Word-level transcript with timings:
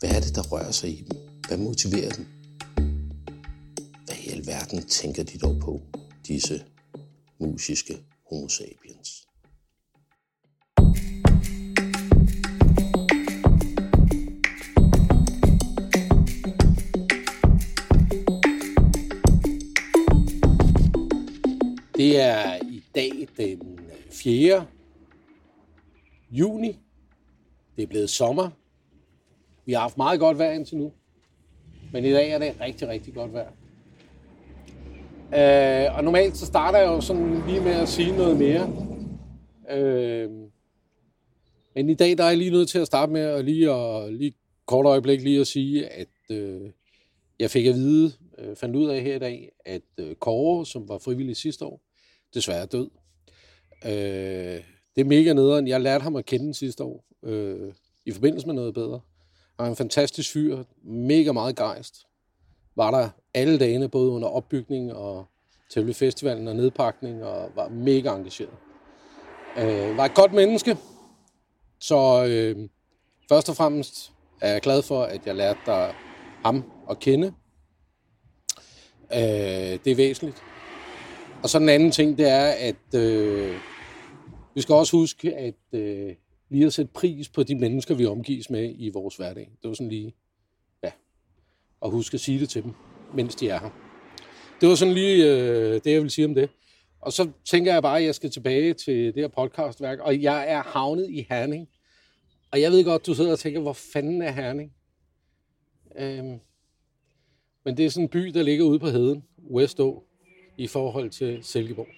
Hvad 0.00 0.10
er 0.10 0.20
det, 0.20 0.34
der 0.34 0.42
rører 0.42 0.70
sig 0.70 0.90
i 0.90 1.02
dem? 1.02 1.18
Hvad 1.48 1.58
motiverer 1.58 2.10
dem? 2.10 2.26
Hvad 4.04 4.16
i 4.26 4.28
alverden 4.28 4.82
tænker 4.82 5.22
de 5.22 5.38
dog 5.38 5.60
på, 5.60 5.80
disse 6.26 6.64
musiske 7.40 7.94
homo 8.30 8.48
sapiens? 8.48 9.26
Det 21.96 22.20
er 22.20 22.56
i 22.56 22.82
dag 22.94 23.28
den 23.36 23.78
4. 24.10 24.66
juni. 26.30 26.78
Det 27.76 27.82
er 27.82 27.86
blevet 27.86 28.10
sommer. 28.10 28.50
Vi 29.68 29.72
har 29.72 29.80
haft 29.80 29.96
meget 29.96 30.20
godt 30.20 30.38
vejr 30.38 30.52
indtil 30.52 30.76
nu. 30.76 30.92
Men 31.92 32.04
i 32.04 32.12
dag 32.12 32.30
er 32.30 32.38
det 32.38 32.60
rigtig, 32.60 32.88
rigtig 32.88 33.14
godt 33.14 33.32
vejr. 33.32 33.50
Øh, 35.34 35.96
og 35.96 36.04
normalt 36.04 36.36
så 36.36 36.46
starter 36.46 36.78
jeg 36.78 36.86
jo 36.86 37.00
sådan 37.00 37.42
lige 37.48 37.60
med 37.60 37.72
at 37.72 37.88
sige 37.88 38.16
noget 38.16 38.38
mere. 38.38 38.72
Øh, 39.70 40.30
men 41.74 41.90
i 41.90 41.94
dag 41.94 42.18
der 42.18 42.24
er 42.24 42.28
jeg 42.28 42.38
lige 42.38 42.50
nødt 42.50 42.68
til 42.68 42.78
at 42.78 42.86
starte 42.86 43.12
med 43.12 43.20
at 43.20 43.44
lige, 43.44 43.72
og, 43.72 44.12
lige 44.12 44.34
kort 44.66 44.86
øjeblik 44.86 45.22
lige 45.22 45.40
at 45.40 45.46
sige, 45.46 45.88
at 45.88 46.08
øh, 46.30 46.70
jeg 47.38 47.50
fik 47.50 47.66
at 47.66 47.74
vide, 47.74 48.12
øh, 48.38 48.56
fandt 48.56 48.76
ud 48.76 48.88
af 48.88 49.02
her 49.02 49.16
i 49.16 49.18
dag, 49.18 49.52
at 49.64 49.82
øh, 49.98 50.14
Kåre, 50.14 50.66
som 50.66 50.88
var 50.88 50.98
frivillig 50.98 51.36
sidste 51.36 51.64
år, 51.64 51.80
desværre 52.34 52.66
død. 52.66 52.90
Øh, 53.84 54.62
det 54.96 55.00
er 55.00 55.04
mega 55.04 55.32
nederen. 55.32 55.68
Jeg 55.68 55.80
lærte 55.80 56.02
ham 56.02 56.16
at 56.16 56.26
kende 56.26 56.54
sidste 56.54 56.84
år, 56.84 57.04
øh, 57.22 57.72
i 58.06 58.10
forbindelse 58.10 58.46
med 58.46 58.54
noget 58.54 58.74
bedre 58.74 59.00
og 59.58 59.68
en 59.68 59.76
fantastisk 59.76 60.32
fyr, 60.32 60.64
mega 60.82 61.32
meget 61.32 61.56
gejst. 61.56 62.06
Var 62.76 62.90
der 62.90 63.08
alle 63.34 63.58
dagene, 63.58 63.88
både 63.88 64.10
under 64.10 64.28
opbygning 64.28 64.92
og 64.94 65.26
til 65.70 65.94
festivalen 65.94 66.48
og 66.48 66.56
nedpakning, 66.56 67.24
og 67.24 67.50
var 67.54 67.68
mega 67.68 68.14
engageret. 68.14 68.54
Øh, 69.58 69.96
var 69.96 70.04
et 70.04 70.14
godt 70.14 70.32
menneske, 70.32 70.76
så 71.78 72.26
øh, 72.28 72.68
først 73.28 73.48
og 73.48 73.56
fremmest 73.56 74.12
er 74.40 74.52
jeg 74.52 74.60
glad 74.60 74.82
for, 74.82 75.02
at 75.02 75.26
jeg 75.26 75.34
lærte 75.34 75.60
dig 75.66 75.94
ham 76.44 76.64
at 76.90 76.98
kende. 76.98 77.26
Øh, 79.12 79.78
det 79.84 79.86
er 79.86 79.96
væsentligt. 79.96 80.42
Og 81.42 81.48
så 81.48 81.58
den 81.58 81.68
anden 81.68 81.90
ting, 81.90 82.18
det 82.18 82.28
er, 82.28 82.46
at 82.46 83.00
øh, 83.00 83.56
vi 84.54 84.60
skal 84.60 84.74
også 84.74 84.96
huske, 84.96 85.36
at 85.36 85.80
øh, 85.80 86.14
lige 86.48 86.66
at 86.66 86.72
sætte 86.72 86.92
pris 86.94 87.28
på 87.28 87.42
de 87.42 87.54
mennesker, 87.54 87.94
vi 87.94 88.06
omgives 88.06 88.50
med 88.50 88.74
i 88.76 88.90
vores 88.90 89.16
hverdag. 89.16 89.50
Det 89.62 89.68
var 89.68 89.74
sådan 89.74 89.88
lige, 89.88 90.14
ja, 90.82 90.90
at 91.84 91.90
huske 91.90 92.14
at 92.14 92.20
sige 92.20 92.40
det 92.40 92.48
til 92.48 92.62
dem, 92.62 92.72
mens 93.14 93.34
de 93.34 93.48
er 93.48 93.60
her. 93.60 93.70
Det 94.60 94.68
var 94.68 94.74
sådan 94.74 94.94
lige 94.94 95.24
øh, 95.24 95.74
det, 95.84 95.92
jeg 95.92 96.02
vil 96.02 96.10
sige 96.10 96.24
om 96.24 96.34
det. 96.34 96.50
Og 97.00 97.12
så 97.12 97.30
tænker 97.44 97.72
jeg 97.72 97.82
bare, 97.82 97.98
at 97.98 98.04
jeg 98.04 98.14
skal 98.14 98.30
tilbage 98.30 98.74
til 98.74 98.94
det 98.94 99.16
her 99.16 99.28
podcastværk, 99.28 99.98
og 99.98 100.22
jeg 100.22 100.50
er 100.50 100.62
havnet 100.62 101.10
i 101.10 101.26
Herning. 101.30 101.68
Og 102.50 102.60
jeg 102.60 102.72
ved 102.72 102.84
godt, 102.84 103.06
du 103.06 103.14
sidder 103.14 103.32
og 103.32 103.38
tænker, 103.38 103.60
hvor 103.60 103.72
fanden 103.72 104.22
er 104.22 104.30
Herning? 104.30 104.72
Øhm, 105.98 106.38
men 107.64 107.76
det 107.76 107.86
er 107.86 107.90
sådan 107.90 108.04
en 108.04 108.08
by, 108.08 108.26
der 108.26 108.42
ligger 108.42 108.64
ude 108.64 108.78
på 108.78 108.88
heden, 108.88 109.24
Westå, 109.50 110.04
i 110.56 110.66
forhold 110.66 111.10
til 111.10 111.38
Silkeborg. 111.42 111.88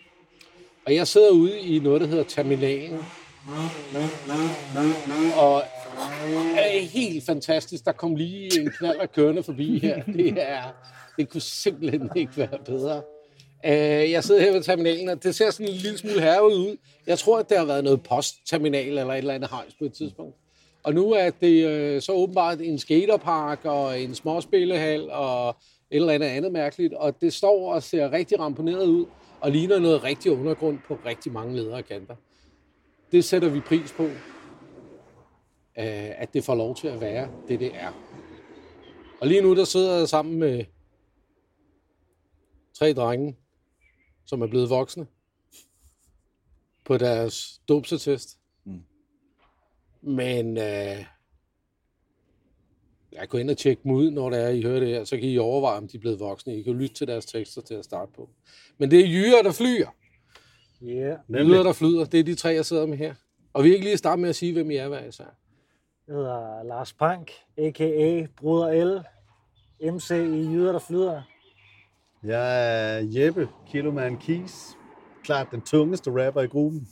Og 0.87 0.95
jeg 0.95 1.07
sidder 1.07 1.31
ude 1.31 1.61
i 1.61 1.79
noget, 1.79 2.01
der 2.01 2.07
hedder 2.07 2.25
Terminalen. 2.25 2.99
Og 5.37 5.63
det 6.55 6.77
er 6.77 6.81
helt 6.81 7.27
fantastisk. 7.27 7.85
Der 7.85 7.93
kom 7.93 8.17
lige 8.17 8.61
en 8.61 8.71
knald 8.71 9.01
af 9.01 9.13
kørende 9.13 9.43
forbi 9.43 9.79
her. 9.79 10.03
Det, 10.03 10.35
er, 10.37 10.63
det 11.17 11.29
kunne 11.29 11.41
simpelthen 11.41 12.11
ikke 12.17 12.37
være 12.37 12.59
bedre. 12.65 13.03
Øh, 13.67 14.11
jeg 14.11 14.25
sidder 14.25 14.41
her 14.41 14.53
ved 14.53 14.63
terminalen, 14.63 15.09
og 15.09 15.23
det 15.23 15.35
ser 15.35 15.51
sådan 15.51 15.69
en 15.69 15.79
lille 15.79 15.99
smule 15.99 16.21
herved 16.21 16.57
ud. 16.57 16.77
Jeg 17.07 17.19
tror, 17.19 17.39
at 17.39 17.49
det 17.49 17.59
har 17.59 17.65
været 17.65 17.85
noget 17.85 18.03
postterminal 18.03 18.99
eller 18.99 19.13
et 19.13 19.19
eller 19.19 19.35
andet 19.35 19.51
hejs 19.51 19.75
på 19.79 19.85
et 19.85 19.93
tidspunkt. 19.93 20.37
Og 20.83 20.95
nu 20.95 21.13
er 21.13 21.31
det 21.31 21.67
øh, 21.67 22.03
så 22.03 22.13
åbenbart 22.13 22.61
en 22.61 22.79
skaterpark 22.79 23.65
og 23.65 24.01
en 24.01 24.15
småspillehal 24.15 25.11
og 25.11 25.49
et 25.91 25.97
eller 25.97 26.13
andet 26.13 26.27
andet 26.27 26.53
mærkeligt. 26.53 26.95
Og 26.95 27.21
det 27.21 27.33
står 27.33 27.75
og 27.75 27.83
ser 27.83 28.13
rigtig 28.13 28.41
ramponeret 28.41 28.87
ud 28.87 29.07
og 29.41 29.51
ligner 29.51 29.79
noget 29.79 30.05
rigtig 30.05 30.33
undergrund 30.33 30.79
på 30.89 30.99
rigtig 31.07 31.33
mange 31.33 31.57
ledere 31.57 31.83
kanter. 31.83 32.15
Det 33.13 33.25
sætter 33.25 33.49
vi 33.49 33.61
pris 33.61 33.93
på, 33.93 34.05
øh, 34.05 34.21
at 36.21 36.33
det 36.33 36.45
får 36.45 36.55
lov 36.55 36.77
til 36.77 36.89
at 36.89 37.01
være 37.01 37.31
det, 37.49 37.61
det 37.61 37.75
er. 37.75 37.93
Og 39.21 39.27
lige 39.27 39.43
nu 39.43 39.57
der 39.57 39.65
sidder 39.65 39.99
jeg 39.99 40.09
sammen 40.09 40.39
med 40.39 40.65
tre 42.75 42.93
drenge, 42.93 43.37
som 44.25 44.43
er 44.43 44.47
blevet 44.47 44.71
voksne 44.71 45.07
på 46.85 46.99
deres 46.99 47.61
dopsetest. 47.69 48.39
Mm. 48.65 48.83
Men 50.03 50.57
øh, 50.57 51.05
jeg 53.13 53.29
går 53.29 53.39
ind 53.39 53.51
og 53.51 53.59
tjekke 53.59 53.83
dem 53.83 53.93
ud, 53.93 54.11
når 54.11 54.31
det 54.31 54.39
er, 54.39 54.49
I 54.49 54.63
hører 54.63 54.81
det 54.81 54.89
her. 54.89 55.05
Så 55.05 55.17
kan 55.17 55.29
I 55.29 55.39
overveje, 55.39 55.79
om 55.79 55.89
de 55.89 55.97
er 55.97 56.01
blevet 56.01 56.21
voksne. 56.21 56.59
I 56.59 56.63
kan 56.63 56.79
lytte 56.79 56.95
til 56.95 57.07
deres 57.07 57.27
tekster 57.27 57.63
til 57.63 57.75
at 57.75 57.85
starte 57.85 58.13
på. 58.13 58.31
Men 58.79 58.91
det 58.91 59.01
er 59.01 59.09
jyder, 59.09 59.43
der 59.43 59.53
flyr. 59.53 59.87
Ja. 60.83 60.87
Yeah. 60.89 61.19
Jyder, 61.49 61.63
der 61.63 61.73
flyder. 61.73 62.05
Det 62.05 62.21
er 62.21 62.25
de 62.25 62.35
tre, 62.35 62.49
jeg 62.49 62.67
sidder 62.67 62.87
med 62.87 62.99
her. 62.99 63.15
Og 63.53 63.65
vi 63.65 63.69
kan 63.69 63.75
ikke 63.75 63.87
lige 63.87 63.97
starte 63.97 64.21
med 64.21 64.29
at 64.29 64.37
sige, 64.37 64.53
hvem 64.53 64.71
I 64.71 64.77
er 64.77 64.89
hver 64.89 65.05
især. 65.05 65.25
Jeg 66.07 66.17
hedder 66.17 66.63
Lars 66.63 66.93
Pank, 66.93 67.31
a.k.a. 67.59 68.27
Bruder 68.37 68.85
L. 68.85 69.05
MC 69.93 70.11
i 70.11 70.53
Jyder, 70.53 70.73
der 70.73 70.79
flyder. 70.79 71.23
Jeg 72.25 72.97
er 72.97 72.99
Jeppe, 72.99 73.49
Kiloman 73.67 74.17
Keys. 74.17 74.77
Klart 75.25 75.51
den 75.51 75.61
tungeste 75.61 76.27
rapper 76.27 76.41
i 76.41 76.47
gruppen. 76.47 76.89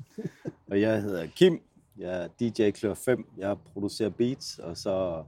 Og 0.70 0.80
jeg 0.80 1.02
hedder 1.02 1.26
Kim. 1.26 1.62
Jeg 1.98 2.22
er 2.22 2.28
DJ 2.40 2.70
Klør 2.70 2.94
5. 2.94 3.26
Jeg 3.38 3.56
producerer 3.72 4.10
beats, 4.10 4.58
og 4.58 4.76
så, 4.76 5.24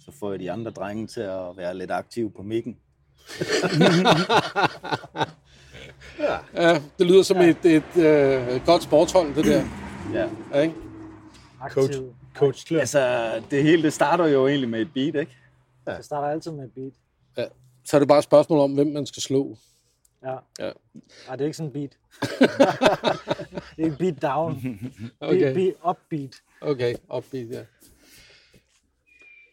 så 0.00 0.12
får 0.12 0.30
jeg 0.30 0.40
de 0.40 0.50
andre 0.50 0.70
drenge 0.70 1.06
til 1.06 1.20
at 1.20 1.56
være 1.56 1.74
lidt 1.74 1.90
aktive 1.90 2.30
på 2.30 2.42
mikken. 2.42 2.76
Ja, 6.18 6.80
det 6.98 7.06
lyder 7.06 7.22
som 7.22 7.36
et, 7.36 7.64
et, 7.64 7.96
øh, 7.96 8.66
godt 8.66 8.82
sportshold, 8.82 9.34
det 9.34 9.44
der. 9.44 9.64
Ja. 10.14 10.28
Ja, 10.54 10.60
ikke? 10.60 10.74
Coach, 11.70 11.98
coach 12.34 12.66
Klør. 12.66 12.80
Altså, 12.80 13.32
det 13.50 13.62
hele 13.62 13.82
det 13.82 13.92
starter 13.92 14.26
jo 14.26 14.46
egentlig 14.46 14.68
med 14.68 14.80
et 14.80 14.88
beat, 14.94 15.14
ikke? 15.14 15.36
Det 15.86 16.04
starter 16.04 16.28
altid 16.28 16.50
med 16.50 16.64
et 16.64 16.72
beat. 16.74 16.92
Ja. 17.38 17.44
Så 17.84 17.96
er 17.96 17.98
det 17.98 18.08
bare 18.08 18.18
et 18.18 18.24
spørgsmål 18.24 18.58
om, 18.58 18.72
hvem 18.74 18.86
man 18.86 19.06
skal 19.06 19.22
slå. 19.22 19.56
Ja. 20.24 20.32
Ja. 20.58 20.70
Nej, 21.26 21.36
det 21.36 21.40
er 21.40 21.44
ikke 21.44 21.56
sådan 21.56 21.66
en 21.68 21.72
beat. 21.72 21.98
det 23.76 23.82
er 23.82 23.86
en 23.86 23.96
beat 23.98 24.22
down. 24.22 24.80
Okay. 25.20 25.38
Beat, 25.38 25.54
beat, 25.54 25.74
upbeat. 25.90 26.34
Okay, 26.60 26.94
upbeat, 27.16 27.50
ja. 27.50 27.60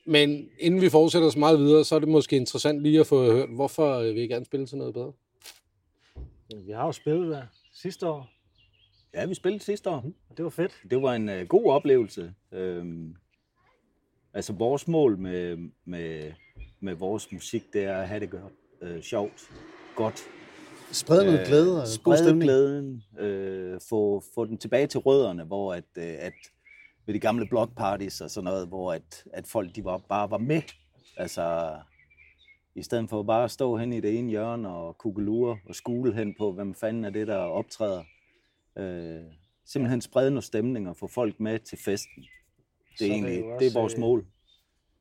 Men 0.06 0.50
inden 0.60 0.82
vi 0.82 0.90
fortsætter 0.90 1.30
så 1.30 1.40
meget 1.40 1.60
videre, 1.60 1.84
så 1.84 1.96
er 1.96 2.00
det 2.00 2.08
måske 2.08 2.36
interessant 2.36 2.82
lige 2.82 3.00
at 3.00 3.08
få 3.08 3.32
hørt, 3.32 3.50
hvorfor 3.50 3.98
øh, 3.98 4.16
vil 4.16 4.24
I 4.24 4.28
gerne 4.28 4.46
spille 4.46 4.66
til 4.68 4.78
noget 4.78 4.94
bedre? 4.94 5.12
Vi 6.66 6.72
har 6.72 6.86
jo 6.86 6.92
spillet 6.92 7.32
der 7.32 7.44
sidste 7.74 8.08
år, 8.08 8.30
Ja, 9.14 9.26
vi 9.26 9.34
spillede 9.34 9.64
sidste 9.64 9.90
år. 9.90 10.06
og 10.30 10.38
det 10.38 10.44
var 10.44 10.50
fedt. 10.50 10.72
Det 10.90 11.02
var 11.02 11.14
en 11.14 11.30
øh, 11.30 11.48
god 11.48 11.72
oplevelse. 11.72 12.34
Øhm, 12.52 13.16
altså 14.34 14.54
vores 14.54 14.88
mål 14.88 15.18
med, 15.18 15.58
med, 15.86 16.32
med 16.80 16.94
vores 16.94 17.32
musik, 17.32 17.64
det 17.74 17.84
er 17.84 17.98
at 17.98 18.08
have 18.08 18.20
det 18.20 18.30
godt, 18.30 18.54
øh, 18.82 19.02
sjovt, 19.02 19.50
godt. 19.96 20.22
Spred 20.92 21.26
noget 21.26 21.48
glæde 21.48 21.82
og 21.82 21.88
god 22.04 22.18
sprede 22.18 22.42
glæden, 22.42 23.04
øh, 23.20 23.80
få, 23.90 24.24
få 24.36 24.46
den 24.46 24.58
tilbage 24.58 24.88
til 24.88 25.00
rødderne, 25.00 25.44
hvor 25.44 25.74
at, 25.74 25.84
øh, 25.98 26.14
at 26.20 26.34
ved 27.06 27.14
de 27.14 27.20
gamle 27.20 27.48
blockparties 27.48 28.22
og 28.22 28.30
sådan 28.32 28.46
noget, 28.46 28.68
hvor 28.68 28.94
at, 28.94 29.24
at 29.34 29.48
folk 29.48 29.76
de 29.76 29.84
var, 29.84 29.98
bare 29.98 30.32
var 30.32 30.38
med. 30.38 30.62
Altså, 31.18 31.76
i 32.76 32.84
stedet 32.84 33.10
for 33.10 33.24
bare 33.24 33.44
at 33.44 33.52
stå 33.52 33.78
hen 33.78 33.94
i 33.94 34.00
det 34.00 34.20
ene 34.20 34.30
hjørne 34.30 34.70
og 34.70 34.98
kugelure 34.98 35.60
og 35.66 35.76
skule 35.76 36.14
hen 36.14 36.36
på, 36.38 36.52
hvem 36.52 36.74
fanden 36.74 37.06
er 37.06 37.10
det, 37.10 37.28
der 37.28 37.38
optræder. 37.38 38.04
Øh, 38.78 39.22
simpelthen 39.66 40.02
sprede 40.02 40.30
nogle 40.30 40.42
stemninger 40.42 40.90
og 40.90 40.98
få 40.98 41.08
folk 41.08 41.40
med 41.40 41.60
til 41.60 41.78
festen. 41.78 42.24
Det 43.00 43.00
Så 43.00 43.06
er 43.06 43.08
er 43.08 43.12
det 43.12 43.14
egentlig 43.14 43.44
det 43.44 43.52
er 43.52 43.66
også, 43.66 43.80
vores 43.80 43.94
øh, 43.94 44.00
mål. 44.00 44.26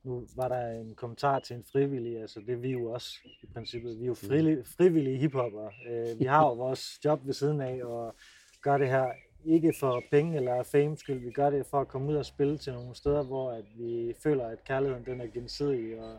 Nu 0.04 0.26
var 0.36 0.48
der 0.48 0.80
en 0.80 0.94
kommentar 0.94 1.38
til 1.38 1.56
en 1.56 1.64
frivillig, 1.72 2.20
altså 2.20 2.40
det 2.40 2.52
er 2.52 2.56
vi 2.56 2.70
jo 2.70 2.92
også 2.92 3.18
i 3.42 3.46
princippet. 3.46 3.98
Vi 3.98 4.02
er 4.02 4.06
jo 4.06 4.14
frivillige, 4.14 4.64
frivillige 4.64 5.18
hiphopper. 5.18 5.70
Øh, 5.90 6.20
vi 6.20 6.24
har 6.24 6.46
jo 6.46 6.52
vores 6.52 7.00
job 7.04 7.26
ved 7.26 7.34
siden 7.34 7.60
af 7.60 7.84
og 7.84 8.14
gør 8.62 8.78
det 8.78 8.88
her 8.88 9.06
ikke 9.44 9.72
for 9.80 10.02
penge 10.10 10.36
eller 10.36 10.62
fame 10.62 10.96
skyld. 10.96 11.18
Vi 11.18 11.30
gør 11.30 11.50
det 11.50 11.66
for 11.66 11.80
at 11.80 11.88
komme 11.88 12.08
ud 12.08 12.16
og 12.16 12.26
spille 12.26 12.58
til 12.58 12.72
nogle 12.72 12.94
steder, 12.94 13.22
hvor 13.22 13.50
at 13.50 13.64
vi 13.78 14.14
føler, 14.22 14.46
at 14.46 14.64
kærligheden 14.64 15.04
den 15.04 15.20
er 15.20 15.26
gensidig. 15.26 16.00
Og, 16.00 16.18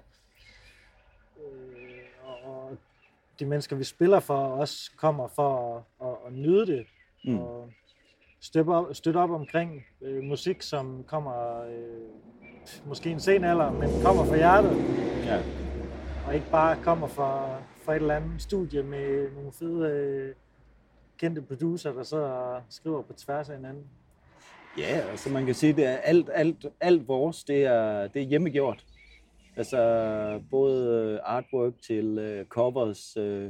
øh, 1.38 2.45
og, 2.45 2.77
de 3.39 3.45
mennesker, 3.45 3.75
vi 3.75 3.83
spiller 3.83 4.19
for, 4.19 4.38
også 4.38 4.91
kommer 4.97 5.27
for 5.27 5.75
at, 6.01 6.07
at, 6.07 6.15
at 6.27 6.33
nyde 6.33 6.65
det. 6.68 6.85
Mm. 7.25 7.39
Og 7.39 7.69
støtte 8.41 8.69
op, 8.69 8.95
støtte 8.95 9.18
op 9.18 9.30
omkring 9.31 9.85
øh, 10.01 10.24
musik, 10.24 10.62
som 10.62 11.03
kommer 11.07 11.62
øh, 11.63 12.88
måske 12.88 13.09
en 13.12 13.19
sen 13.19 13.44
alder, 13.44 13.71
men 13.71 13.89
kommer 14.03 14.25
fra 14.25 14.35
hjertet, 14.35 14.77
Ja. 15.25 15.41
og 16.27 16.35
ikke 16.35 16.50
bare 16.51 16.77
kommer 16.83 17.07
fra, 17.07 17.57
fra 17.86 17.91
et 17.95 18.01
eller 18.01 18.15
andet 18.15 18.41
studie 18.41 18.83
med 18.83 19.31
nogle 19.36 19.51
fede 19.51 19.89
øh, 19.89 20.36
kendte 21.18 21.41
producer, 21.41 21.94
der 21.94 22.03
sidder 22.03 22.29
og 22.29 22.62
skriver 22.69 23.01
på 23.01 23.13
tværs 23.13 23.50
af 23.50 23.56
hinanden. 23.56 23.83
Ja, 24.77 24.83
altså 25.12 25.29
man 25.29 25.45
kan 25.45 25.56
sige, 25.56 25.74
det 25.74 25.86
er 25.86 25.95
alt, 25.95 26.29
alt, 26.33 26.65
alt 26.81 27.07
vores, 27.07 27.44
det 27.44 27.65
er, 27.65 28.07
det 28.07 28.21
er 28.21 28.25
hjemmegjort. 28.25 28.86
Altså 29.57 30.41
både 30.51 30.88
øh, 31.13 31.19
artwork 31.23 31.73
til 31.81 32.17
øh, 32.17 32.45
covers, 32.45 33.17
øh, 33.17 33.50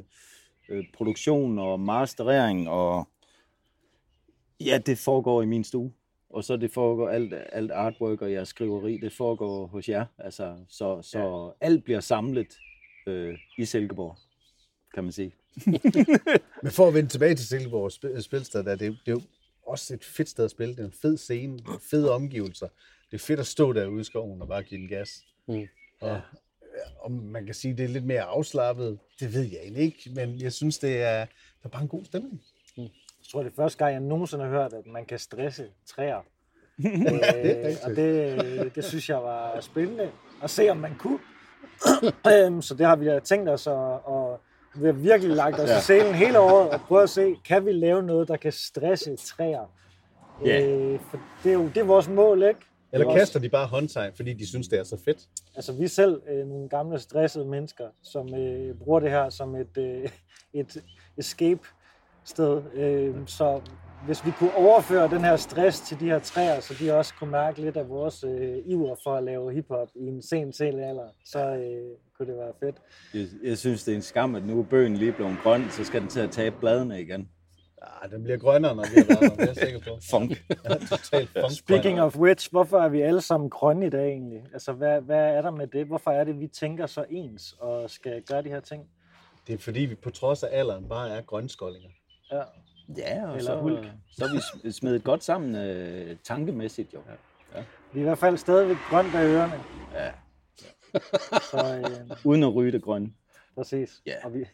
øh, 0.69 0.83
produktion 0.93 1.59
og 1.59 1.79
masterering, 1.79 2.69
og 2.69 3.07
ja, 4.59 4.77
det 4.85 4.97
foregår 4.97 5.41
i 5.41 5.45
min 5.45 5.63
stue. 5.63 5.91
Og 6.29 6.43
så 6.43 6.57
det 6.57 6.71
foregår 6.71 7.09
alt, 7.09 7.33
alt 7.51 7.71
artwork 7.71 8.21
og 8.21 8.31
jeres 8.31 8.47
skriveri, 8.47 8.97
det 8.97 9.13
foregår 9.13 9.65
hos 9.67 9.89
jer. 9.89 10.05
Altså, 10.17 10.55
så 10.69 11.01
så 11.01 11.19
ja. 11.61 11.65
alt 11.67 11.83
bliver 11.83 11.99
samlet 11.99 12.57
øh, 13.07 13.37
i 13.57 13.65
Silkeborg, 13.65 14.17
kan 14.93 15.03
man 15.03 15.11
sige. 15.11 15.31
Men 16.63 16.71
for 16.71 16.87
at 16.87 16.93
vende 16.93 17.09
tilbage 17.09 17.35
til 17.35 17.47
Silkeborg 17.47 17.91
spil- 17.91 18.21
spilsted, 18.21 18.63
der, 18.63 18.75
det, 18.75 18.85
er 18.85 18.89
jo- 18.89 18.97
det 19.05 19.11
er 19.11 19.15
jo 19.15 19.21
også 19.67 19.93
et 19.93 20.03
fedt 20.03 20.29
sted 20.29 20.45
at 20.45 20.51
spille. 20.51 20.75
Det 20.75 20.81
er 20.81 20.85
en 20.85 20.93
fed 21.01 21.17
scene, 21.17 21.59
fede 21.91 22.11
omgivelser. 22.11 22.67
Det 23.11 23.17
er 23.21 23.25
fedt 23.25 23.39
at 23.39 23.47
stå 23.47 23.73
derude 23.73 24.01
i 24.01 24.03
skoven 24.03 24.41
og 24.41 24.47
bare 24.47 24.63
give 24.63 24.81
den 24.81 24.87
gas. 24.89 25.25
Mm. 25.47 25.67
Og, 26.03 26.21
om 27.03 27.11
man 27.11 27.45
kan 27.45 27.55
sige, 27.55 27.77
det 27.77 27.83
er 27.83 27.89
lidt 27.89 28.05
mere 28.05 28.21
afslappet, 28.21 28.99
det 29.19 29.33
ved 29.33 29.41
jeg 29.41 29.59
egentlig 29.61 29.83
ikke, 29.83 30.09
men 30.15 30.41
jeg 30.41 30.53
synes, 30.53 30.79
det 30.79 31.01
er, 31.01 31.25
der 31.25 31.25
er 31.63 31.69
bare 31.69 31.81
en 31.81 31.87
god 31.87 32.05
stemning. 32.05 32.41
Jeg 32.77 32.89
tror, 33.31 33.43
det 33.43 33.51
er 33.51 33.55
første 33.55 33.77
gang, 33.77 33.93
jeg 33.93 34.01
nogensinde 34.01 34.43
har 34.43 34.51
hørt, 34.51 34.73
at 34.73 34.85
man 34.85 35.05
kan 35.05 35.19
stresse 35.19 35.67
træer. 35.85 36.21
Det 36.83 36.93
er 36.93 37.37
øh, 37.37 37.65
rigtigt. 37.65 37.83
og 37.83 37.95
det, 37.95 38.75
det 38.75 38.85
synes 38.85 39.09
jeg 39.09 39.23
var 39.23 39.61
spændende 39.61 40.11
at 40.43 40.49
se, 40.49 40.69
om 40.69 40.77
man 40.77 40.95
kunne. 40.99 41.19
Øhm, 42.33 42.61
så 42.61 42.75
det 42.75 42.85
har 42.85 42.95
vi 42.95 43.09
tænkt 43.23 43.49
os, 43.49 43.67
og, 43.67 44.07
og 44.07 44.39
vi 44.75 44.85
har 44.85 44.93
virkelig 44.93 45.35
lagt 45.35 45.59
os 45.59 45.69
ja. 45.69 45.77
i 45.77 45.81
selen 45.81 46.15
hele 46.15 46.39
året 46.39 46.69
og 46.69 46.81
prøve 46.81 47.03
at 47.03 47.09
se, 47.09 47.35
kan 47.45 47.65
vi 47.65 47.71
lave 47.71 48.03
noget, 48.03 48.27
der 48.27 48.37
kan 48.37 48.51
stresse 48.51 49.15
træer? 49.15 49.71
Ja. 50.45 50.67
Øh, 50.67 50.99
for 50.99 51.19
det 51.43 51.49
er 51.49 51.53
jo 51.53 51.67
det 51.67 51.77
er 51.77 51.83
vores 51.83 52.07
mål, 52.07 52.43
ikke? 52.43 52.59
Eller 52.93 53.05
Vores- 53.05 53.19
kaster 53.19 53.39
de 53.39 53.49
bare 53.49 53.67
håndtegn, 53.67 54.13
fordi 54.15 54.33
de 54.33 54.47
synes, 54.47 54.67
det 54.67 54.79
er 54.79 54.83
så 54.83 54.97
fedt. 55.05 55.17
Altså, 55.55 55.73
vi 55.73 55.83
er 55.83 55.87
selv 55.87 56.21
øh, 56.29 56.47
nogle 56.47 56.69
gamle 56.69 56.99
stressede 56.99 57.45
mennesker, 57.45 57.85
som 58.03 58.33
øh, 58.35 58.75
bruger 58.75 58.99
det 58.99 59.09
her 59.11 59.29
som 59.29 59.55
et, 59.55 59.77
øh, 59.77 60.09
et 60.61 60.83
escape-sted. 61.17 62.61
Øh, 62.73 63.15
så 63.27 63.61
hvis 64.05 64.25
vi 64.25 64.31
kunne 64.31 64.55
overføre 64.55 65.09
den 65.09 65.19
her 65.21 65.35
stress 65.35 65.79
til 65.81 65.99
de 65.99 66.05
her 66.05 66.19
træer, 66.19 66.59
så 66.59 66.73
de 66.79 66.93
også 66.93 67.13
kunne 67.19 67.31
mærke 67.31 67.61
lidt 67.61 67.77
af 67.77 67.89
vores 67.89 68.23
øh, 68.23 68.57
iver 68.65 68.95
for 69.03 69.15
at 69.15 69.23
lave 69.23 69.53
hiphop 69.53 69.87
i 69.95 70.05
en 70.07 70.21
sen, 70.21 70.53
sen 70.53 70.79
alder, 70.79 71.07
så 71.25 71.39
øh, 71.39 71.97
kunne 72.17 72.27
det 72.27 72.37
være 72.37 72.51
fedt. 72.59 72.75
Jeg, 73.13 73.49
jeg 73.49 73.57
synes, 73.57 73.83
det 73.83 73.91
er 73.91 73.95
en 73.95 74.01
skam, 74.01 74.35
at 74.35 74.45
nu 74.45 74.59
er 74.59 74.63
bøgen 74.63 74.97
lige 74.97 75.11
blevet 75.11 75.35
grøn, 75.43 75.63
så 75.71 75.83
skal 75.83 76.01
den 76.01 76.09
til 76.09 76.19
at 76.19 76.31
tabe 76.31 76.55
bladene 76.59 77.01
igen. 77.01 77.29
Ja, 78.03 78.15
den 78.15 78.23
bliver 78.23 78.37
grønnere, 78.37 78.75
når 78.75 78.83
vi 78.83 78.95
har 78.97 79.05
været 79.07 79.21
der, 79.21 79.29
det 79.35 79.39
er 79.41 79.45
jeg 79.45 79.55
sikker 79.55 79.79
på. 79.79 79.99
Funk. 80.11 80.31
Ja, 80.63 80.69
totalt 80.73 81.29
funk. 81.29 81.51
Speaking 81.51 82.01
of 82.01 82.15
which, 82.17 82.51
hvorfor 82.51 82.79
er 82.79 82.89
vi 82.89 83.01
alle 83.01 83.21
sammen 83.21 83.49
grønne 83.49 83.85
i 83.85 83.89
dag 83.89 84.07
egentlig? 84.09 84.43
Altså, 84.53 84.73
hvad, 84.73 85.01
hvad 85.01 85.35
er 85.35 85.41
der 85.41 85.51
med 85.51 85.67
det? 85.67 85.85
Hvorfor 85.87 86.11
er 86.11 86.23
det, 86.23 86.39
vi 86.39 86.47
tænker 86.47 86.85
så 86.85 87.05
ens 87.09 87.55
og 87.59 87.89
skal 87.89 88.21
gøre 88.21 88.41
de 88.41 88.49
her 88.49 88.59
ting? 88.59 88.83
Det 89.47 89.53
er 89.53 89.57
fordi, 89.57 89.79
vi 89.79 89.95
på 89.95 90.09
trods 90.09 90.43
af 90.43 90.59
alderen 90.59 90.89
bare 90.89 91.09
er 91.09 91.21
grønskoldinger. 91.21 91.89
Ja. 92.31 92.41
Ja, 92.97 93.27
og 93.27 93.37
Eller 93.37 93.51
så, 93.51 93.59
hulk. 93.59 93.85
så 94.11 94.25
er 94.25 94.31
vi 94.33 94.37
sm- 94.37 94.71
smedet 94.71 95.03
godt 95.03 95.23
sammen 95.23 95.55
øh, 95.55 96.15
tankemæssigt 96.23 96.93
jo. 96.93 96.99
Vi 97.93 97.99
er 97.99 98.03
i 98.03 98.03
hvert 98.03 98.17
fald 98.17 98.37
stadigvæk 98.37 98.77
grønt 98.89 99.15
af 99.15 99.23
ørerne. 99.25 99.63
Ja. 99.93 100.11
Så 101.51 101.77
øh, 101.77 102.17
Uden 102.23 102.43
at 102.43 102.55
ryge 102.55 102.71
det 102.71 102.81
grønne. 102.83 103.11
præcis. 103.55 104.01
Ja. 104.05 104.13
Og 104.23 104.33
vi, 104.33 104.45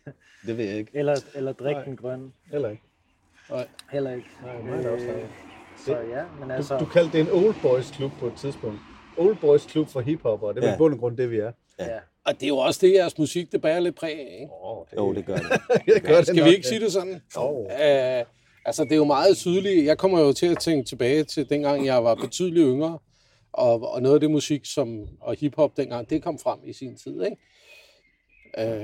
Det 0.48 0.58
ved 0.58 0.66
jeg 0.66 0.78
ikke. 0.78 0.92
eller, 0.94 1.16
eller 1.36 1.54
drikke 1.54 1.82
den 1.86 1.98
grønne. 1.98 2.32
Eller 2.52 2.70
ikke? 2.70 2.84
Heller 3.92 4.12
ikke. 4.16 4.28
Nej, 4.66 4.88
også 4.92 5.06
Øh, 5.06 5.24
så 5.86 5.92
ja, 6.00 6.24
men 6.40 6.52
altså... 6.52 6.78
Du, 6.78 6.86
du 6.86 6.90
kaldte 6.90 7.18
det 7.18 7.22
en 7.22 7.32
old 7.46 7.56
boys 7.62 7.92
klub 7.92 8.12
på 8.20 8.28
et 8.28 8.34
tidspunkt. 8.38 8.80
Old 9.18 9.36
boys 9.42 9.66
klub 9.66 9.88
for 9.88 10.02
hiphopper, 10.02 10.52
det 10.52 10.64
er 10.64 10.68
Ja. 10.68 10.76
i 10.76 10.78
bund 10.78 10.94
og 10.94 11.00
grund 11.00 11.18
det, 11.18 11.32
vi 11.32 11.38
er. 11.40 11.52
ja. 11.80 12.00
Og 12.26 12.34
det 12.34 12.44
er 12.44 12.48
jo 12.48 12.58
også 12.58 12.80
det, 12.88 12.94
jeres 12.94 13.18
musik, 13.18 13.52
det 13.52 13.62
bærer 13.62 13.80
lidt 13.80 13.96
præg 13.96 14.20
af, 14.20 14.38
ikke? 14.42 14.52
Oh, 14.62 14.86
det, 14.92 14.98
Jo, 14.98 15.14
det 15.14 15.26
gør 15.26 15.36
det. 15.36 15.52
det 15.96 16.04
gør 16.04 16.16
det 16.18 16.28
Skal 16.28 16.36
nok, 16.40 16.46
vi 16.50 16.56
ikke 16.56 16.68
sige 16.68 16.80
det 16.80 16.92
sådan? 16.92 17.22
Jo. 17.36 17.50
Uh, 17.60 17.70
altså, 18.66 18.84
det 18.84 18.92
er 18.92 18.96
jo 18.96 19.06
meget 19.06 19.38
tydeligt. 19.38 19.86
Jeg 19.86 19.98
kommer 19.98 20.20
jo 20.20 20.34
til 20.34 20.46
at 20.46 20.58
tænke 20.60 20.86
tilbage 20.90 21.24
til 21.24 21.50
dengang, 21.50 21.86
jeg 21.86 22.04
var 22.04 22.16
betydeligt 22.16 22.66
yngre, 22.66 23.00
og, 23.54 23.92
og 23.94 24.02
noget 24.02 24.16
af 24.16 24.20
det 24.22 24.32
musik 24.32 24.62
som, 24.66 25.08
og 25.22 25.36
hiphop 25.40 25.78
dengang, 25.78 26.10
det 26.10 26.24
kom 26.24 26.40
frem 26.40 26.60
i 26.66 26.74
sin 26.74 26.98
tid, 26.98 27.24
ikke? 27.24 27.38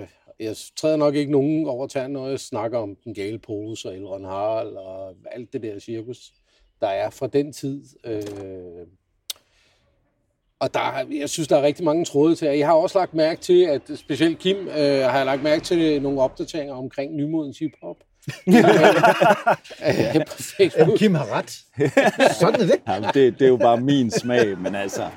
Uh, 0.02 0.08
jeg 0.40 0.56
træder 0.78 0.96
nok 0.98 1.16
ikke 1.16 1.32
nogen 1.32 1.68
over 1.68 1.88
tæerne, 1.88 2.14
når 2.14 2.28
jeg 2.30 2.40
snakker 2.40 2.80
om 2.80 2.96
den 3.04 3.14
gale 3.14 3.40
pose 3.40 3.90
og 3.90 3.96
Elron 3.96 4.26
Harald 4.26 4.76
og 4.76 5.14
alt 5.32 5.54
det 5.54 5.62
der 5.64 5.80
cirkus, 5.80 6.32
der 6.82 6.88
er 6.88 7.10
fra 7.10 7.28
den 7.28 7.54
tid. 7.54 7.84
Uh, 8.08 8.88
og 10.60 10.74
der, 10.74 10.80
er- 10.80 11.06
jeg 11.20 11.30
synes, 11.30 11.48
der 11.48 11.58
er 11.58 11.62
rigtig 11.62 11.86
mange 11.86 12.06
tråde 12.06 12.36
til. 12.36 12.48
Jeg 12.48 12.68
har 12.68 12.74
også 12.74 12.98
lagt 13.00 13.14
mærke 13.14 13.42
til, 13.42 13.64
at 13.66 13.82
specielt 13.96 14.40
Kim 14.40 14.58
øh, 14.68 14.74
har 14.76 15.18
jeg 15.18 15.26
lagt 15.26 15.44
mærke 15.44 15.64
til 15.64 16.02
nogle 16.02 16.22
opdateringer 16.22 16.76
omkring 16.76 17.16
nymodens 17.16 17.60
hiphop. 17.60 17.96
Øh, 18.48 20.26
på 20.28 20.34
Facebook. 20.38 20.78
Jamen, 20.80 20.98
Kim 20.98 21.16
har 21.16 21.32
ret. 21.32 21.50
Sådan 22.40 22.62
er 22.62 22.66
det. 22.66 22.82
Ja, 22.88 23.00
men 23.00 23.10
det, 23.14 23.40
det 23.40 23.46
er 23.46 23.50
jo 23.50 23.58
bare 23.58 23.82
min 23.82 24.12
smag, 24.12 24.58
men 24.60 24.76
altså, 24.76 25.10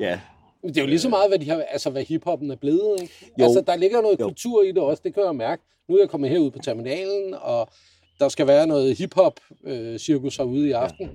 ja. 0.00 0.20
Det 0.62 0.76
er 0.76 0.80
jo 0.80 0.86
lige 0.86 0.98
så 0.98 1.08
meget, 1.08 1.30
hvad, 1.30 1.38
de 1.38 1.50
har, 1.50 1.62
altså, 1.62 1.90
hvad 1.90 2.02
hiphoppen 2.02 2.50
er 2.50 2.56
blevet. 2.56 3.02
Ikke? 3.02 3.14
Jo. 3.38 3.44
Altså, 3.44 3.60
der 3.60 3.76
ligger 3.76 4.00
noget 4.00 4.20
Jo. 4.20 4.24
kultur 4.24 4.62
i 4.62 4.68
det 4.68 4.78
også, 4.78 5.02
det 5.04 5.14
kan 5.14 5.22
jeg 5.22 5.36
mærke. 5.36 5.62
Nu 5.88 5.94
er 5.94 6.00
jeg 6.00 6.08
kommet 6.08 6.30
herud 6.30 6.50
på 6.50 6.58
terminalen, 6.58 7.34
og 7.34 7.68
der 8.20 8.28
skal 8.28 8.46
være 8.46 8.66
noget 8.66 8.96
hiphop-cirkus 8.98 10.36
herude 10.36 10.68
i 10.68 10.72
aften. 10.72 11.10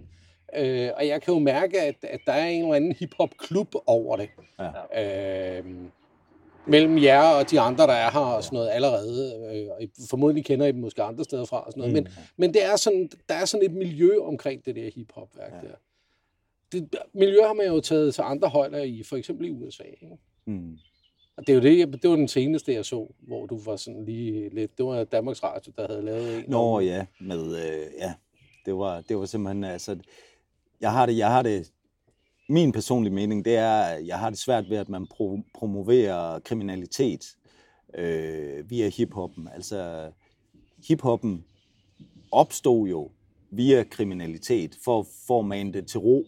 Øh, 0.58 0.90
og 0.98 1.08
jeg 1.08 1.22
kan 1.22 1.34
jo 1.34 1.40
mærke, 1.40 1.82
at, 1.82 1.96
at 2.04 2.20
der 2.26 2.34
er 2.34 2.48
en 2.48 2.62
eller 2.62 2.76
anden 2.76 2.92
hiphop-klub 2.92 3.76
over 3.86 4.18
det. 4.18 4.30
Ja. 4.94 5.58
Øh, 5.60 5.66
mellem 6.68 7.04
jer 7.04 7.22
og 7.22 7.52
de 7.52 7.60
andre, 7.60 7.88
der 7.88 7.94
er 7.94 8.12
her 8.12 8.20
og 8.20 8.44
sådan 8.44 8.56
noget 8.58 8.70
allerede. 8.70 9.34
Øh, 9.82 9.88
formodentlig 10.10 10.46
kender 10.46 10.66
I 10.66 10.72
dem 10.72 10.80
måske 10.82 11.04
andre 11.04 11.24
steder 11.24 11.46
fra 11.46 11.66
og 11.66 11.72
sådan 11.72 11.82
noget. 11.82 11.94
Mm. 11.94 12.04
Men, 12.04 12.08
men 12.38 12.54
det 12.54 12.66
er 12.66 12.76
sådan, 12.76 13.10
der 13.30 13.36
er 13.36 13.46
sådan 13.46 13.66
et 13.66 13.74
miljø 13.74 14.20
omkring 14.22 14.66
det 14.66 14.76
der 14.76 14.90
hiphop-værk 14.96 15.52
ja. 15.52 15.68
der. 15.68 15.74
Det 16.72 16.90
miljø 17.14 17.42
har 17.42 17.54
man 17.54 17.68
jo 17.68 17.80
taget 17.80 18.16
til 18.16 18.22
andre 18.22 18.50
højder 18.50 18.84
i, 18.84 19.04
for 19.04 19.18
eksempel 19.18 19.48
i 19.48 19.52
USA. 19.52 19.84
Ikke? 19.84 20.18
Mm. 20.46 20.78
Og 21.38 21.48
det 21.48 21.50
er 21.50 21.56
jo 21.56 21.62
det, 21.62 22.02
det 22.02 22.10
var 22.10 22.16
den 22.16 22.28
seneste, 22.28 22.74
jeg 22.74 22.86
så, 22.86 23.14
hvor 23.20 23.46
du 23.46 23.60
var 23.60 23.76
sådan 23.76 24.06
lige 24.06 24.50
lidt... 24.50 24.78
Det 24.78 24.86
var 24.86 25.04
Danmarks 25.04 25.44
Radio, 25.44 25.74
der 25.78 25.88
havde 25.88 26.06
lavet 26.06 26.38
en. 26.38 26.46
Nå 26.48 26.80
ja, 26.80 27.06
med, 27.22 27.46
øh, 27.46 27.88
ja, 28.00 28.14
det 28.66 28.78
var, 28.78 29.02
det 29.02 29.18
var 29.18 29.26
simpelthen, 29.26 29.64
altså, 29.64 29.98
jeg 30.82 30.92
har 30.92 31.06
det, 31.06 31.18
jeg 31.18 31.32
har 31.32 31.42
det, 31.42 31.72
min 32.50 32.72
personlige 32.72 33.14
mening, 33.14 33.46
det 33.46 33.56
er, 33.56 33.80
at 33.80 34.08
jeg 34.08 34.20
har 34.20 34.30
det 34.30 34.40
svært 34.40 34.70
ved, 34.70 34.78
at 34.78 34.90
man 34.90 35.08
pro- 35.14 35.52
promoverer 35.54 36.40
kriminalitet 36.40 37.36
øh, 37.96 38.70
via 38.70 38.90
hiphoppen. 38.90 39.48
Altså, 39.54 40.12
hiphoppen 40.88 41.46
opstod 42.32 42.88
jo 42.88 43.12
via 43.50 43.84
kriminalitet, 43.84 44.78
for, 44.84 45.08
for 45.28 45.40
at 45.40 45.46
mane 45.46 45.74
det 45.74 45.88
til 45.88 46.00
ro, 46.00 46.26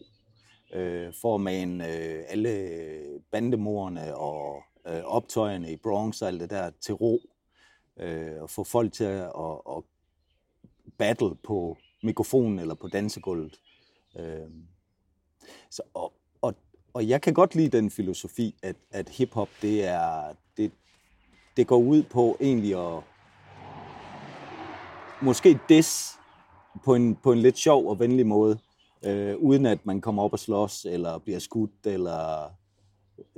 øh, 0.73 1.13
for 1.21 1.35
at 1.35 1.41
mane 1.41 1.87
øh, 1.87 2.23
alle 2.27 2.69
bandemorerne 3.31 4.15
og 4.15 4.63
øh, 4.87 5.03
optøjerne 5.03 5.71
i 5.71 5.75
Bronx 5.75 6.21
og 6.21 6.27
alt 6.27 6.41
det 6.41 6.49
der 6.49 6.71
til 6.81 6.93
ro, 6.93 7.19
øh, 7.99 8.41
og 8.41 8.49
få 8.49 8.63
folk 8.63 8.93
til 8.93 9.03
at, 9.03 9.23
at, 9.23 9.61
at 9.77 9.83
battle 10.97 11.35
på 11.35 11.77
mikrofonen 12.03 12.59
eller 12.59 12.75
på 12.75 12.87
dansegulvet. 12.87 13.59
Øh, 14.19 14.49
så, 15.69 15.81
og, 15.93 16.13
og, 16.41 16.55
og 16.93 17.07
jeg 17.07 17.21
kan 17.21 17.33
godt 17.33 17.55
lide 17.55 17.77
den 17.77 17.91
filosofi, 17.91 18.55
at, 18.63 18.75
at 18.91 19.09
hiphop, 19.09 19.49
det 19.61 19.85
er, 19.85 20.35
det, 20.57 20.71
det 21.57 21.67
går 21.67 21.77
ud 21.77 22.03
på 22.03 22.37
egentlig 22.41 22.95
at 22.95 23.03
måske 25.21 25.59
des 25.69 26.19
på 26.83 26.95
en, 26.95 27.15
på 27.15 27.31
en 27.31 27.39
lidt 27.39 27.57
sjov 27.57 27.89
og 27.89 27.99
venlig 27.99 28.27
måde, 28.27 28.59
øh, 29.05 29.35
uden 29.37 29.65
at 29.65 29.85
man 29.85 30.01
kommer 30.01 30.23
op 30.23 30.33
og 30.33 30.39
slås, 30.39 30.85
eller 30.85 31.17
bliver 31.17 31.39
skudt, 31.39 31.85
eller 31.85 32.51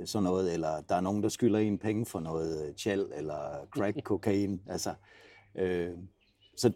sådan 0.04 0.22
noget, 0.24 0.52
eller 0.52 0.80
der 0.88 0.94
er 0.94 1.00
nogen, 1.00 1.22
der 1.22 1.28
skylder 1.28 1.58
en 1.58 1.78
penge 1.78 2.06
for 2.06 2.20
noget 2.20 2.76
tjal, 2.76 3.06
eller 3.16 3.66
crack 3.70 4.04
kokain. 4.04 4.60
Altså, 4.68 4.94
øh, 5.54 5.90
så 6.56 6.72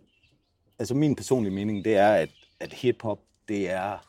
altså 0.78 0.94
min 0.94 1.16
personlige 1.16 1.54
mening, 1.54 1.84
det 1.84 1.96
er, 1.96 2.08
at, 2.08 2.30
at 2.60 2.72
hiphop, 2.72 3.18
det 3.48 3.70
er... 3.70 4.08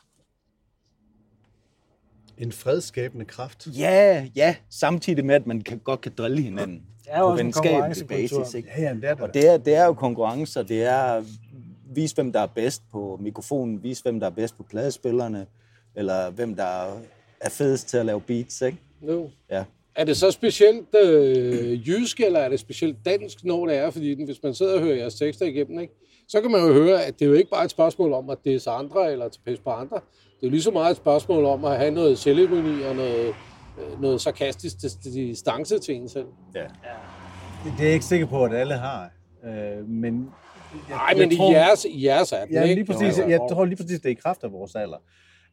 En 2.38 2.52
fredskabende 2.52 3.24
kraft. 3.24 3.68
Ja, 3.78 4.28
ja, 4.36 4.56
samtidig 4.70 5.24
med, 5.24 5.34
at 5.34 5.46
man 5.46 5.60
kan, 5.60 5.78
godt 5.78 6.00
kan 6.00 6.12
drille 6.18 6.42
hinanden 6.42 6.82
Det 7.04 7.12
er 7.14 7.18
på 7.18 7.24
også 7.24 7.40
en 7.40 7.46
venskabelig 7.46 7.72
konkurrencekultur. 7.72 8.38
basis. 8.38 8.54
Ikke? 8.54 8.68
Ja, 8.76 8.82
jamen, 8.82 9.02
det 9.02 9.10
er 9.10 9.14
der. 9.14 9.22
Og 9.22 9.34
det 9.34 9.48
er, 9.48 9.56
det 9.56 9.74
er 9.74 9.84
jo 9.84 9.94
konkurrencer, 9.94 10.62
det 10.62 10.82
er 10.82 11.24
vise, 11.94 12.14
hvem 12.14 12.32
der 12.32 12.40
er 12.40 12.46
bedst 12.46 12.82
på 12.92 13.18
mikrofonen, 13.22 13.82
vise, 13.82 14.02
hvem 14.02 14.20
der 14.20 14.26
er 14.26 14.30
bedst 14.30 14.56
på 14.56 14.62
pladespillerne, 14.62 15.46
eller 15.96 16.30
hvem 16.30 16.54
der 16.56 16.94
er 17.40 17.50
fedest 17.50 17.88
til 17.88 17.96
at 17.96 18.06
lave 18.06 18.20
beats, 18.20 18.60
ikke? 18.62 18.78
No. 19.00 19.26
Ja. 19.50 19.64
Er 19.94 20.04
det 20.04 20.16
så 20.16 20.30
specielt 20.30 20.94
øh, 21.04 21.88
jysk, 21.88 22.20
eller 22.20 22.40
er 22.40 22.48
det 22.48 22.60
specielt 22.60 22.96
dansk, 23.04 23.44
når 23.44 23.66
det 23.66 23.76
er? 23.76 23.90
Fordi 23.90 24.24
hvis 24.24 24.42
man 24.42 24.54
sidder 24.54 24.74
og 24.74 24.80
hører 24.80 24.96
jeres 24.96 25.14
tekster 25.14 25.46
igennem, 25.46 25.80
ikke, 25.80 25.94
så 26.28 26.40
kan 26.40 26.50
man 26.50 26.60
jo 26.60 26.72
høre, 26.72 27.04
at 27.04 27.18
det 27.18 27.24
er 27.24 27.28
jo 27.28 27.34
ikke 27.34 27.50
bare 27.50 27.64
et 27.64 27.70
spørgsmål 27.70 28.12
om, 28.12 28.30
at 28.30 28.38
det 28.44 28.54
er 28.54 28.58
så 28.58 28.70
andre, 28.70 29.12
eller 29.12 29.28
til 29.28 29.40
pisse 29.46 29.62
på 29.62 29.70
andre. 29.70 29.96
Det 29.96 30.42
er 30.42 30.46
jo 30.46 30.50
lige 30.50 30.62
så 30.62 30.70
meget 30.70 30.90
et 30.90 30.96
spørgsmål 30.96 31.44
om 31.44 31.64
at 31.64 31.78
have 31.78 31.90
noget 31.90 32.18
selvironi 32.18 32.82
og 32.82 32.96
noget, 32.96 33.28
øh, 33.78 34.02
noget 34.02 34.20
sarkastisk 34.20 34.76
dis- 34.76 35.12
distance 35.14 35.78
til 35.78 35.94
en 35.94 36.08
selv. 36.08 36.26
ja. 36.54 36.64
Det, 37.64 37.72
det 37.72 37.80
er 37.80 37.84
jeg 37.84 37.94
ikke 37.94 38.04
sikker 38.04 38.26
på, 38.26 38.44
at 38.44 38.54
alle 38.54 38.74
har. 38.74 39.10
Øh, 39.44 39.88
men 39.88 40.30
Nej, 40.88 41.14
men 41.16 41.32
i 41.32 41.52
jeres, 41.52 41.84
i 41.84 42.04
jeres 42.06 42.32
er 42.32 42.44
den, 42.44 42.54
Ja, 42.54 42.74
lige 42.74 42.84
præcis. 42.84 43.18
Jo, 43.18 43.28
Jeg 43.28 43.40
tror 43.50 43.64
lige 43.64 43.76
præcis, 43.76 44.00
det 44.00 44.06
er 44.06 44.10
i 44.10 44.20
kraft 44.22 44.44
af 44.44 44.52
vores 44.52 44.74
alder. 44.74 44.96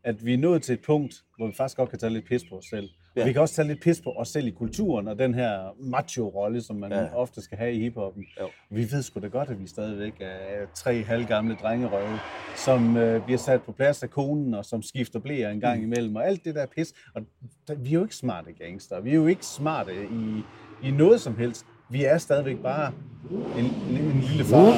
At 0.03 0.25
vi 0.25 0.34
er 0.34 0.38
nået 0.38 0.62
til 0.63 0.74
et 0.74 0.82
punkt, 0.82 1.15
hvor 1.38 1.48
vi 1.48 1.53
faktisk 1.58 1.77
godt 1.77 1.89
kan 1.89 2.00
tage 2.00 2.13
lidt 2.13 2.27
pis 2.27 2.44
på 2.50 2.58
os 2.58 2.65
selv. 2.65 2.89
Ja. 3.15 3.22
Ja. 3.22 3.27
Vi 3.27 3.34
kan 3.34 3.41
også 3.41 3.55
tage 3.55 3.67
lidt 3.67 3.82
pis 3.82 4.01
på 4.01 4.12
os 4.12 4.27
selv 4.29 4.48
i 4.48 4.51
kulturen, 4.51 5.08
og 5.08 5.20
den 5.20 5.34
her 5.34 5.75
macho-rolle, 5.79 6.62
som 6.62 6.75
man 6.75 6.91
ja. 6.91 7.15
Ofte 7.15 7.41
skal 7.41 7.58
have 7.58 7.74
i 7.74 7.79
hiphoppen. 7.79 8.25
Jo. 8.41 8.50
Vi 8.70 8.82
ved 8.91 9.01
sgu 9.01 9.20
da 9.20 9.27
godt, 9.27 9.50
at 9.50 9.62
vi 9.62 9.67
stadigvæk 9.67 10.13
er 10.20 10.65
tre 10.75 11.03
halvgamle 11.03 11.55
drengerøve, 11.62 12.20
som 12.55 12.98
øh, 12.98 13.24
bliver 13.25 13.38
sat 13.38 13.62
på 13.63 13.72
plads 13.72 14.03
af 14.03 14.10
konen, 14.10 14.53
og 14.53 14.65
som 14.65 14.82
skifter 14.82 15.20
blæer 15.20 15.50
en 15.50 15.60
gang 15.60 15.84
imellem, 15.84 16.15
og 16.15 16.27
alt 16.27 16.46
det 16.46 16.55
der 16.55 16.65
pis. 16.65 16.94
Og 17.15 17.22
der, 17.67 17.75
vi 17.75 17.89
er 17.89 17.94
jo 17.94 18.03
ikke 18.03 18.15
smarte 18.15 18.53
gangster. 18.53 19.00
Vi 19.00 19.10
er 19.10 19.15
jo 19.15 19.27
ikke 19.27 19.46
smarte 19.46 19.94
i, 19.94 20.44
i 20.88 20.91
noget 20.91 21.22
som 21.22 21.38
helst. 21.38 21.65
Vi 21.89 22.04
er 22.04 22.18
stadigvæk 22.18 22.58
bare 22.58 22.92
en, 23.32 23.65
en, 23.65 23.98
en 23.98 24.22
lille 24.22 24.44
far, 24.44 24.60
og 24.60 24.72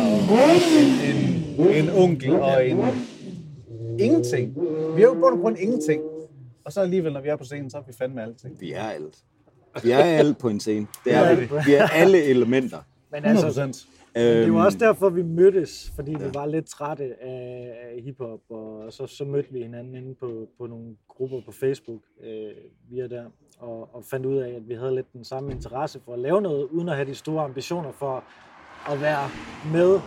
en, 0.78 1.70
en, 1.70 1.86
en 1.86 1.90
onkel 1.90 2.34
og 2.34 2.68
en, 2.68 2.80
ingenting. 4.00 4.56
Vi 4.96 5.02
er 5.02 5.06
jo 5.06 5.14
på 5.14 5.38
grund 5.42 5.58
ingenting. 5.60 6.02
Og 6.66 6.74
så 6.74 6.82
alligevel, 6.82 7.14
når 7.14 7.22
vi 7.22 7.30
er 7.30 7.36
på 7.36 7.44
scenen, 7.44 7.70
så 7.70 7.78
er 7.78 7.82
vi 7.88 7.94
fandme 7.94 8.24
alting. 8.24 8.62
Vi 8.62 8.72
er 8.72 8.82
alt. 8.82 9.16
Vi 9.84 9.92
er 9.92 9.98
alt 9.98 10.38
på 10.38 10.50
en 10.50 10.60
scene. 10.60 10.88
Det 11.06 11.14
er 11.14 11.36
vi. 11.36 11.48
Vi 11.66 11.74
er 11.74 11.88
alle 11.88 12.24
elementer. 12.24 12.80
Men 13.12 13.26
100 13.26 13.46
altså, 13.46 13.86
procent. 14.18 14.46
det 14.46 14.54
var 14.54 14.60
Øhm, 14.60 14.66
også 14.66 14.78
derfor, 14.78 15.10
vi 15.10 15.22
mødtes, 15.24 15.92
fordi 15.96 16.12
vi 16.12 16.26
var 16.34 16.46
lidt 16.46 16.66
trætte 16.66 17.24
af, 17.24 18.02
hiphop, 18.04 18.40
og 18.50 18.94
så, 18.94 19.08
så 19.08 19.26
mødte 19.26 19.52
vi 19.54 19.62
hinanden 19.62 19.96
inde 19.96 20.16
på, 20.16 20.48
på 20.58 20.68
nogle 20.68 20.96
grupper 21.08 21.42
på 21.46 21.52
Facebook 21.52 22.02
øh, 22.24 22.52
via 22.90 23.08
der, 23.08 23.26
og, 23.60 23.96
og 23.96 24.04
fandt 24.04 24.26
ud 24.26 24.38
af, 24.38 24.50
at 24.56 24.70
vi 24.70 24.74
havde 24.74 24.96
lidt 24.96 25.14
den 25.14 25.24
samme 25.24 25.52
interesse 25.52 26.00
for 26.06 26.14
at 26.14 26.20
lave 26.20 26.42
noget, 26.42 26.64
uden 26.64 26.90
at 26.90 26.96
have 26.96 27.08
de 27.08 27.16
store 27.16 27.44
ambitioner 27.44 27.92
for 27.92 28.24
at 28.92 29.02
være 29.02 29.30
med. 29.74 30.00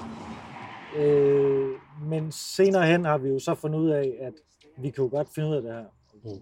Øh, 0.99 1.69
men 2.09 2.33
senere 2.33 2.87
hen 2.87 3.05
har 3.05 3.19
vi 3.19 3.29
jo 3.29 3.39
så 3.39 3.55
fundet 3.55 3.79
ud 3.79 3.91
af, 3.91 4.17
at 4.21 4.33
vi 4.79 4.91
kan 4.91 5.05
jo 5.05 5.11
godt 5.11 5.29
finde 5.35 5.49
ud 5.49 5.55
af 5.55 5.63
det 5.63 5.73
her. 5.73 5.85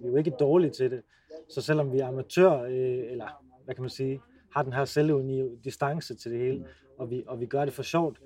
Vi 0.00 0.06
er 0.06 0.10
jo 0.10 0.16
ikke 0.16 0.30
dårlige 0.40 0.70
til 0.70 0.90
det. 0.90 1.02
Så 1.48 1.60
selvom 1.60 1.92
vi 1.92 1.98
er 1.98 2.06
amatør, 2.06 2.62
øh, 2.62 3.10
eller 3.12 3.26
hvad 3.64 3.74
kan 3.74 3.82
man 3.82 3.90
sige, 3.90 4.20
har 4.52 4.62
den 4.62 4.72
her 4.72 4.84
selvevne 4.84 5.56
distance 5.64 6.14
til 6.14 6.32
det 6.32 6.40
hele, 6.40 6.66
og 6.98 7.10
vi, 7.10 7.24
og 7.26 7.40
vi 7.40 7.46
gør 7.46 7.64
det 7.64 7.74
for 7.74 7.82
sjovt, 7.82 8.20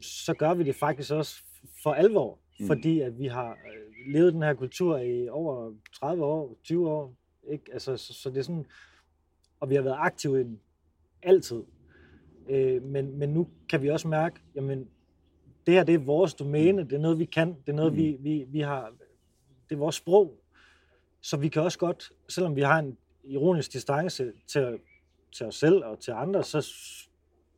så 0.00 0.34
gør 0.34 0.54
vi 0.54 0.62
det 0.62 0.74
faktisk 0.74 1.12
også 1.12 1.42
for 1.82 1.92
alvor, 1.92 2.38
mm. 2.60 2.66
fordi 2.66 3.00
at 3.00 3.18
vi 3.18 3.26
har 3.26 3.50
øh, 3.50 4.12
levet 4.12 4.32
den 4.32 4.42
her 4.42 4.54
kultur 4.54 4.98
i 4.98 5.28
over 5.28 5.72
30 5.94 6.24
år, 6.24 6.56
20 6.64 6.90
år, 6.90 7.14
ikke? 7.50 7.64
Altså, 7.72 7.96
så, 7.96 8.14
så 8.14 8.30
det 8.30 8.38
er 8.38 8.42
sådan, 8.42 8.66
og 9.60 9.70
vi 9.70 9.74
har 9.74 9.82
været 9.82 9.96
aktive 9.98 10.40
i 10.40 10.44
den 10.44 10.60
altid. 11.22 11.62
Øh, 12.48 12.82
men, 12.82 13.18
men 13.18 13.28
nu 13.28 13.48
kan 13.68 13.82
vi 13.82 13.90
også 13.90 14.08
mærke, 14.08 14.40
jamen, 14.54 14.88
det 15.66 15.74
her 15.74 15.84
det 15.84 15.94
er 15.94 15.98
vores 15.98 16.34
domæne, 16.34 16.84
det 16.84 16.92
er 16.92 16.98
noget, 16.98 17.18
vi 17.18 17.24
kan, 17.24 17.48
det 17.48 17.72
er 17.72 17.76
noget, 17.76 17.92
mm. 17.92 17.98
vi, 17.98 18.16
vi, 18.20 18.44
vi 18.48 18.60
har, 18.60 18.92
det 19.68 19.74
er 19.74 19.78
vores 19.78 19.94
sprog. 19.94 20.40
Så 21.20 21.36
vi 21.36 21.48
kan 21.48 21.62
også 21.62 21.78
godt, 21.78 22.12
selvom 22.28 22.56
vi 22.56 22.60
har 22.60 22.78
en 22.78 22.98
ironisk 23.24 23.72
distance 23.72 24.32
til, 24.46 24.78
til 25.36 25.46
os 25.46 25.54
selv 25.54 25.84
og 25.84 26.00
til 26.00 26.10
andre, 26.10 26.44
så, 26.44 26.60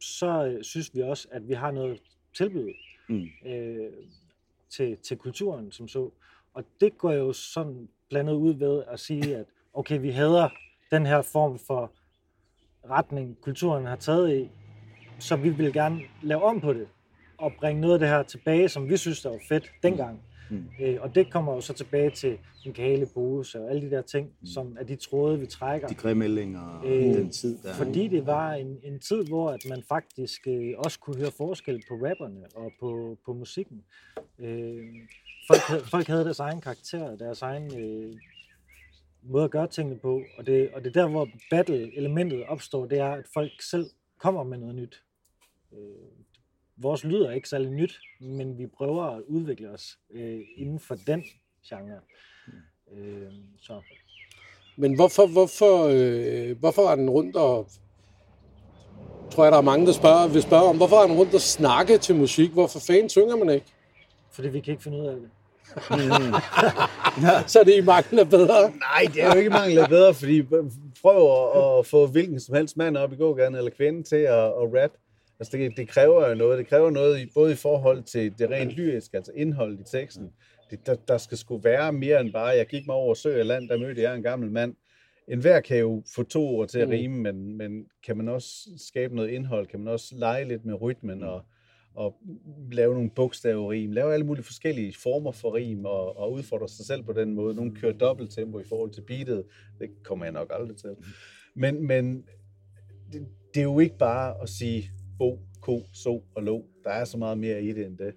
så 0.00 0.44
øh, 0.46 0.64
synes 0.64 0.94
vi 0.94 1.02
også, 1.02 1.28
at 1.30 1.48
vi 1.48 1.54
har 1.54 1.70
noget 1.70 1.92
at 1.92 2.00
tilbyde 2.36 2.72
Mm. 3.10 3.26
øh, 3.46 3.92
til, 4.70 4.96
til 4.96 5.16
kulturen 5.16 5.72
som 5.72 5.88
så. 5.88 6.10
Og 6.54 6.64
det 6.80 6.98
går 6.98 7.12
jo 7.12 7.32
sådan 7.32 7.88
blandet 8.08 8.32
ud 8.34 8.54
ved 8.54 8.82
at 8.88 9.00
sige, 9.00 9.36
at 9.36 9.46
okay, 9.74 10.00
vi 10.00 10.10
hader 10.10 10.48
den 10.90 11.06
her 11.06 11.22
form 11.22 11.58
for 11.58 11.92
retning, 12.90 13.40
kulturen 13.40 13.86
har 13.86 13.96
taget 13.96 14.36
i, 14.38 14.48
så 15.18 15.36
vi 15.36 15.48
vil 15.48 15.72
gerne 15.72 16.00
lave 16.22 16.42
om 16.42 16.60
på 16.60 16.72
det 16.72 16.88
og 17.38 17.52
bringe 17.58 17.80
noget 17.80 17.94
af 17.94 18.00
det 18.00 18.08
her 18.08 18.22
tilbage, 18.22 18.68
som 18.68 18.88
vi 18.88 18.96
synes, 18.96 19.22
der 19.22 19.30
var 19.30 19.40
fedt 19.48 19.70
dengang. 19.82 20.22
Mm. 20.50 20.64
Øh, 20.80 20.96
og 21.00 21.14
det 21.14 21.32
kommer 21.32 21.54
jo 21.54 21.60
så 21.60 21.72
tilbage 21.72 22.10
til 22.10 22.38
en 22.66 22.72
kale 22.72 23.06
pose 23.14 23.60
og 23.60 23.70
alle 23.70 23.82
de 23.82 23.90
der 23.90 24.02
ting, 24.02 24.26
mm. 24.40 24.46
som 24.46 24.76
er 24.80 24.84
de 24.84 24.96
tråde, 24.96 25.40
vi 25.40 25.46
trækker. 25.46 25.88
De 25.88 25.94
grimellinger 25.94 26.60
og 26.60 26.86
Øh, 26.86 27.02
den 27.02 27.30
tid, 27.30 27.58
der 27.62 27.74
Fordi 27.74 28.08
det 28.08 28.26
var 28.26 28.52
en, 28.52 28.78
en 28.82 29.00
tid, 29.00 29.24
hvor 29.24 29.50
at 29.50 29.60
man 29.68 29.82
faktisk 29.88 30.46
øh, 30.46 30.74
også 30.78 30.98
kunne 30.98 31.16
høre 31.16 31.30
forskel 31.36 31.82
på 31.88 31.94
rapperne 31.94 32.40
og 32.54 32.72
på, 32.80 33.18
på 33.24 33.32
musikken. 33.32 33.84
Øh, 34.38 34.84
folk, 35.46 35.60
havde, 35.60 35.82
folk 35.90 36.06
havde 36.06 36.24
deres 36.24 36.40
egen 36.40 36.60
karakter, 36.60 37.16
deres 37.16 37.42
egen 37.42 37.80
øh, 37.80 38.16
måde 39.22 39.44
at 39.44 39.50
gøre 39.50 39.66
tingene 39.66 39.98
på, 39.98 40.22
og 40.38 40.46
det, 40.46 40.70
og 40.74 40.84
det 40.84 40.96
er 40.96 41.02
der, 41.02 41.10
hvor 41.10 41.28
battle-elementet 41.50 42.44
opstår, 42.44 42.86
det 42.86 42.98
er, 42.98 43.12
at 43.12 43.26
folk 43.34 43.62
selv 43.62 43.86
kommer 44.18 44.42
med 44.44 44.58
noget 44.58 44.74
nyt. 44.74 45.02
Øh, 45.72 45.78
vores 46.78 47.04
lyd 47.04 47.22
er 47.22 47.30
ikke 47.30 47.48
særlig 47.48 47.70
nyt, 47.70 48.00
men 48.20 48.58
vi 48.58 48.66
prøver 48.66 49.04
at 49.04 49.22
udvikle 49.28 49.70
os 49.70 49.98
øh, 50.10 50.40
inden 50.56 50.80
for 50.80 50.94
den 51.06 51.24
genre. 51.68 52.00
Øh, 52.96 53.32
så 53.60 53.80
Men 54.76 54.94
hvorfor, 54.94 55.26
hvorfor, 55.26 55.88
øh, 55.92 56.58
hvorfor 56.58 56.88
er 56.90 56.96
den 56.96 57.10
rundt 57.10 57.36
og... 57.36 57.68
Tror 59.30 59.44
jeg, 59.44 59.52
der 59.52 59.58
er 59.58 59.62
mange, 59.62 59.86
der 59.86 59.92
spørger, 59.92 60.28
vil 60.28 60.42
spørge 60.42 60.68
om, 60.68 60.76
hvorfor 60.76 60.96
er 60.96 61.06
den 61.06 61.16
rundt 61.16 61.34
og 61.34 61.40
snakke 61.40 61.98
til 61.98 62.14
musik? 62.14 62.50
Hvorfor 62.50 62.80
fanden 62.80 63.08
synger 63.08 63.36
man 63.36 63.50
ikke? 63.50 63.66
fordi 64.38 64.48
vi 64.48 64.60
kan 64.60 64.72
ikke 64.72 64.82
finde 64.82 64.98
ud 64.98 65.06
af 65.06 65.16
det. 65.16 65.30
Så 67.50 67.60
er 67.60 67.64
det 67.64 67.76
i 67.76 67.80
mangel 67.80 68.18
af 68.18 68.30
bedre. 68.30 68.70
Nej, 68.70 69.12
det 69.14 69.22
er 69.22 69.32
jo 69.32 69.38
ikke 69.38 69.50
mangel 69.50 69.78
af 69.78 69.88
bedre, 69.88 70.14
fordi 70.14 70.42
prøv 71.02 71.52
at, 71.54 71.78
at 71.78 71.86
få 71.86 72.06
hvilken 72.06 72.40
som 72.40 72.54
helst 72.54 72.76
mand 72.76 72.96
op 72.96 73.12
i 73.12 73.16
gågaden 73.16 73.54
eller 73.54 73.70
kvinde 73.70 74.02
til 74.02 74.16
at, 74.16 74.44
at 74.44 74.82
rap. 74.82 74.90
Altså 75.40 75.56
det, 75.56 75.76
det 75.76 75.88
kræver 75.88 76.28
jo 76.28 76.34
noget. 76.34 76.58
Det 76.58 76.66
kræver 76.66 76.90
noget 76.90 77.20
i, 77.20 77.30
både 77.34 77.52
i 77.52 77.56
forhold 77.56 78.02
til 78.02 78.38
det 78.38 78.50
rent 78.50 78.70
lyriske, 78.70 79.16
altså 79.16 79.32
indholdet 79.34 79.80
i 79.80 79.96
teksten. 79.96 80.30
Det, 80.70 80.86
der, 80.86 80.94
der 80.94 81.18
skal 81.18 81.38
sgu 81.38 81.58
være 81.58 81.92
mere 81.92 82.20
end 82.20 82.32
bare, 82.32 82.46
jeg 82.46 82.66
gik 82.66 82.86
mig 82.86 82.96
over 82.96 83.14
sø 83.14 83.40
og 83.40 83.46
land, 83.46 83.68
der 83.68 83.78
mødte 83.78 84.02
jeg 84.02 84.16
en 84.16 84.22
gammel 84.22 84.50
mand. 84.50 84.74
En 85.28 85.40
hver 85.40 85.60
kan 85.60 85.78
jo 85.78 86.02
få 86.14 86.22
to 86.22 86.46
ord 86.46 86.68
til 86.68 86.78
at 86.78 86.88
rime, 86.88 87.18
men, 87.18 87.56
men 87.56 87.86
kan 88.04 88.16
man 88.16 88.28
også 88.28 88.50
skabe 88.76 89.16
noget 89.16 89.28
indhold? 89.28 89.66
Kan 89.66 89.80
man 89.80 89.92
også 89.92 90.14
lege 90.16 90.44
lidt 90.44 90.64
med 90.64 90.80
rytmen 90.80 91.22
og, 91.22 91.42
og 91.94 92.16
lave 92.72 92.94
nogle 92.94 93.10
bogstaverim? 93.10 93.92
Lave 93.92 94.12
alle 94.12 94.26
mulige 94.26 94.44
forskellige 94.44 94.94
former 95.02 95.32
for 95.32 95.54
rim 95.54 95.84
og, 95.84 96.16
og 96.16 96.32
udfordre 96.32 96.68
sig 96.68 96.86
selv 96.86 97.02
på 97.02 97.12
den 97.12 97.34
måde. 97.34 97.54
Nogle 97.54 97.74
kører 97.74 97.92
dobbelt 97.92 98.30
tempo 98.30 98.58
i 98.58 98.64
forhold 98.68 98.90
til 98.90 99.02
beatet. 99.02 99.44
Det 99.78 99.90
kommer 100.04 100.24
jeg 100.24 100.32
nok 100.32 100.52
aldrig 100.54 100.76
til. 100.76 100.96
Men, 101.54 101.86
men 101.86 102.24
det, 103.12 103.26
det 103.54 103.60
er 103.60 103.64
jo 103.64 103.78
ikke 103.78 103.98
bare 103.98 104.42
at 104.42 104.48
sige 104.48 104.90
bo, 105.18 105.38
ko, 105.60 105.82
so 105.92 106.24
og 106.34 106.42
lo. 106.42 106.62
Der 106.84 106.90
er 106.90 107.04
så 107.04 107.18
meget 107.18 107.38
mere 107.38 107.62
i 107.62 107.72
det 107.72 107.86
end 107.86 107.98
det. 107.98 108.14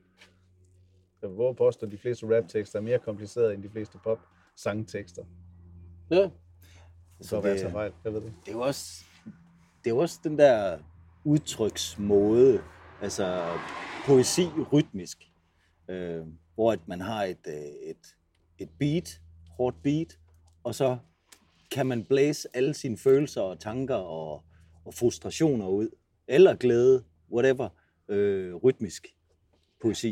Jeg 1.22 1.30
vil 1.30 1.56
påstå, 1.58 1.86
at 1.86 1.92
de 1.92 1.98
fleste 1.98 2.38
raptekster 2.38 2.80
er 2.80 2.84
mere 2.84 3.00
komplicerede 3.00 3.54
end 3.54 3.64
de 3.64 3.70
fleste 3.70 3.98
pop-sangtekster. 4.04 5.24
Ja. 6.12 6.30
Så 7.22 7.36
det, 7.36 7.44
være, 7.44 7.58
jeg 7.64 7.72
fejl. 7.72 7.94
Jeg 8.04 8.14
ved 8.14 8.22
det. 8.22 8.34
Det 8.46 8.54
er 8.54 8.58
også, 8.58 9.06
det 9.84 9.90
er 9.90 9.94
også 9.94 10.20
den 10.24 10.38
der 10.38 10.80
udtryksmåde, 11.24 12.62
altså 13.02 13.58
poesi 14.06 14.46
rytmisk, 14.74 15.32
øh, 15.88 16.26
hvor 16.56 16.72
at 16.72 16.88
man 16.88 17.02
har 17.02 17.24
et, 17.24 17.48
øh, 17.48 17.90
et, 17.90 18.16
et 18.58 18.70
beat, 18.80 19.22
hårdt 19.58 19.84
beat, 19.84 20.20
og 20.64 20.76
så 20.76 20.98
kan 21.72 21.86
man 21.86 22.06
blæse 22.06 22.48
alle 22.54 22.74
sine 22.74 22.98
følelser 22.98 23.42
og 23.42 23.60
tanker 23.60 23.96
og, 23.96 24.44
og 24.86 24.94
frustrationer 24.94 25.68
ud, 25.68 25.90
eller 26.32 26.56
glæde, 26.56 27.04
whatever, 27.32 27.70
øh, 28.10 28.56
rytmisk 28.56 29.08
poesi. 29.82 30.08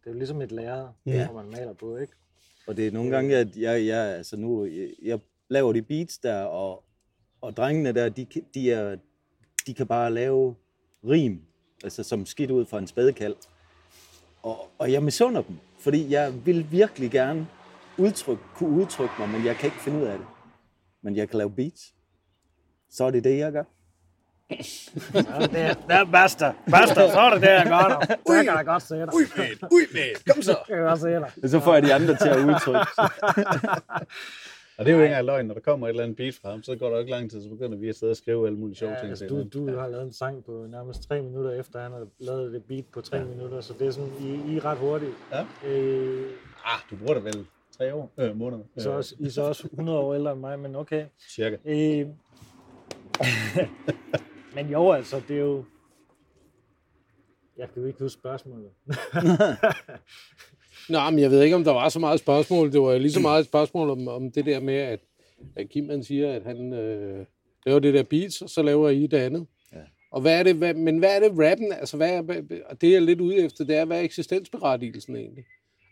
Det 0.00 0.06
er 0.06 0.10
jo 0.12 0.18
ligesom 0.18 0.42
et 0.42 0.52
lærer, 0.52 0.92
Ja. 1.06 1.28
hvor 1.30 1.42
man 1.42 1.50
maler 1.52 1.72
på, 1.72 1.96
ikke? 1.96 2.12
Og 2.66 2.76
det 2.76 2.86
er 2.86 2.90
nogle 2.90 3.10
gange, 3.10 3.36
at 3.36 3.56
jeg, 3.56 3.86
jeg, 3.86 4.16
altså 4.16 4.36
nu, 4.36 4.64
jeg, 4.66 4.88
jeg 5.02 5.20
laver 5.48 5.72
de 5.72 5.82
beats 5.82 6.18
der, 6.18 6.42
og, 6.42 6.84
og 7.40 7.56
drengene 7.56 7.92
der, 7.92 8.08
de, 8.08 8.26
de, 8.54 8.72
er, 8.72 8.96
de 9.66 9.74
kan 9.74 9.86
bare 9.86 10.10
lave 10.10 10.54
rim, 11.04 11.42
altså 11.84 12.02
som 12.02 12.26
skidt 12.26 12.50
ud 12.50 12.66
fra 12.66 12.78
en 12.78 12.86
spadekald. 12.86 13.36
Og, 14.42 14.56
og 14.78 14.92
jeg 14.92 15.02
misunder 15.02 15.42
dem, 15.42 15.56
fordi 15.78 16.10
jeg 16.10 16.46
vil 16.46 16.66
virkelig 16.70 17.10
gerne 17.10 17.48
udtrykke, 17.98 18.42
kunne 18.54 18.80
udtrykke 18.82 19.14
mig, 19.18 19.28
men 19.28 19.44
jeg 19.44 19.56
kan 19.56 19.66
ikke 19.66 19.80
finde 19.80 19.98
ud 19.98 20.04
af 20.04 20.18
det. 20.18 20.26
Men 21.02 21.16
jeg 21.16 21.28
kan 21.28 21.38
lave 21.38 21.50
beats. 21.50 21.94
Så 22.90 23.04
er 23.04 23.10
det 23.10 23.24
det, 23.24 23.38
jeg 23.38 23.52
gør. 23.52 23.64
Ja, 25.14 25.46
det 25.46 25.60
er, 25.60 25.74
det 25.74 25.96
er 25.96 26.04
basta. 26.12 26.52
Basta, 26.70 27.10
så 27.10 27.18
er 27.20 27.30
det 27.34 27.40
det, 27.42 27.48
jeg 27.48 27.64
gør 27.66 27.88
dig. 27.88 28.08
Det 28.26 28.44
kan 28.44 28.56
jeg 28.56 28.64
godt 28.64 28.82
se 28.82 28.94
dig. 28.94 29.14
Ui, 29.14 29.22
mate, 29.36 29.66
ui, 29.72 29.82
mate, 29.94 30.24
kom 30.32 30.42
så. 30.42 30.50
Det 30.50 30.66
kan 30.66 30.76
jeg 30.76 30.84
godt 30.84 31.00
se 31.00 31.06
dig. 31.08 31.30
Og 31.42 31.48
så 31.48 31.60
får 31.60 31.74
jeg 31.74 31.82
de 31.82 31.94
andre 31.94 32.16
til 32.16 32.28
at 32.28 32.36
udtrykke. 32.38 32.86
Og 34.78 34.84
det 34.84 34.92
er 34.92 34.96
jo 34.96 35.02
ikke 35.02 35.08
engang 35.12 35.26
løgn, 35.26 35.46
når 35.46 35.54
der 35.54 35.60
kommer 35.60 35.86
et 35.86 35.90
eller 35.90 36.02
andet 36.02 36.16
beat 36.16 36.34
fra 36.42 36.50
ham, 36.50 36.62
så 36.62 36.76
går 36.76 36.86
der 36.86 36.92
jo 36.94 36.98
ikke 36.98 37.10
lang 37.10 37.30
tid, 37.30 37.42
så 37.42 37.48
begynder 37.48 37.78
vi 37.78 37.88
at 37.88 37.96
sidde 37.96 38.10
og 38.10 38.16
skrive 38.16 38.46
alle 38.46 38.58
mulige 38.58 38.76
sjove 38.76 38.92
Ja, 38.92 38.98
ting. 38.98 39.10
altså, 39.10 39.26
du, 39.26 39.42
du 39.52 39.78
har 39.78 39.88
lavet 39.88 40.04
en 40.04 40.12
sang 40.12 40.44
på 40.44 40.66
nærmest 40.70 41.08
tre 41.08 41.22
minutter 41.22 41.50
efter, 41.60 41.80
han 41.82 41.92
har 41.92 42.06
lavet 42.20 42.52
det 42.52 42.62
beat 42.68 42.84
på 42.94 43.00
tre 43.00 43.16
ja. 43.16 43.24
minutter, 43.24 43.60
så 43.60 43.72
det 43.78 43.86
er 43.86 43.90
sådan, 43.90 44.10
I, 44.20 44.52
I 44.52 44.56
er 44.56 44.64
ret 44.64 44.78
hurtigt. 44.78 45.12
Ja. 45.32 45.68
Øh, 45.68 46.30
Ah, 46.64 46.78
du 46.90 46.96
bruger 46.96 47.14
det 47.14 47.24
vel 47.24 47.46
tre 47.78 47.94
år, 47.94 48.10
øh, 48.18 48.36
måneder. 48.36 48.62
I, 48.62 48.78
er 48.78 48.82
så 48.82 48.90
også, 48.90 49.14
I 49.18 49.26
er 49.26 49.30
så 49.30 49.42
også 49.42 49.68
100 49.72 49.98
år 49.98 50.14
ældre 50.14 50.32
end 50.32 50.40
mig, 50.40 50.58
men 50.58 50.76
okay. 50.76 51.04
Cirka. 51.30 51.56
Øh, 51.64 52.06
men 54.54 54.70
jo, 54.70 54.92
altså, 54.92 55.20
det 55.28 55.36
er 55.36 55.40
jo... 55.40 55.64
Jeg 57.58 57.68
kan 57.72 57.82
jo 57.82 57.88
ikke 57.88 57.98
huske 57.98 58.20
spørgsmålet. 58.20 58.70
Nå, 60.88 61.10
men 61.10 61.18
jeg 61.18 61.30
ved 61.30 61.42
ikke, 61.42 61.56
om 61.56 61.64
der 61.64 61.72
var 61.72 61.88
så 61.88 61.98
meget 61.98 62.20
spørgsmål. 62.20 62.72
Det 62.72 62.80
var 62.80 62.98
lige 62.98 63.12
så 63.12 63.20
meget 63.20 63.40
et 63.40 63.46
spørgsmål 63.46 63.90
om, 63.90 64.08
om 64.08 64.30
det 64.30 64.46
der 64.46 64.60
med, 64.60 64.74
at, 64.74 65.00
at 65.56 65.68
Kim 65.68 65.88
han 65.88 66.04
siger, 66.04 66.32
at 66.32 66.42
han 66.42 66.72
øh, 66.72 67.26
laver 67.66 67.78
det 67.78 67.94
der 67.94 68.02
beats, 68.02 68.42
og 68.42 68.50
så 68.50 68.62
laver 68.62 68.88
I 68.88 69.06
det 69.06 69.16
andet. 69.16 69.46
Ja. 69.72 69.78
Og 70.10 70.20
hvad 70.20 70.38
er 70.38 70.42
det, 70.42 70.54
hvad, 70.54 70.74
men 70.74 70.98
hvad 70.98 71.16
er 71.16 71.28
det 71.28 71.38
rappen, 71.38 71.72
altså 71.72 71.96
hvad 71.96 72.10
er, 72.10 72.42
og 72.66 72.80
det 72.80 72.90
jeg 72.90 72.96
er 72.96 73.00
lidt 73.00 73.20
ude 73.20 73.36
efter, 73.36 73.64
det 73.64 73.76
er, 73.76 73.84
hvad 73.84 73.98
er 73.98 74.02
eksistensberettigelsen 74.02 75.16
egentlig? 75.16 75.44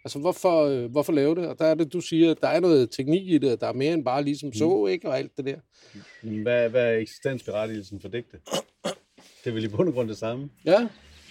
Altså 0.05 0.19
hvorfor, 0.19 0.65
øh, 0.65 0.91
hvorfor 0.91 1.13
lave 1.13 1.35
det? 1.35 1.49
Og 1.49 1.59
der 1.59 1.65
er 1.65 1.75
det, 1.75 1.93
du 1.93 2.01
siger, 2.01 2.31
at 2.31 2.41
der 2.41 2.49
er 2.49 2.61
noget 2.61 2.91
teknik 2.91 3.29
i 3.29 3.39
det, 3.39 3.61
der 3.61 3.67
er 3.67 3.73
mere 3.73 3.93
end 3.93 4.05
bare 4.05 4.23
ligesom 4.23 4.53
så, 4.53 4.87
ikke? 4.87 5.09
Og 5.09 5.19
alt 5.19 5.37
det 5.37 5.45
der. 5.45 5.57
Hvad, 6.43 6.69
hvad 6.69 6.95
er 6.95 6.99
eksistensberettigelsen 6.99 8.01
for 8.01 8.09
digte? 8.09 8.41
Det 9.45 9.51
er 9.51 9.53
vel 9.53 9.65
i 9.65 9.69
bund 9.69 9.89
og 9.89 9.95
grund 9.95 10.09
det 10.09 10.19
samme. 10.19 10.51
Ja, 10.65 10.89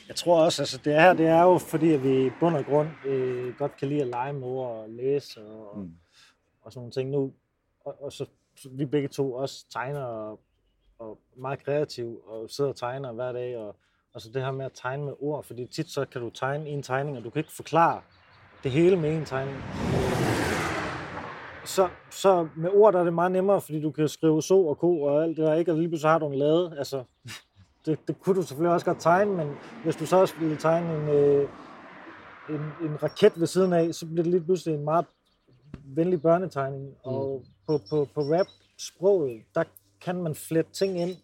Jeg 0.07 0.15
tror 0.15 0.43
også, 0.43 0.61
altså 0.61 0.79
det 0.85 0.93
her, 0.93 1.13
det 1.13 1.25
er 1.25 1.41
jo 1.41 1.57
fordi, 1.57 1.93
at 1.93 2.03
vi 2.03 2.25
i 2.25 2.29
bund 2.39 2.55
og 2.55 2.65
grund 2.65 2.87
øh, 3.05 3.55
godt 3.57 3.77
kan 3.77 3.87
lide 3.87 4.01
at 4.01 4.07
lege 4.07 4.33
med 4.33 4.47
ord 4.47 4.77
og 4.77 4.89
læse 4.89 5.41
og, 5.41 5.79
mm. 5.79 5.91
og 6.61 6.71
sådan 6.73 6.79
nogle 6.79 6.91
ting 6.91 7.09
nu. 7.09 7.33
Og, 7.85 8.03
og 8.03 8.13
så, 8.13 8.25
så 8.55 8.69
vi 8.71 8.85
begge 8.85 9.07
to 9.07 9.33
også 9.33 9.65
tegner 9.73 10.01
og, 10.01 10.39
og 10.99 11.19
meget 11.37 11.63
kreative 11.63 12.17
og 12.27 12.49
sidder 12.49 12.69
og 12.69 12.75
tegner 12.75 13.11
hver 13.11 13.31
dag. 13.31 13.57
Og, 13.57 13.75
og 14.13 14.21
så 14.21 14.29
det 14.33 14.41
her 14.41 14.51
med 14.51 14.65
at 14.65 14.71
tegne 14.73 15.05
med 15.05 15.13
ord, 15.19 15.43
fordi 15.43 15.65
tit 15.65 15.89
så 15.89 16.05
kan 16.05 16.21
du 16.21 16.29
tegne 16.29 16.69
en 16.69 16.83
tegning, 16.83 17.17
og 17.17 17.23
du 17.23 17.29
kan 17.29 17.39
ikke 17.39 17.53
forklare 17.53 18.01
det 18.63 18.71
hele 18.71 18.95
med 18.95 19.17
en 19.17 19.25
tegning. 19.25 19.57
Så, 21.65 21.89
så 22.11 22.47
med 22.55 22.69
ord 22.73 22.93
der 22.93 22.99
er 22.99 23.03
det 23.03 23.13
meget 23.13 23.31
nemmere, 23.31 23.61
fordi 23.61 23.81
du 23.81 23.91
kan 23.91 24.07
skrive 24.07 24.41
så 24.41 24.57
og 24.57 24.77
ko 24.77 25.01
og 25.01 25.23
alt 25.23 25.37
det 25.37 25.45
der, 25.45 25.53
ikke? 25.53 25.71
Og 25.71 25.77
lige 25.77 25.89
pludselig 25.89 26.11
har 26.11 26.19
du 26.19 26.27
en 26.27 26.35
lade. 26.35 26.75
Altså, 26.77 27.03
det, 27.85 27.99
det 28.07 28.21
kunne 28.21 28.35
du 28.35 28.41
selvfølgelig 28.41 28.73
også 28.73 28.85
godt 28.85 28.99
tegne, 28.99 29.35
men 29.35 29.47
hvis 29.83 29.95
du 29.95 30.05
så 30.05 30.17
også 30.17 30.33
ville 30.39 30.57
tegne 30.57 30.95
en, 30.95 31.09
øh, 31.09 31.49
en, 32.49 32.89
en 32.89 33.03
raket 33.03 33.39
ved 33.39 33.47
siden 33.47 33.73
af, 33.73 33.93
så 33.93 34.05
bliver 34.05 34.23
det 34.23 34.31
lige 34.31 34.43
pludselig 34.43 34.75
en 34.75 34.83
meget 34.83 35.05
venlig 35.83 36.21
børnetegning. 36.21 36.95
Og 37.03 37.43
på, 37.67 37.79
på, 37.89 38.07
på 38.15 38.21
rap-sproget, 38.21 39.41
der 39.55 39.63
kan 40.01 40.23
man 40.23 40.35
flette 40.35 40.71
ting 40.71 40.99
ind 41.01 41.15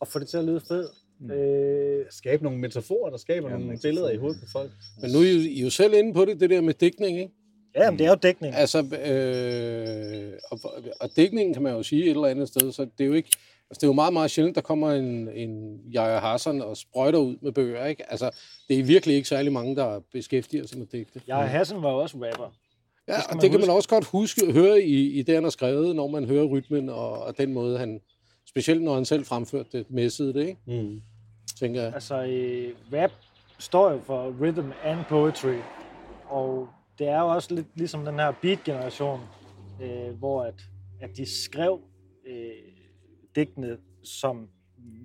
og 0.00 0.08
få 0.08 0.18
det 0.18 0.28
til 0.28 0.38
at 0.38 0.44
lyde 0.44 0.60
fedt. 0.60 0.90
Mm. 1.24 1.30
Øh, 1.30 2.04
Skabe 2.10 2.42
nogle 2.44 2.58
metaforer, 2.58 3.10
der 3.10 3.16
skaber 3.16 3.48
Ja, 3.48 3.54
nogle 3.54 3.66
metaforer. 3.70 3.90
billeder 3.90 4.10
i 4.10 4.16
hovedet 4.16 4.40
på 4.40 4.46
folk. 4.52 4.70
men 5.02 5.10
nu 5.10 5.18
er 5.18 5.22
I, 5.24 5.32
jo- 5.34 5.40
I 5.40 5.58
er 5.60 5.64
jo 5.64 5.70
selv 5.70 5.94
inde 5.94 6.14
på 6.14 6.24
det, 6.24 6.40
det 6.40 6.50
der 6.50 6.60
med 6.60 6.74
dækning, 6.74 7.18
ikke? 7.18 7.32
ja, 7.76 7.90
men 7.90 7.98
det 7.98 8.04
er 8.06 8.10
jo 8.10 8.16
dækning. 8.22 8.54
Altså, 8.54 8.78
øh, 8.78 10.32
og, 10.50 10.58
og 11.00 11.08
dækningen 11.16 11.54
kan 11.54 11.62
man 11.62 11.72
jo 11.72 11.82
sige 11.82 12.04
et 12.04 12.10
eller 12.10 12.26
andet 12.26 12.48
sted, 12.48 12.72
så 12.72 12.82
det 12.98 13.04
er 13.04 13.08
jo 13.08 13.12
ikke, 13.12 13.28
altså 13.70 13.78
det 13.80 13.82
er 13.82 13.86
jo 13.86 13.92
meget, 13.92 14.12
meget 14.12 14.30
sjældent, 14.30 14.54
der 14.56 14.60
kommer 14.62 14.92
en, 14.92 15.28
en 15.28 15.80
Jaja 15.92 16.18
Hassan 16.18 16.62
og 16.62 16.76
sprøjter 16.76 17.18
ud 17.18 17.36
med 17.42 17.52
bøger, 17.52 17.86
ikke? 17.86 18.10
Altså, 18.10 18.30
det 18.68 18.78
er 18.78 18.84
virkelig 18.84 19.16
ikke 19.16 19.28
særlig 19.28 19.52
mange, 19.52 19.76
der 19.76 20.00
beskæftiger 20.12 20.66
sig 20.66 20.78
med 20.78 20.86
digte. 20.86 21.20
Jeg 21.26 21.36
Hassan 21.36 21.82
var 21.82 21.90
jo 21.90 21.96
også 21.98 22.16
rapper. 22.16 22.54
Ja, 23.08 23.12
det 23.16 23.22
og 23.36 23.42
det 23.42 23.50
kan 23.50 23.60
man 23.60 23.70
også 23.70 23.88
godt 23.88 24.04
huske, 24.04 24.52
høre 24.52 24.82
i, 24.82 25.18
i 25.18 25.22
det, 25.22 25.34
han 25.34 25.42
har 25.44 25.50
skrevet, 25.50 25.96
når 25.96 26.06
man 26.06 26.24
hører 26.24 26.44
rytmen 26.44 26.88
og, 26.88 27.12
og 27.22 27.38
den 27.38 27.52
måde, 27.52 27.78
han, 27.78 28.00
specielt 28.48 28.82
når 28.82 28.94
han 28.94 29.04
selv 29.04 29.24
fremførte 29.24 29.68
det, 29.72 29.86
messede 29.90 30.34
det, 30.34 30.40
ikke? 30.46 30.82
Mm. 30.82 31.00
Tænker 31.54 31.82
jeg. 31.82 31.94
Altså, 31.94 32.16
rap 32.92 33.10
står 33.58 33.90
jo 33.90 33.98
for 33.98 34.34
rhythm 34.40 34.70
and 34.84 35.04
poetry. 35.08 35.56
Og 36.24 36.68
det 36.98 37.08
er 37.08 37.20
jo 37.20 37.28
også 37.28 37.54
lidt 37.54 37.66
ligesom 37.74 38.04
den 38.04 38.14
her 38.14 38.32
beat-generation, 38.42 39.20
øh, 39.82 40.18
hvor 40.18 40.42
at, 40.42 40.62
at 41.00 41.16
de 41.16 41.44
skrev 41.44 41.80
øh, 42.26 42.50
digtene, 43.36 43.78
som 44.04 44.48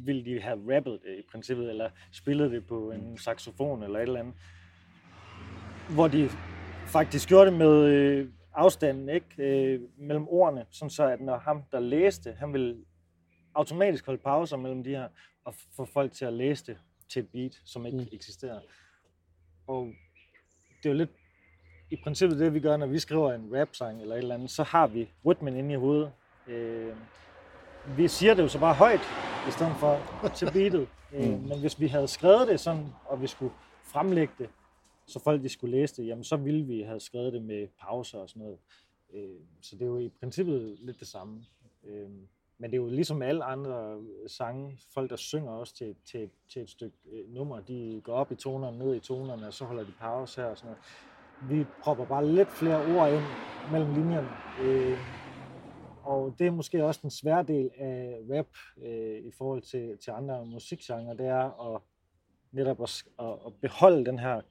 ville 0.06 0.26
de 0.26 0.42
have 0.42 0.76
rappet 0.76 1.00
det 1.04 1.20
i 1.20 1.24
princippet, 1.32 1.70
eller 1.70 1.90
spillet 2.12 2.52
det 2.52 2.68
på 2.68 2.92
en 2.92 3.18
saxofon 3.18 3.84
eller 3.84 4.00
et 4.00 4.04
eller 4.04 4.20
andet. 4.20 4.34
Hvor 5.90 6.08
de 6.08 6.30
faktisk 6.88 7.30
gjorde 7.30 7.50
det 7.50 7.60
med 7.60 7.86
øh, 7.86 8.28
afstanden 8.54 9.10
ikke 9.10 9.28
øh, 9.38 9.82
mellem 9.98 10.28
ordene, 10.28 10.66
sådan 10.72 10.90
så 10.90 11.04
at 11.04 11.22
når 11.22 11.38
ham, 11.38 11.64
der 11.72 11.80
læste, 11.80 12.36
han 12.40 12.54
ville 12.54 12.78
automatisk 13.56 14.06
holde 14.06 14.22
pauser 14.22 14.58
mellem 14.58 14.84
de 14.84 14.90
her, 14.90 15.08
og 15.50 15.56
få 15.76 15.86
folk 15.86 16.12
til 16.12 16.26
at 16.26 16.34
læse 16.34 16.66
det 16.66 16.78
til 17.10 17.20
et 17.20 17.30
beat, 17.30 17.62
som 17.66 17.86
ikke 17.86 17.98
mm. 17.98 18.08
eksisterer. 18.12 18.60
Og 19.68 19.94
det 20.78 20.86
er 20.86 20.90
jo 20.90 20.98
lidt 20.98 21.10
i 21.92 21.96
princippet 22.04 22.40
det, 22.40 22.54
vi 22.54 22.60
gør, 22.60 22.78
når 22.78 22.88
vi 22.88 23.00
skriver 23.00 23.34
en 23.34 23.60
rap-sang 23.60 24.02
eller 24.02 24.16
et 24.16 24.20
eller 24.20 24.36
andet, 24.36 24.52
så 24.52 24.64
har 24.64 24.88
vi 24.88 25.10
rytmen 25.26 25.56
inde 25.56 25.74
i 25.74 25.78
hovedet. 25.78 26.12
Øh, 26.48 26.96
vi 27.98 28.08
siger 28.08 28.34
det 28.34 28.44
jo 28.44 28.48
så 28.48 28.60
bare 28.60 28.74
højt, 28.74 29.02
i 29.48 29.52
stedet 29.52 29.76
for 29.80 30.02
til 30.36 30.52
beatet. 30.52 30.88
Øh, 31.14 31.44
men 31.48 31.60
hvis 31.60 31.80
vi 31.80 31.88
havde 31.88 32.08
skrevet 32.08 32.48
det 32.48 32.60
sådan, 32.60 32.86
og 33.06 33.22
vi 33.22 33.28
skulle 33.28 33.54
fremlægge 33.84 34.34
det, 34.38 34.50
så 35.08 35.20
folk 35.20 35.44
de 35.44 35.50
skulle 35.50 35.78
læse 35.78 36.02
det, 36.02 36.08
jamen 36.08 36.24
så 36.24 36.36
ville 36.36 36.66
vi 36.66 36.82
have 36.82 37.00
skrevet 37.00 37.34
det 37.34 37.42
med 37.42 37.68
pauser 37.80 38.20
og 38.20 38.30
sådan 38.30 38.42
noget. 38.42 38.58
Øh, 39.14 39.40
så 39.62 39.76
det 39.76 39.82
er 39.82 39.86
jo 39.86 40.00
i 40.00 40.10
princippet 40.10 40.78
lidt 40.80 41.00
det 41.00 41.08
samme. 41.08 41.46
Øh, 41.84 42.10
men 42.60 42.72
det 42.72 42.78
er 42.78 42.82
jo 42.82 42.88
ligesom 42.88 43.22
alle 43.22 43.44
andre 43.44 43.94
øh, 43.94 44.30
sange, 44.30 44.80
folk 44.94 45.10
der 45.10 45.16
synger 45.16 45.52
også 45.52 45.76
til, 45.76 45.96
til, 46.06 46.30
til 46.50 46.62
et 46.62 46.70
stykke 46.70 46.98
øh, 47.12 47.34
nummer, 47.34 47.60
de 47.60 48.02
går 48.04 48.14
op 48.14 48.32
i 48.32 48.36
tonerne, 48.36 48.78
ned 48.78 48.96
i 48.96 49.00
tonerne, 49.00 49.48
og 49.48 49.54
så 49.54 49.66
holder 49.66 49.84
de 49.84 49.94
pause 50.00 50.42
her 50.42 50.48
og 50.48 50.58
sådan 50.58 50.68
noget. 50.72 50.84
Vi 51.52 51.66
propper 51.84 52.06
bare 52.06 52.28
lidt 52.28 52.50
flere 52.50 52.98
ord 52.98 53.12
ind 53.14 53.24
mellem 53.72 53.94
linjerne. 53.94 54.30
Øh, 54.62 54.98
og 56.04 56.36
det 56.40 56.48
er 56.48 56.52
måske 56.52 56.86
også 56.86 57.00
den 57.04 57.10
svære 57.10 57.44
del 57.44 57.70
af 57.78 58.20
rap 58.30 58.48
øh, 58.84 59.26
i 59.26 59.32
forhold 59.38 59.62
til, 59.62 59.98
til 59.98 60.12
andre 60.12 60.46
musikgenre, 60.46 61.18
det 61.18 61.26
er 61.26 61.76
at 61.76 61.82
netop 62.52 62.82
at, 62.82 63.04
at, 63.20 63.54
beholde 63.62 64.06
den 64.06 64.20
her 64.20 64.42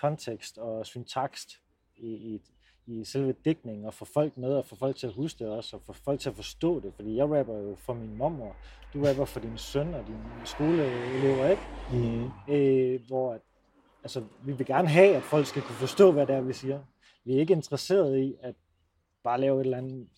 kontekst 0.00 0.58
og 0.58 0.86
syntakst 0.86 1.50
i, 1.96 2.06
i, 2.06 2.42
i 2.86 3.04
selve 3.04 3.34
digtningen, 3.44 3.84
og 3.86 3.94
få 3.94 4.04
folk 4.04 4.36
med, 4.36 4.54
og 4.54 4.64
få 4.64 4.76
folk 4.76 4.96
til 4.96 5.06
at 5.06 5.12
huske 5.12 5.44
det 5.44 5.52
også, 5.52 5.76
og 5.76 5.82
få 5.82 5.92
folk 5.92 6.20
til 6.20 6.28
at 6.28 6.36
forstå 6.36 6.80
det. 6.80 6.94
Fordi 6.94 7.16
jeg 7.16 7.24
rapper 7.30 7.58
jo 7.58 7.74
for 7.74 7.94
min 7.94 8.16
mormor, 8.16 8.56
du 8.94 9.04
rapper 9.04 9.24
for 9.24 9.40
din 9.40 9.58
søn 9.58 9.94
og 9.94 10.06
dine 10.06 10.24
skoleelever, 10.44 11.48
ikke? 11.48 11.62
Mm. 11.92 12.30
øh, 12.54 13.00
hvor 13.06 13.32
at, 13.32 13.40
altså, 14.02 14.24
vi 14.44 14.52
vil 14.52 14.66
gerne 14.66 14.88
have, 14.88 15.16
at 15.16 15.22
folk 15.22 15.46
skal 15.46 15.62
kunne 15.62 15.74
forstå, 15.76 16.12
hvad 16.12 16.26
det 16.26 16.34
er, 16.34 16.40
vi 16.40 16.52
siger. 16.52 16.80
Vi 17.24 17.34
er 17.34 17.38
ikke 17.40 17.52
interesseret 17.52 18.18
i 18.18 18.34
at 18.40 18.54
bare 19.22 19.40
lave 19.40 19.60
et 19.60 19.64
eller 19.64 19.78
andet 19.78 20.08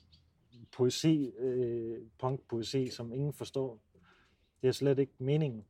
poesi, 0.72 1.30
øh, 1.38 1.98
punkpoesi, 2.18 2.90
som 2.90 3.12
ingen 3.12 3.32
forstår. 3.32 3.78
Det 4.62 4.68
er 4.68 4.72
slet 4.72 4.98
ikke 4.98 5.12
meningen. 5.18 5.64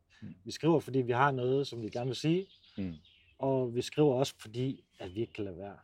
Vi 0.44 0.50
skriver, 0.50 0.80
fordi 0.80 0.98
vi 1.00 1.12
har 1.12 1.30
noget, 1.30 1.66
som 1.66 1.82
vi 1.82 1.88
gerne 1.88 2.06
vil 2.06 2.16
sige, 2.16 2.46
Mm. 2.78 2.94
og 3.38 3.74
vi 3.74 3.82
skriver 3.82 4.14
også, 4.14 4.34
fordi 4.38 4.84
at 4.98 5.14
vi 5.14 5.20
ikke 5.20 5.32
kan 5.32 5.44
lade 5.44 5.56
være. 5.58 5.76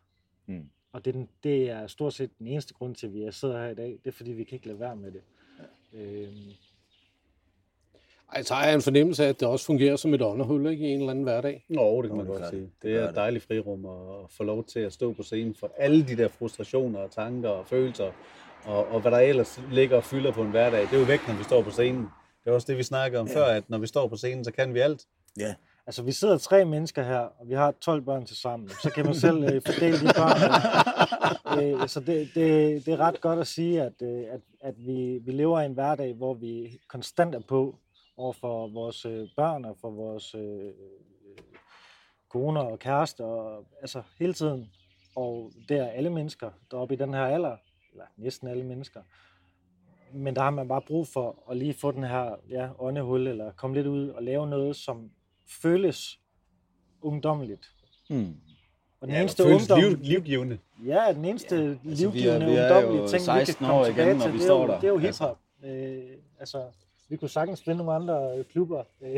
Mm. 0.47 0.71
Og 0.93 1.05
det 1.05 1.17
er, 1.17 1.25
det 1.43 1.71
er 1.71 1.87
stort 1.87 2.15
set 2.15 2.31
den 2.39 2.47
eneste 2.47 2.75
grund 2.75 2.95
til, 2.95 3.07
at 3.07 3.15
vi 3.15 3.29
sidder 3.31 3.63
her 3.63 3.69
i 3.71 3.75
dag. 3.75 3.99
Det 4.05 4.11
er, 4.11 4.13
fordi 4.13 4.33
vi 4.33 4.45
kan 4.45 4.57
ikke 4.57 4.67
lade 4.67 4.81
være 4.81 4.97
med 4.97 5.13
det. 5.13 5.23
Øh, 5.93 6.29
Ej, 8.35 8.43
så 8.43 8.55
har 8.55 8.65
jeg 8.67 8.75
en 8.75 8.83
fornemmelse 8.83 9.25
af, 9.25 9.29
at 9.29 9.41
det 9.41 9.49
også 9.49 9.67
fungerer 9.67 9.97
som 9.97 10.15
et 10.15 10.23
ånderhul 10.23 10.67
ikke, 10.71 10.89
i 10.89 10.91
en 10.91 10.99
eller 10.99 11.11
anden 11.11 11.25
hverdag. 11.25 11.65
Nå, 11.69 12.03
det 12.03 12.11
kan 12.11 12.17
man 12.17 12.27
det 12.27 12.33
godt 12.33 12.43
gør 12.43 12.51
sige. 12.51 12.63
det. 12.63 12.71
Det 12.83 12.91
Det 12.91 12.97
er 12.97 13.03
et 13.03 13.09
det. 13.09 13.17
dejligt 13.17 13.45
frirum 13.45 13.87
at 13.87 14.31
få 14.31 14.45
lov 14.45 14.65
til 14.65 14.81
at 14.81 14.93
stå 14.93 15.13
på 15.13 15.23
scenen 15.23 15.55
for 15.55 15.73
alle 15.79 16.07
de 16.09 16.17
der 16.17 16.29
frustrationer 16.29 16.99
og 16.99 17.11
tanker 17.11 17.49
og 17.49 17.67
følelser, 17.67 18.13
og, 18.65 18.87
og 18.89 19.01
hvad 19.01 19.11
der 19.11 19.19
ellers 19.19 19.61
ligger 19.73 19.97
og 19.97 20.05
fylder 20.05 20.33
på 20.33 20.43
en 20.43 20.51
hverdag. 20.51 20.81
Det 20.81 20.93
er 20.93 20.99
jo 20.99 21.05
væk, 21.05 21.21
når 21.29 21.35
vi 21.35 21.45
står 21.45 21.63
på 21.63 21.71
scenen. 21.71 22.03
Det 22.45 22.51
er 22.51 22.55
også 22.55 22.67
det, 22.67 22.79
vi 22.79 22.83
snakkede 22.83 23.21
om 23.21 23.27
ja. 23.27 23.37
før, 23.37 23.45
at 23.45 23.71
når 23.71 23.79
vi 23.79 23.87
står 23.87 24.09
på 24.09 24.17
scenen, 24.17 24.45
så 24.45 24.53
kan 24.53 24.75
vi 24.75 24.79
alt. 24.79 25.07
Ja. 25.39 25.55
Altså, 25.91 26.03
vi 26.03 26.13
sidder 26.13 26.39
tre 26.39 26.65
mennesker 26.65 27.03
her, 27.03 27.19
og 27.19 27.49
vi 27.49 27.55
har 27.55 27.71
12 27.71 28.03
børn 28.03 28.25
til 28.27 28.37
sammen. 28.37 28.69
Så 28.69 28.91
kan 28.95 29.05
man 29.05 29.15
selv 29.15 29.45
øh, 29.45 29.63
fordele 29.67 30.01
de 30.01 30.05
børn. 30.05 30.39
øh, 31.63 31.89
så 31.89 32.01
det, 32.01 32.31
det, 32.35 32.87
det 32.87 32.95
er 32.95 32.97
ret 32.97 33.21
godt 33.21 33.39
at 33.39 33.47
sige, 33.47 33.83
at, 33.83 34.03
øh, 34.03 34.25
at, 34.31 34.41
at 34.61 34.75
vi, 34.87 35.19
vi 35.25 35.33
lever 35.33 35.61
i 35.61 35.67
en 35.67 35.73
hverdag, 35.73 36.15
hvor 36.15 36.35
vi 36.35 36.81
konstant 36.89 37.35
er 37.35 37.41
på 37.41 37.79
over 38.17 38.33
for 38.33 38.69
vores 38.69 39.05
øh, 39.05 39.29
børn 39.37 39.65
og 39.65 39.77
for 39.81 39.91
vores 39.91 40.35
øh, 40.35 40.73
koner 42.29 42.61
og 42.61 42.79
kærester. 42.79 43.25
Og, 43.25 43.65
altså 43.81 44.03
hele 44.19 44.33
tiden. 44.33 44.71
Og 45.17 45.53
det 45.69 45.77
er 45.77 45.87
alle 45.87 46.11
mennesker, 46.11 46.51
der 46.71 46.77
er 46.77 46.81
oppe 46.81 46.95
i 46.95 46.99
den 46.99 47.15
her 47.15 47.25
alder. 47.25 47.57
Eller 47.93 48.05
næsten 48.17 48.49
alle 48.49 48.65
mennesker. 48.65 49.01
Men 50.13 50.37
der 50.37 50.43
har 50.43 50.51
man 50.51 50.69
bare 50.69 50.83
brug 50.83 51.09
for 51.09 51.45
at 51.51 51.57
lige 51.57 51.75
få 51.75 51.91
den 51.93 52.05
her 52.05 52.37
ja, 52.51 52.69
åndehul, 52.79 53.27
eller 53.27 53.53
komme 53.53 53.77
lidt 53.77 53.87
ud 53.87 54.09
og 54.09 54.23
lave 54.23 54.47
noget, 54.47 54.77
som 54.77 55.11
føles 55.63 56.21
ungdommeligt. 57.03 57.71
Hmm. 58.09 58.35
Og 59.01 59.07
den 59.09 59.15
Ja, 59.17 59.21
eneste 59.21 59.43
føles 59.43 59.71
ungdom, 59.71 59.79
liv, 59.81 59.99
livgivende. 60.03 60.59
ja, 60.87 61.13
den 61.13 61.25
eneste 61.25 61.57
ja, 61.57 61.63
altså, 61.63 61.79
vi 61.85 61.93
er- 61.93 61.97
livgivende, 61.97 62.47
vi 62.47 62.53
er 62.55 62.69
jo 62.69 62.75
ungdomlige 62.77 63.09
ting, 63.09 63.21
vi 63.21 63.25
16 63.25 63.55
kan 63.55 63.55
komme 63.67 63.81
år 63.81 63.85
tilbage 63.85 64.07
igen, 64.09 64.17
når 64.17 64.25
til, 64.25 64.33
vi 64.33 64.39
det, 64.39 64.45
er 64.45 64.47
står 64.49 64.63
jo, 64.63 64.69
der. 64.69 64.81
det 64.81 64.85
er 64.87 64.93
jo 64.93 64.99
Altså. 65.07 65.25
hiphop. 65.25 65.39
Øh, 65.65 66.17
altså, 66.41 66.63
vi 67.09 67.17
kunne 67.17 67.29
sagtens 67.29 67.63
finde 67.63 67.77
nogle 67.77 67.93
andre 67.93 68.39
øh, 68.39 68.45
klubber 68.45 68.79
øh, 69.03 69.13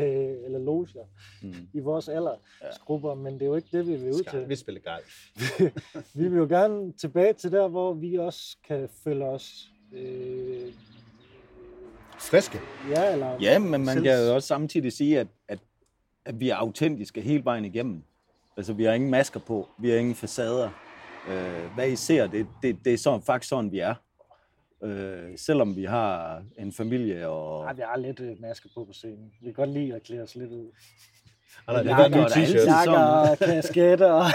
eller 0.45 0.59
loger 0.59 1.05
Hmm. 1.41 1.67
i 1.73 1.79
vores 1.79 2.09
aldersgrupper, 2.09 3.13
men 3.15 3.33
det 3.33 3.41
er 3.41 3.45
jo 3.45 3.55
ikke 3.55 3.67
det, 3.77 3.87
vi 3.87 3.95
vil 3.95 4.09
ud 4.13 4.23
Skal 4.23 4.41
vi 4.41 4.45
til. 4.47 4.57
spille 4.57 4.79
golf? 4.79 5.27
Vi 6.19 6.27
vil 6.27 6.37
jo 6.37 6.45
gerne 6.49 6.91
tilbage 6.91 7.33
til 7.33 7.51
der, 7.51 7.67
hvor 7.67 7.93
vi 7.93 8.15
også 8.15 8.57
kan 8.67 8.89
føle 9.03 9.25
os 9.25 9.69
øh, 9.93 10.73
Friske. 12.19 12.59
ja, 12.89 13.11
eller 13.13 13.37
Ja, 13.41 13.59
men 13.59 13.71
man 13.71 13.85
selv- 13.87 14.03
kan 14.03 14.25
jo 14.27 14.35
også 14.35 14.47
samtidig 14.47 14.93
sige, 14.93 15.19
at, 15.19 15.27
at, 15.47 15.59
at 16.25 16.39
vi 16.39 16.49
er 16.49 16.55
autentiske 16.55 17.21
hele 17.21 17.45
vejen 17.45 17.65
igennem. 17.65 18.03
Altså, 18.57 18.73
vi 18.73 18.83
har 18.83 18.93
ingen 18.93 19.09
masker 19.09 19.39
på, 19.39 19.69
vi 19.77 19.89
har 19.89 19.97
ingen 19.97 20.15
facader. 20.15 20.69
Øh, 21.29 21.73
hvad 21.75 21.89
I 21.89 21.95
ser, 21.95 22.27
det, 22.27 22.47
det, 22.63 22.77
det 22.85 22.93
er 22.93 22.97
sådan, 22.97 23.21
faktisk 23.21 23.49
sådan, 23.49 23.71
vi 23.71 23.79
er. 23.79 23.95
Øh, 24.83 25.37
selvom 25.37 25.75
vi 25.75 25.83
har 25.83 26.43
en 26.57 26.71
familie 26.71 27.27
og... 27.27 27.63
Nej, 27.63 27.73
vi 27.73 27.81
har 27.81 27.97
lidt 27.97 28.19
øh, 28.19 28.41
masker 28.41 28.69
på 28.75 28.85
på 28.85 28.93
scenen. 28.93 29.33
Vi 29.41 29.45
kan 29.45 29.53
godt 29.53 29.69
lide 29.69 29.95
at 29.95 30.03
klæde 30.03 30.23
os 30.23 30.35
lidt 30.35 30.51
ud. 30.51 30.71
Ny 31.69 31.73
der 31.73 31.95
er 31.95 32.25
altid 32.25 32.41
t-shirt. 32.43 32.83
sådan. 32.83 32.93
Jakker, 32.93 33.35
kasketter. 33.45 34.11
og- 34.11 34.25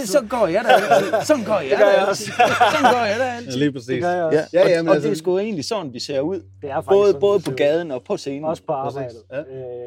Det, 0.00 0.08
så 0.08 0.26
går 0.30 0.46
jeg 0.46 0.64
da 0.64 0.68
altid. 0.94 1.12
Sådan 1.26 1.44
går 1.44 1.58
jeg 1.60 1.70
Det 1.70 1.78
gør 1.78 1.86
jeg 1.86 2.08
altid. 2.08 2.24
Sådan 2.72 2.92
går 2.94 3.04
jeg 3.04 3.18
da 3.18 3.24
Ja, 3.50 3.56
lige 3.58 3.72
præcis. 3.72 3.86
Det 3.86 4.02
gør 4.02 4.10
jeg 4.10 4.24
også. 4.24 4.38
Ja, 4.38 4.58
Ja, 4.58 4.64
og, 4.64 4.70
ja, 4.70 4.82
men 4.82 4.88
og 4.88 4.94
altså- 4.94 5.08
det 5.08 5.14
er 5.14 5.18
sgu 5.18 5.38
egentlig 5.38 5.64
sådan, 5.64 5.92
vi 5.92 6.00
ser 6.00 6.20
ud. 6.20 6.36
Det 6.62 6.70
er 6.70 6.74
faktisk 6.74 6.88
Både, 6.88 7.08
sådan, 7.08 7.20
både 7.20 7.40
på 7.40 7.50
gaden 7.50 7.90
og 7.90 8.02
på 8.04 8.16
scenen. 8.16 8.44
Også 8.44 8.62
på 8.66 8.72
arbejdet. 8.72 9.16
Ja. 9.30 9.40
Øh, 9.40 9.46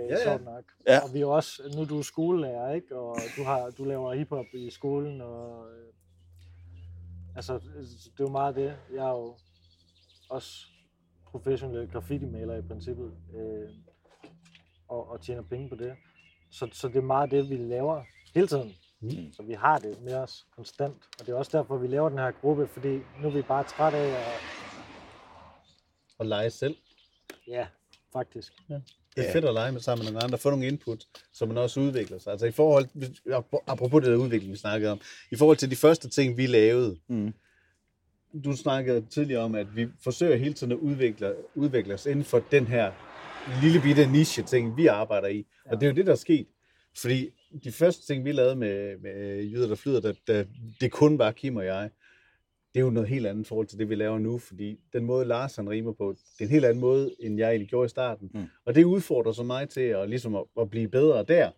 Ja, 0.10 0.16
ja. 0.16 0.24
sjovt 0.24 0.46
nok. 0.46 0.64
Ja. 0.88 1.00
Og 1.00 1.14
vi 1.14 1.22
er 1.22 1.26
også, 1.26 1.62
nu 1.76 1.82
er 1.82 1.86
du 1.86 2.04
skolelærer, 2.04 2.74
ikke? 2.74 2.96
Og 2.96 3.18
du, 3.38 3.44
har, 3.44 3.70
du 3.78 3.84
laver 3.84 4.14
hiphop 4.14 4.46
i 4.54 4.70
skolen, 4.72 5.22
og 5.22 5.66
øh, 5.72 5.94
altså, 7.36 7.54
det 7.54 8.20
er 8.20 8.24
jo 8.24 8.30
meget 8.30 8.56
det. 8.56 8.74
Jeg 8.96 9.06
er 9.06 9.10
jo 9.10 9.36
også 10.30 10.50
professionel 11.32 11.88
graffiti-maler 11.92 12.56
i 12.56 12.62
princippet, 12.62 13.12
øh, 13.36 13.70
og, 14.88 15.12
og 15.12 15.22
tjener 15.22 15.42
penge 15.42 15.70
på 15.70 15.76
det. 15.76 15.92
Så, 16.52 16.68
så 16.74 16.88
det 16.88 16.96
er 16.98 17.02
meget 17.02 17.32
det, 17.32 17.50
vi 17.50 17.56
laver 17.58 18.04
hele 18.36 18.48
tiden. 18.48 18.76
Mm. 19.02 19.10
Så 19.34 19.44
vi 19.44 19.54
har 19.54 19.78
det 19.78 20.02
med 20.02 20.14
os 20.14 20.46
konstant. 20.56 20.96
Og 21.20 21.26
det 21.26 21.30
er 21.34 21.36
også 21.38 21.58
derfor, 21.58 21.78
vi 21.78 21.88
laver 21.88 22.10
den 22.10 22.18
her 22.18 22.32
gruppe, 22.32 22.68
fordi 22.68 23.00
nu 23.22 23.28
er 23.28 23.32
vi 23.32 23.42
bare 23.42 23.64
træt 23.64 23.94
af 23.94 24.08
at, 24.08 24.40
Og 26.18 26.26
lege 26.26 26.50
selv. 26.50 26.76
ja, 27.48 27.68
faktisk. 28.14 28.54
Det 29.16 29.28
er 29.28 29.32
fedt 29.34 29.46
at 29.46 29.54
lege 29.54 29.72
med 29.72 29.82
sammen 29.82 30.06
med 30.06 30.12
nogle 30.14 30.24
andre, 30.24 30.38
få 30.38 30.50
nogle 30.50 30.68
input, 30.68 31.06
så 31.34 31.46
man 31.46 31.58
også 31.58 31.80
udvikler 31.80 32.18
sig. 32.20 32.32
Altså 32.32 32.46
i 32.46 32.52
forhold, 32.52 32.86
apropos 33.68 34.02
det 34.04 34.12
der 34.12 34.18
udvikling, 34.18 34.52
vi 34.54 34.58
snakkede 34.58 34.92
om, 34.92 35.00
i 35.32 35.36
forhold 35.36 35.58
til 35.58 35.72
de 35.72 35.76
første 35.76 36.10
ting, 36.10 36.38
vi 36.38 36.46
lavede, 36.46 36.98
Mm. 37.08 37.34
du 38.44 38.56
snakkede 38.56 39.06
tidligere 39.10 39.42
om, 39.42 39.56
at 39.56 39.76
vi 39.76 39.88
forsøger 40.04 40.36
hele 40.36 40.54
tiden 40.54 40.72
at 40.74 40.78
udvikle, 40.78 41.36
udvikle 41.56 41.94
os 41.94 42.06
inden 42.06 42.26
for 42.26 42.40
den 42.52 42.68
her 42.68 42.92
lille 43.62 43.82
bitte 43.82 44.12
niche 44.12 44.44
ting, 44.44 44.78
vi 44.78 44.88
arbejder 44.88 45.28
i. 45.28 45.46
Ja. 45.66 45.72
Og 45.72 45.82
det 45.82 45.88
er 45.88 45.92
jo 45.92 45.96
det, 45.96 46.06
der 46.06 46.12
er 46.12 46.16
sket. 46.16 46.48
Fordi 46.98 47.30
de 47.64 47.72
første 47.72 48.06
ting, 48.08 48.26
vi 48.26 48.32
lavede 48.32 48.56
med, 48.56 48.98
med 48.98 49.44
Jyder, 49.44 49.68
der 49.68 49.76
flyder, 49.76 50.02
da, 50.02 50.14
da 50.28 50.46
det 50.82 50.92
kun 50.92 51.18
var 51.18 51.32
Kim 51.32 51.56
og 51.56 51.66
jeg, 51.66 51.90
det 52.74 52.80
er 52.80 52.86
jo 52.86 52.90
noget 52.90 53.10
helt 53.10 53.28
andet 53.28 53.46
i 53.46 53.48
forhold 53.48 53.68
til 53.68 53.80
det, 53.80 53.90
vi 53.90 53.96
laver 53.96 54.20
nu, 54.20 54.38
fordi 54.38 54.80
den 54.94 55.06
måde, 55.06 55.26
Lars 55.26 55.56
han 55.56 55.70
rimer 55.70 55.94
på, 55.94 56.16
det 56.34 56.42
er 56.42 56.46
en 56.46 56.52
helt 56.52 56.66
anden 56.66 56.82
måde, 56.82 57.16
end 57.20 57.38
jeg 57.38 57.50
egentlig 57.50 57.70
gjorde 57.70 57.86
i 57.86 57.90
starten. 57.90 58.32
Mm. 58.34 58.46
Og 58.66 58.76
det 58.76 58.84
udfordrer 58.84 59.32
så 59.32 59.44
mig 59.44 59.70
til 59.70 59.82
at, 59.82 60.10
ligesom 60.10 60.36
at, 60.36 60.44
at 60.60 60.70
blive 60.70 60.88
bedre 60.88 61.24
der, 61.24 61.52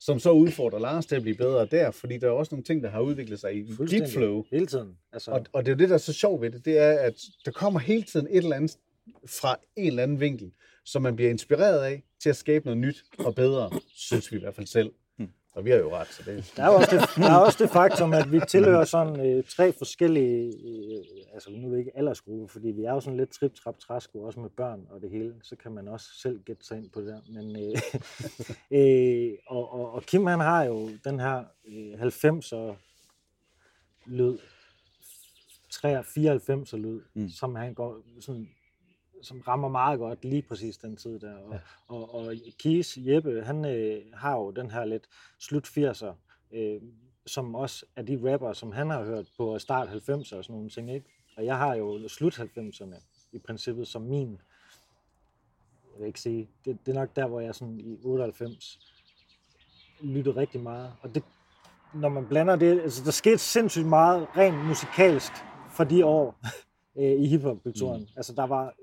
som 0.00 0.18
så 0.18 0.30
udfordrer 0.30 0.78
Lars 0.78 1.06
til 1.06 1.16
at 1.16 1.22
blive 1.22 1.36
bedre 1.36 1.66
der, 1.66 1.90
fordi 1.90 2.18
der 2.18 2.26
er 2.26 2.30
også 2.30 2.54
nogle 2.54 2.64
ting, 2.64 2.82
der 2.82 2.90
har 2.90 3.00
udviklet 3.00 3.40
sig 3.40 3.56
i 3.56 3.62
dit 3.90 4.02
flow. 4.12 4.44
Hele 4.50 4.66
tiden. 4.66 4.96
Altså, 5.12 5.30
Og, 5.30 5.46
og 5.52 5.64
det 5.64 5.70
er 5.70 5.74
jo 5.74 5.78
det, 5.78 5.88
der 5.88 5.94
er 5.94 5.98
så 5.98 6.12
sjovt 6.12 6.42
ved 6.42 6.50
det, 6.50 6.64
det 6.64 6.78
er, 6.78 6.92
at 6.92 7.14
der 7.44 7.50
kommer 7.50 7.80
hele 7.80 8.02
tiden 8.02 8.26
et 8.30 8.36
eller 8.36 8.56
andet 8.56 8.76
fra 9.26 9.56
en 9.76 9.86
eller 9.86 10.02
anden 10.02 10.20
vinkel, 10.20 10.52
som 10.84 11.02
man 11.02 11.16
bliver 11.16 11.30
inspireret 11.30 11.84
af 11.84 12.02
til 12.22 12.30
at 12.30 12.36
skabe 12.36 12.64
noget 12.64 12.78
nyt 12.78 13.04
og 13.18 13.34
bedre, 13.34 13.70
synes 13.88 14.32
vi 14.32 14.36
i 14.36 14.40
hvert 14.40 14.54
fald 14.54 14.66
selv. 14.66 14.92
Og 15.52 15.64
vi 15.64 15.70
har 15.70 15.76
jo 15.76 15.96
ret, 15.96 16.08
så 16.08 16.22
det 16.26 16.52
Der 16.56 16.62
er 16.62 16.68
også 16.68 16.88
det, 16.90 17.24
der 17.24 17.30
er 17.30 17.38
også 17.38 17.64
det 17.64 17.70
faktum, 17.70 18.12
at 18.12 18.32
vi 18.32 18.40
tilhører 18.48 18.84
sådan 18.84 19.26
øh, 19.26 19.44
tre 19.44 19.72
forskellige, 19.72 20.46
øh, 20.46 21.04
altså 21.34 21.50
nu 21.50 21.66
er 21.66 21.70
det 21.70 21.78
ikke 21.78 21.96
aldersgruppe, 21.96 22.48
fordi 22.48 22.68
vi 22.68 22.84
er 22.84 22.92
jo 22.92 23.00
sådan 23.00 23.16
lidt 23.16 23.30
trip 23.30 23.54
trap 23.54 23.78
træsko, 23.78 24.22
også 24.22 24.40
med 24.40 24.50
børn 24.50 24.86
og 24.90 25.00
det 25.00 25.10
hele, 25.10 25.34
så 25.42 25.56
kan 25.56 25.72
man 25.72 25.88
også 25.88 26.06
selv 26.22 26.42
gætte 26.42 26.66
sig 26.66 26.78
ind 26.78 26.90
på 26.90 27.00
det 27.00 27.08
der. 27.08 27.20
Men, 27.28 27.56
øh, 27.56 27.76
øh, 28.78 29.38
og, 29.46 29.72
og, 29.72 29.92
og 29.92 30.02
Kim 30.02 30.26
han 30.26 30.40
har 30.40 30.64
jo 30.64 30.90
den 31.04 31.20
her 31.20 31.44
øh, 31.68 31.92
90'er 31.92 32.74
lyd, 34.06 34.38
94'er 35.74 36.76
lyd, 36.76 37.00
mm. 37.14 37.28
som 37.28 37.54
han 37.54 37.74
går 37.74 38.02
sådan 38.20 38.48
som 39.22 39.40
rammer 39.40 39.68
meget 39.68 39.98
godt 39.98 40.24
lige 40.24 40.42
præcis 40.42 40.78
den 40.78 40.96
tid 40.96 41.18
der. 41.18 41.36
Og, 41.36 41.52
ja. 41.52 41.58
og, 41.88 42.14
og 42.14 42.34
Kies, 42.58 42.98
Jeppe, 43.00 43.42
han 43.42 43.64
øh, 43.64 44.02
har 44.14 44.36
jo 44.36 44.50
den 44.50 44.70
her 44.70 44.84
lidt 44.84 45.08
slut 45.38 45.66
80'er, 45.66 46.12
øh, 46.52 46.80
som 47.26 47.54
også 47.54 47.86
er 47.96 48.02
de 48.02 48.32
rapper, 48.32 48.52
som 48.52 48.72
han 48.72 48.90
har 48.90 49.04
hørt 49.04 49.26
på 49.36 49.58
start 49.58 49.88
90'er 49.88 50.16
og 50.16 50.24
sådan 50.24 50.44
nogle 50.48 50.70
ting, 50.70 50.94
ikke? 50.94 51.06
Og 51.36 51.44
jeg 51.44 51.56
har 51.56 51.74
jo 51.74 52.08
slut 52.08 52.40
90'erne 52.40 53.02
i 53.32 53.38
princippet 53.38 53.88
som 53.88 54.02
min, 54.02 54.30
jeg 55.92 56.00
vil 56.00 56.06
ikke 56.06 56.20
sige, 56.20 56.48
det, 56.64 56.78
det 56.86 56.96
er 56.96 57.00
nok 57.00 57.16
der, 57.16 57.26
hvor 57.26 57.40
jeg 57.40 57.54
sådan 57.54 57.80
i 57.80 57.98
98 58.04 58.78
lyttede 60.00 60.36
rigtig 60.36 60.60
meget. 60.60 60.92
Og 61.02 61.14
det, 61.14 61.22
når 61.94 62.08
man 62.08 62.26
blander 62.26 62.56
det, 62.56 62.80
altså 62.80 63.04
der 63.04 63.10
skete 63.10 63.38
sindssygt 63.38 63.86
meget 63.86 64.28
rent 64.36 64.66
musikalsk 64.66 65.32
for 65.70 65.84
de 65.84 66.04
år 66.04 66.40
øh, 66.98 67.12
i 67.12 67.26
hiphop-kulturen. 67.26 68.00
Mm. 68.00 68.08
Altså 68.16 68.34
der 68.34 68.46
var, 68.46 68.74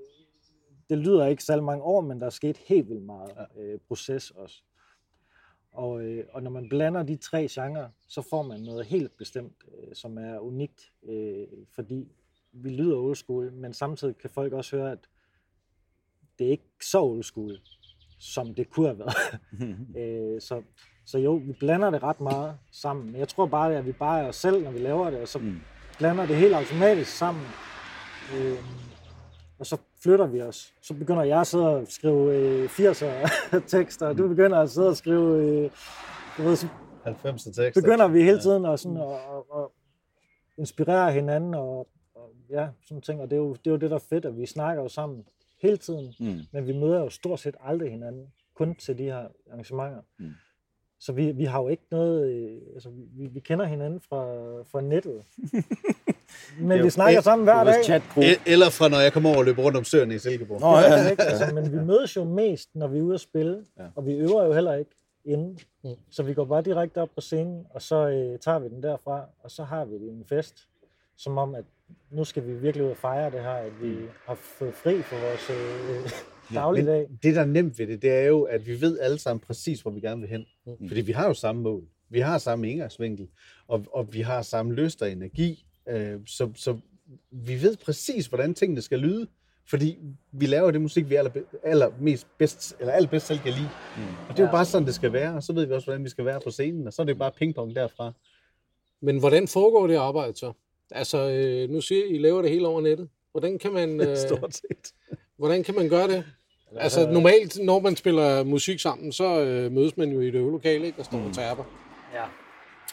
det 0.90 0.98
lyder 0.98 1.26
ikke 1.26 1.44
særlig 1.44 1.64
mange 1.64 1.84
år, 1.84 2.02
men 2.02 2.20
der 2.20 2.26
er 2.26 2.30
sket 2.30 2.58
helt 2.58 2.90
vildt 2.90 3.06
meget 3.06 3.32
øh, 3.58 3.80
proces 3.88 4.32
også. 4.32 4.64
Og, 5.72 6.02
øh, 6.02 6.26
og 6.34 6.44
når 6.44 6.52
man 6.52 6.70
blander 6.70 7.04
de 7.04 7.16
tre 7.16 7.48
genrer, 7.50 7.90
så 8.08 8.22
får 8.22 8.44
man 8.44 8.60
noget 8.60 8.86
helt 8.86 9.18
bestemt, 9.18 9.64
øh, 9.68 9.96
som 9.96 10.18
er 10.18 10.40
unikt, 10.40 10.92
øh, 11.10 11.48
fordi 11.76 12.08
vi 12.52 12.70
lyder 12.70 12.98
old 12.98 13.16
school, 13.16 13.54
men 13.54 13.74
samtidig 13.74 14.18
kan 14.18 14.30
folk 14.30 14.54
også 14.54 14.76
høre, 14.76 14.92
at 14.92 15.00
det 16.40 16.48
er 16.48 16.52
ikke 16.52 16.70
så 16.82 17.02
old 17.02 17.24
school, 17.24 17.58
som 18.20 18.56
det 18.56 18.70
kunne 18.70 18.88
have 18.88 19.00
været. 19.00 19.40
øh, 20.02 20.42
så, 20.42 20.62
så 21.06 21.18
jo, 21.18 21.34
vi 21.34 21.54
blander 21.54 21.90
det 21.90 22.04
ret 22.04 22.22
meget 22.22 22.58
sammen. 22.72 23.06
Men 23.06 23.16
jeg 23.16 23.28
tror 23.28 23.46
bare, 23.46 23.76
at 23.76 23.86
vi 23.86 23.92
bare 23.92 24.22
er 24.22 24.28
os 24.28 24.36
selv, 24.36 24.64
når 24.64 24.72
vi 24.72 24.80
laver 24.80 25.10
det, 25.10 25.22
og 25.22 25.28
så 25.28 25.40
mm. 25.40 25.60
blander 25.98 26.26
det 26.26 26.36
helt 26.36 26.54
automatisk 26.54 27.18
sammen. 27.18 27.46
Øh, 28.36 28.58
og 29.60 29.66
så 29.66 29.78
flytter 30.04 30.26
vi 30.28 30.42
os. 30.42 30.74
Så 30.82 30.94
begynder 30.94 31.24
jeg 31.24 31.40
at 31.40 31.48
sidde 31.48 31.68
og 31.76 31.88
skrive 31.88 32.36
øh, 32.36 32.66
80'er 32.66 33.30
tekster, 33.78 34.08
og 34.08 34.18
du 34.18 34.28
begynder 34.28 34.60
at 34.60 34.70
sidde 34.70 34.88
og 34.90 34.98
skrive... 34.98 35.46
Øh, 35.46 35.70
du 36.38 36.42
ved, 36.44 36.56
så 36.56 36.68
90'er 37.06 37.32
tekster. 37.54 37.72
begynder 37.82 38.08
vi 38.08 38.24
hele 38.24 38.40
tiden 38.42 38.66
at, 38.66 38.80
sådan, 38.80 38.98
at, 38.98 39.04
at, 39.12 39.44
at 39.58 39.68
inspirere 40.58 41.12
hinanden, 41.12 41.54
og, 41.54 41.88
og 42.16 42.32
ja, 42.50 42.68
sådan 42.88 43.02
ting. 43.02 43.22
Og 43.22 43.30
det 43.30 43.36
er, 43.36 43.40
jo, 43.42 43.54
det 43.54 43.68
er 43.68 43.72
jo 43.72 43.78
det, 43.78 43.90
der 43.90 43.96
er 43.96 44.04
fedt, 44.10 44.26
at 44.26 44.38
vi 44.38 44.46
snakker 44.46 44.84
jo 44.84 44.90
sammen 44.90 45.26
hele 45.62 45.78
tiden, 45.78 46.14
Mm. 46.20 46.40
men 46.52 46.68
vi 46.68 46.74
møder 46.74 47.00
jo 47.00 47.10
stort 47.10 47.40
set 47.40 47.56
aldrig 47.64 47.92
hinanden, 47.92 48.28
kun 48.56 48.76
til 48.76 48.98
de 48.98 49.04
her 49.04 49.28
arrangementer. 49.52 50.02
Mm. 50.20 50.32
Så 51.00 51.12
vi, 51.14 51.32
vi 51.32 51.44
har 51.44 51.62
jo 51.62 51.68
ikke 51.68 51.84
noget, 51.92 52.30
øh, 52.30 52.62
altså 52.74 52.90
vi, 52.90 53.28
vi 53.28 53.40
kender 53.40 53.66
hinanden 53.66 54.02
fra, 54.02 54.24
fra 54.64 54.82
nettet. 54.82 55.24
Men 56.60 56.84
vi 56.84 56.90
snakker 56.90 57.22
sammen 57.22 57.44
hver 57.44 57.64
dag. 57.64 58.02
E- 58.18 58.40
Eller 58.46 58.70
fra 58.70 58.88
når 58.90 59.00
jeg 59.00 59.14
kommer 59.14 59.30
over 59.30 59.38
og 59.40 59.46
løber 59.46 59.64
rundt 59.64 59.78
om 59.78 59.84
søerne 59.84 60.16
i 60.16 60.20
Silkeborg. 60.20 60.60
Nå, 60.62 60.78
ja. 60.78 60.94
Ja. 61.04 61.10
Ikke? 61.10 61.24
Altså, 61.24 61.54
men 61.56 61.72
vi 61.72 61.78
mødes 61.86 62.16
jo 62.16 62.24
mest, 62.24 62.70
når 62.76 62.88
vi 62.88 62.98
er 62.98 63.02
ude 63.02 63.14
at 63.14 63.22
spille, 63.22 63.64
Ja. 63.78 63.84
ja. 63.84 63.90
og 63.96 64.06
vi 64.06 64.12
øver 64.14 64.46
jo 64.46 64.54
heller 64.54 64.74
ikke 64.76 64.92
inden. 65.26 65.60
Mm. 65.84 65.90
Så 66.12 66.24
vi 66.24 66.34
går 66.34 66.46
bare 66.46 66.62
direkte 66.62 67.02
op 67.02 67.10
på 67.16 67.22
scenen, 67.22 67.66
og 67.70 67.82
så 67.82 67.96
øh, 68.10 68.40
tager 68.40 68.60
vi 68.60 68.70
den 68.70 68.84
derfra, 68.84 69.26
og 69.44 69.52
så 69.52 69.64
har 69.64 69.86
vi 69.86 69.96
en 69.96 70.26
fest, 70.30 70.56
som 71.18 71.38
om, 71.38 71.56
at 71.56 71.64
nu 72.12 72.24
skal 72.24 72.48
vi 72.48 72.54
virkelig 72.54 72.86
ud 72.86 72.92
og 72.92 72.98
fejre 72.98 73.32
det 73.32 73.42
her, 73.42 73.50
at 73.50 73.72
vi 73.82 73.96
har 74.26 74.36
fået 74.36 74.74
fri 74.74 75.02
for 75.02 75.16
vores 75.16 75.50
øh, 75.50 76.12
dagligdag. 76.56 77.06
Men 77.10 77.20
det, 77.24 77.36
der 77.36 77.42
er 77.42 77.46
nemt 77.46 77.80
ved 77.80 77.88
det, 77.88 78.02
det 78.02 78.12
er 78.12 78.24
jo, 78.26 78.42
at 78.44 78.68
vi 78.68 78.82
ved 78.82 79.00
alle 79.00 79.20
sammen 79.20 79.40
præcis, 79.48 79.82
hvor 79.82 79.92
vi 79.92 80.00
gerne 80.00 80.22
vil 80.22 80.30
hen. 80.30 80.46
Mm. 80.66 80.88
Fordi 80.88 81.02
vi 81.02 81.12
har 81.12 81.28
jo 81.28 81.34
samme 81.34 81.62
mål. 81.62 81.84
Vi 82.10 82.20
har 82.20 82.38
samme 82.38 82.72
indgangsvinkel, 82.72 83.28
og, 83.68 83.86
og 83.94 84.14
vi 84.14 84.22
har 84.22 84.42
samme 84.42 84.74
lyst 84.74 85.02
og 85.02 85.12
energi. 85.12 85.66
Øh, 85.90 86.20
så, 86.26 86.50
så 86.56 86.78
vi 87.32 87.62
ved 87.62 87.78
præcis, 87.78 88.28
hvordan 88.28 88.54
tingene 88.54 88.82
skal 88.82 89.00
lyde. 89.00 89.28
Fordi 89.70 89.98
vi 90.32 90.46
laver 90.46 90.72
det 90.72 90.82
musik, 90.82 91.10
vi 91.10 91.16
aller, 91.16 91.32
allermest 91.64 92.28
bedst, 92.38 92.76
eller 92.80 92.94
allerbedst 92.94 93.28
selv 93.28 93.40
kan 93.40 93.54
lide. 93.54 93.70
Mm. 93.98 94.04
Og 94.30 94.38
det 94.38 94.40
er 94.40 94.46
jo 94.46 94.52
bare 94.52 94.66
sådan, 94.66 94.86
det 94.88 94.96
skal 94.96 95.14
være. 95.14 95.36
Og 95.36 95.44
så 95.44 95.54
ved 95.54 95.66
vi 95.66 95.74
også, 95.74 95.86
hvordan 95.86 96.04
vi 96.04 96.10
skal 96.10 96.26
være 96.26 96.40
på 96.44 96.52
scenen. 96.52 96.88
Og 96.88 96.94
så 96.94 97.02
er 97.02 97.06
det 97.06 97.18
bare 97.18 97.32
pingpong 97.32 97.76
derfra. 97.76 98.12
Men 99.02 99.20
hvordan 99.20 99.48
foregår 99.48 99.88
det 99.88 99.96
arbejde 99.96 100.38
så? 100.38 100.54
Altså, 100.92 101.30
øh, 101.30 101.70
nu 101.70 101.82
siger 101.82 102.06
I, 102.06 102.10
I 102.10 102.18
laver 102.18 102.42
det 102.42 102.52
hele 102.52 102.68
over 102.68 102.82
nettet. 102.82 103.10
Hvordan 103.32 103.60
kan 103.60 103.74
man, 103.74 104.02
øh, 104.10 104.18
Stort 104.18 104.56
set. 104.56 104.94
hvordan 105.38 105.64
kan 105.64 105.76
man 105.76 105.90
gøre 105.90 106.08
det? 106.08 106.24
Altså, 106.76 107.12
normalt, 107.12 107.60
når 107.64 107.80
man 107.80 107.96
spiller 107.96 108.44
musik 108.44 108.80
sammen, 108.80 109.12
så 109.12 109.42
øh, 109.42 109.72
mødes 109.72 109.98
man 109.98 110.12
jo 110.12 110.20
i 110.20 110.26
det 110.26 110.36
øvelokale, 110.36 110.86
ikke? 110.86 111.00
Og 111.00 111.06
står 111.06 111.20
og 111.20 111.34
tærper. 111.34 111.87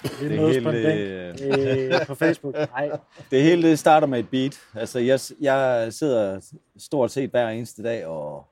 Det 0.04 0.32
en 0.32 0.64
hele, 0.64 2.00
øh, 2.00 2.06
på 2.06 2.14
Facebook. 2.14 2.54
Nej, 2.54 2.90
Det 3.30 3.42
hele 3.42 3.70
det 3.70 3.78
starter 3.78 4.06
med 4.06 4.18
et 4.18 4.28
beat. 4.28 4.60
Altså, 4.74 4.98
jeg, 4.98 5.20
jeg 5.40 5.92
sidder 5.92 6.40
stort 6.78 7.10
set 7.10 7.30
hver 7.30 7.48
eneste 7.48 7.82
dag 7.82 8.06
og 8.06 8.46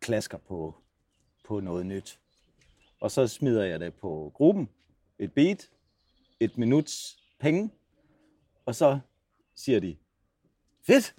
klasker 0.00 0.38
på, 0.38 0.74
på 1.48 1.60
noget 1.60 1.86
nyt. 1.86 2.18
Og 3.00 3.10
så 3.10 3.26
smider 3.26 3.64
jeg 3.64 3.80
det 3.80 3.94
på 3.94 4.32
gruppen. 4.34 4.68
Et 5.18 5.32
beat, 5.32 5.68
et 6.40 6.58
minuts 6.58 7.16
penge, 7.40 7.70
og 8.66 8.74
så 8.74 8.98
siger 9.56 9.80
de, 9.80 9.96
fedt, 10.86 11.14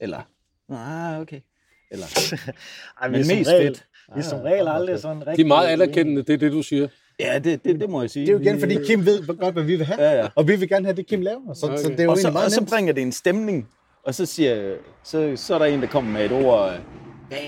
eller, 0.00 0.22
ah, 0.68 1.20
okay, 1.20 1.40
eller, 1.90 2.06
Ej, 3.00 3.08
men 3.08 3.20
er 3.20 3.36
mest 3.36 3.50
regel, 3.50 3.66
fedt. 3.66 3.86
Vi 4.14 4.18
er 4.20 4.24
som 4.24 4.40
regel 4.40 4.68
aldrig 4.68 5.00
sådan 5.00 5.26
rigtig... 5.26 5.36
De 5.36 5.42
er 5.42 5.48
meget 5.48 5.68
anerkendende, 5.68 6.22
det 6.22 6.32
er 6.34 6.38
det, 6.38 6.52
du 6.52 6.62
siger. 6.62 6.88
Ja, 7.26 7.38
det, 7.38 7.64
det, 7.64 7.80
det 7.80 7.90
må 7.90 8.00
jeg 8.00 8.10
sige. 8.10 8.26
Det 8.26 8.32
er 8.32 8.32
jo 8.32 8.40
igen, 8.40 8.60
fordi 8.60 8.84
Kim 8.86 9.06
ved 9.06 9.26
godt, 9.26 9.54
hvad 9.54 9.62
vi 9.62 9.76
vil 9.76 9.86
have. 9.86 10.02
Ja, 10.02 10.20
ja. 10.22 10.28
Og 10.36 10.48
vi 10.48 10.56
vil 10.56 10.68
gerne 10.68 10.84
have 10.86 10.96
det, 10.96 11.06
Kim 11.06 11.20
laver. 11.20 11.54
Så, 11.54 11.66
Okay. 11.66 11.76
så 11.76 11.88
det 11.88 12.00
er 12.00 12.04
jo 12.04 12.10
og, 12.10 12.18
så, 12.18 12.30
meget 12.30 12.46
og 12.46 12.52
så 12.52 12.64
bringer 12.66 12.92
det 12.92 13.02
en 13.02 13.12
stemning, 13.12 13.68
og 14.04 14.14
så 14.14 14.26
siger 14.26 14.76
så, 15.02 15.32
så 15.36 15.54
er 15.54 15.58
der 15.58 15.66
en, 15.66 15.82
der 15.82 15.88
kommer 15.88 16.10
med 16.12 16.24
et 16.24 16.32
ord, 16.32 16.72
øh, 16.72 16.78
hvad, 17.28 17.38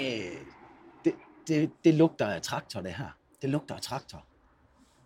det, 1.04 1.12
det, 1.48 1.70
det 1.84 1.94
lugter 1.94 2.26
af 2.26 2.42
traktor, 2.42 2.80
det 2.80 2.92
her. 2.92 3.16
Det 3.42 3.50
lugter 3.50 3.74
af 3.74 3.80
traktor. 3.80 4.24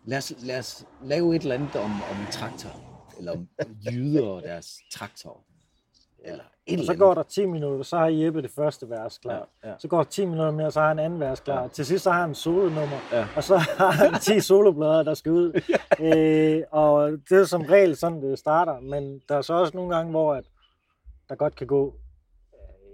Lad 0.05 0.19
os, 0.19 0.33
lad 0.43 0.59
os 0.59 0.85
lave 1.05 1.37
et 1.37 1.43
eller 1.43 1.55
andet 1.55 1.77
om, 1.77 1.91
om 1.93 2.27
traktor, 2.33 2.71
eller 3.19 3.33
om 3.33 3.49
jyder 3.93 4.27
og 4.27 4.43
deres 4.43 4.77
traktor, 4.93 5.41
eller 6.31 6.45
et 6.67 6.79
Og 6.79 6.85
så 6.85 6.95
går 6.97 7.15
der 7.15 7.23
10 7.23 7.47
minutter, 7.47 7.83
så 7.83 7.97
har 7.99 8.07
Jeppe 8.07 8.43
det 8.43 8.51
første 8.51 8.91
vers 8.91 9.19
klar. 9.19 9.49
Ja, 9.65 9.69
ja. 9.69 9.75
Så 9.79 9.89
går 9.89 9.97
der 9.97 10.05
10 10.05 10.25
minutter 10.25 10.51
mere, 10.51 10.71
så 10.71 10.81
har 10.81 10.89
han 10.89 10.99
anden 10.99 11.21
vers 11.21 11.41
klar. 11.41 11.69
Til 11.69 11.87
sidst 11.87 12.05
så 12.05 12.11
har 12.11 12.21
han 12.21 12.35
solonummer, 12.35 12.99
Ja. 13.13 13.27
og 13.37 13.45
så 13.45 13.57
har 13.57 13.91
han 13.91 14.21
10 14.21 14.41
soloblader, 14.41 15.03
der 15.03 15.15
skal 15.15 15.33
ud. 15.33 15.53
øh, 16.07 16.63
og 16.71 17.11
det 17.31 17.41
er 17.41 17.45
som 17.45 17.63
regel 17.63 17.97
sådan, 17.97 18.23
det 18.23 18.39
starter. 18.39 18.81
Men 18.81 19.21
der 19.29 19.37
er 19.37 19.43
så 19.43 19.55
også 19.55 19.77
nogle 19.77 19.97
gange, 19.97 20.11
hvor 20.11 20.35
at 20.35 20.45
der 21.29 21.35
godt 21.35 21.55
kan 21.57 21.67
gå... 21.67 21.95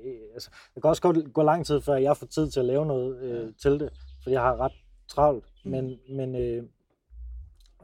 Øh, 0.07 0.13
altså, 0.35 0.51
der 0.75 0.81
kan 0.81 0.89
også 0.91 1.03
godt 1.03 1.33
gå 1.33 1.43
lang 1.43 1.67
tid, 1.67 1.81
før 1.81 1.95
jeg 1.95 2.17
får 2.17 2.27
tid 2.27 2.51
til 2.51 2.61
at 2.61 2.67
lave 2.67 2.87
noget 2.87 3.17
øh, 3.23 3.53
til 3.63 3.81
det, 3.81 3.89
for 4.23 4.31
jeg 4.31 4.41
har 4.41 4.61
ret 4.61 4.73
travlt. 5.09 5.45
Men, 5.65 5.99
men 6.11 6.35
øh, 6.37 6.63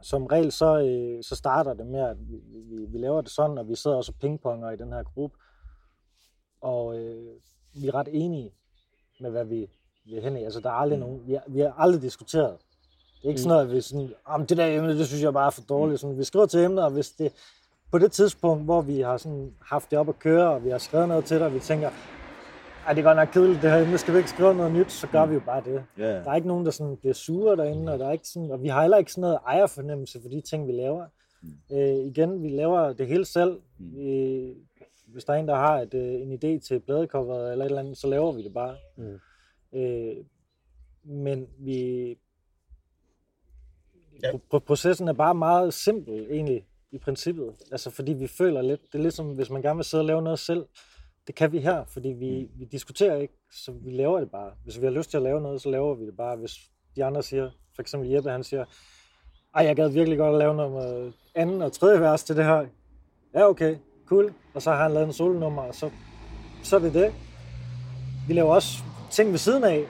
som 0.02 0.26
regel, 0.26 0.52
så, 0.52 0.80
øh, 0.80 1.24
så 1.24 1.36
starter 1.36 1.74
det 1.74 1.86
med, 1.86 2.00
at 2.00 2.16
vi, 2.28 2.40
vi, 2.44 2.84
vi 2.84 2.98
laver 2.98 3.20
det 3.20 3.30
sådan, 3.30 3.58
og 3.58 3.68
vi 3.68 3.74
sidder 3.74 3.96
også 3.96 4.12
og 4.12 4.20
pingponger 4.20 4.70
i 4.70 4.76
den 4.76 4.92
her 4.92 5.02
gruppe. 5.02 5.36
Og 6.60 6.98
øh, 6.98 7.34
vi 7.74 7.88
er 7.88 7.94
ret 7.94 8.08
enige 8.12 8.52
med, 9.20 9.30
hvad 9.30 9.44
vi 9.44 9.70
vil 10.04 10.22
hen 10.22 10.36
i. 10.36 10.44
Altså, 10.44 10.60
der 10.60 10.68
er 10.68 10.74
aldrig 10.74 10.98
nogen... 10.98 11.26
Vi 11.26 11.32
har, 11.32 11.42
vi 11.46 11.60
har 11.60 11.74
aldrig 11.78 12.02
diskuteret. 12.02 12.56
Det 13.16 13.24
er 13.24 13.28
ikke 13.28 13.40
sådan 13.40 13.48
noget, 13.48 13.68
at 13.68 13.72
vi 13.72 13.80
sådan... 13.80 14.14
Om 14.24 14.46
det 14.46 14.56
der 14.56 14.66
emne, 14.66 14.98
det 14.98 15.06
synes 15.06 15.22
jeg 15.22 15.32
bare 15.32 15.46
er 15.46 15.50
for 15.50 15.62
dårligt. 15.62 16.00
Sådan, 16.00 16.18
vi 16.18 16.24
skriver 16.24 16.46
til 16.46 16.60
emner, 16.60 16.84
og 16.84 16.90
hvis 16.90 17.10
det... 17.10 17.32
På 17.90 17.98
det 17.98 18.12
tidspunkt, 18.12 18.64
hvor 18.64 18.80
vi 18.80 19.00
har 19.00 19.16
sådan 19.16 19.54
haft 19.62 19.90
det 19.90 19.98
op 19.98 20.08
at 20.08 20.18
køre, 20.18 20.50
og 20.50 20.64
vi 20.64 20.70
har 20.70 20.78
skrevet 20.78 21.08
noget 21.08 21.24
til 21.24 21.38
dig, 21.38 21.46
og 21.46 21.54
vi 21.54 21.60
tænker, 21.60 21.90
ej, 22.86 22.92
det 22.92 23.00
er 23.00 23.02
godt 23.02 23.16
nok 23.16 23.28
kedeligt 23.32 23.62
det 23.62 23.70
her 23.70 23.78
emne, 23.78 23.98
skal 23.98 24.14
vi 24.14 24.18
ikke 24.18 24.30
skrive 24.30 24.54
noget 24.54 24.72
nyt, 24.72 24.92
så 24.92 25.06
gør 25.06 25.26
vi 25.26 25.34
jo 25.34 25.40
bare 25.46 25.62
det. 25.64 25.84
Ja, 25.98 26.14
Der 26.14 26.30
er 26.30 26.34
ikke 26.34 26.48
nogen, 26.48 26.64
der 26.64 26.70
sådan 26.70 26.96
bliver 26.96 27.14
sure 27.14 27.56
derinde, 27.56 27.92
og, 27.92 27.98
der 27.98 28.06
er 28.08 28.12
ikke 28.12 28.28
sådan, 28.28 28.50
og 28.50 28.62
vi 28.62 28.68
har 28.68 28.80
heller 28.80 28.96
ikke 28.96 29.12
sådan 29.12 29.20
noget 29.20 29.38
ejerfornemmelse 29.46 30.20
for 30.22 30.28
de 30.28 30.40
ting, 30.40 30.66
vi 30.66 30.72
laver. 30.72 31.06
Mm. 31.42 31.76
Øh, 31.76 32.06
igen, 32.06 32.42
vi 32.42 32.48
laver 32.48 32.92
det 32.92 33.06
hele 33.06 33.24
selv. 33.24 33.60
Mm. 33.78 33.96
Vi, 33.96 34.54
hvis 35.06 35.24
der 35.24 35.32
er 35.32 35.36
en, 35.36 35.48
der 35.48 35.54
har 35.54 35.80
et, 35.80 35.94
øh, 35.94 36.14
en 36.14 36.32
idé 36.32 36.66
til 36.68 36.80
bladecoveret 36.80 37.52
eller 37.52 37.64
et 37.64 37.68
eller 37.68 37.80
andet, 37.80 37.98
så 37.98 38.06
laver 38.06 38.32
vi 38.32 38.42
det 38.42 38.52
bare. 38.54 38.76
Mm. 38.96 39.18
Øh, 39.78 40.16
men 41.04 41.48
vi... 41.58 42.08
Ja. 44.22 44.30
Ja. 44.52 44.58
Processen 44.58 45.08
er 45.08 45.12
bare 45.12 45.34
meget 45.34 45.74
simpel, 45.74 46.26
egentlig, 46.30 46.66
i 46.90 46.98
princippet. 46.98 47.54
Altså, 47.72 47.90
fordi 47.90 48.12
vi 48.12 48.26
føler 48.26 48.62
lidt... 48.62 48.80
Det 48.92 48.98
er 48.98 49.02
lidt 49.02 49.14
som, 49.14 49.34
hvis 49.34 49.50
man 49.50 49.62
gerne 49.62 49.76
vil 49.76 49.84
sidde 49.84 50.00
og 50.00 50.06
lave 50.06 50.22
noget 50.22 50.38
selv. 50.38 50.64
Det 51.30 51.36
kan 51.36 51.52
vi 51.52 51.58
her, 51.58 51.84
fordi 51.84 52.08
vi, 52.08 52.48
vi 52.54 52.64
diskuterer 52.64 53.16
ikke, 53.16 53.34
så 53.52 53.72
vi 53.72 53.90
laver 53.90 54.20
det 54.20 54.30
bare. 54.30 54.50
Hvis 54.64 54.80
vi 54.80 54.86
har 54.86 54.92
lyst 54.92 55.10
til 55.10 55.16
at 55.16 55.22
lave 55.22 55.40
noget, 55.40 55.62
så 55.62 55.70
laver 55.70 55.94
vi 55.94 56.06
det 56.06 56.16
bare. 56.16 56.36
Hvis 56.36 56.56
de 56.96 57.04
andre 57.04 57.22
siger, 57.22 57.50
for 57.74 57.82
eksempel 57.82 58.10
Jeppe, 58.10 58.30
han 58.30 58.44
siger, 58.44 58.64
ej, 59.54 59.64
jeg 59.64 59.76
gad 59.76 59.88
virkelig 59.88 60.18
godt 60.18 60.32
at 60.32 60.38
lave 60.38 60.54
noget 60.54 60.72
med 60.72 61.12
anden 61.34 61.62
og 61.62 61.72
tredje 61.72 62.00
vers 62.00 62.24
til 62.24 62.36
det 62.36 62.44
her. 62.44 62.66
Ja, 63.34 63.48
okay, 63.48 63.76
cool. 64.06 64.34
Og 64.54 64.62
så 64.62 64.70
har 64.70 64.82
han 64.82 64.92
lavet 64.92 65.06
en 65.06 65.12
solonummer, 65.12 65.62
og 65.62 65.74
så, 65.74 65.90
så 66.62 66.76
er 66.76 66.80
det 66.80 66.94
det. 66.94 67.12
Vi 68.28 68.34
laver 68.34 68.54
også 68.54 68.82
ting 69.10 69.30
ved 69.30 69.38
siden 69.38 69.64
af, 69.64 69.84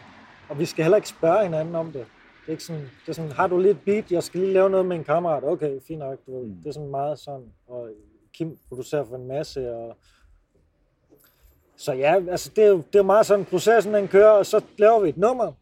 og 0.49 0.59
vi 0.59 0.65
skal 0.65 0.85
heller 0.85 0.97
ikke 0.97 1.09
spørge 1.09 1.43
hinanden 1.45 1.75
om 1.75 1.87
det. 1.87 2.07
Det 2.41 2.47
er 2.47 2.51
ikke 2.51 2.65
sådan, 2.65 2.83
det 2.83 3.09
er 3.09 3.13
sådan, 3.13 3.33
har 3.33 3.47
du 3.47 3.59
lidt 3.59 3.85
beat, 3.85 4.13
jeg 4.13 4.23
skal 4.23 4.41
lige 4.41 4.53
lave 4.53 4.71
noget 4.71 4.87
med 4.87 4.97
en 4.97 5.05
kammerat. 5.05 5.45
Okay, 5.45 5.81
fint 5.89 5.99
nok. 5.99 6.19
Du. 6.27 6.43
Mm. 6.43 6.55
Det 6.63 6.67
er 6.67 6.73
sådan 6.73 6.91
meget 6.91 7.19
sådan. 7.19 7.53
Og 7.67 7.89
Kim 8.35 8.59
producerer 8.69 9.05
for 9.05 9.17
en 9.17 9.27
masse, 9.27 9.75
og 9.75 9.97
så 11.81 11.93
ja, 11.93 12.15
altså 12.31 12.51
det 12.57 12.65
er 12.65 12.69
jo 12.69 12.83
det 12.93 12.99
er 12.99 13.03
meget 13.03 13.27
sådan, 13.27 13.45
processen 13.45 13.95
den 13.95 14.09
kører, 14.09 14.31
og 14.31 14.47
så 14.47 14.61
laver 14.79 15.01
vi 15.01 15.09
et 15.09 15.17
nummer, 15.17 15.53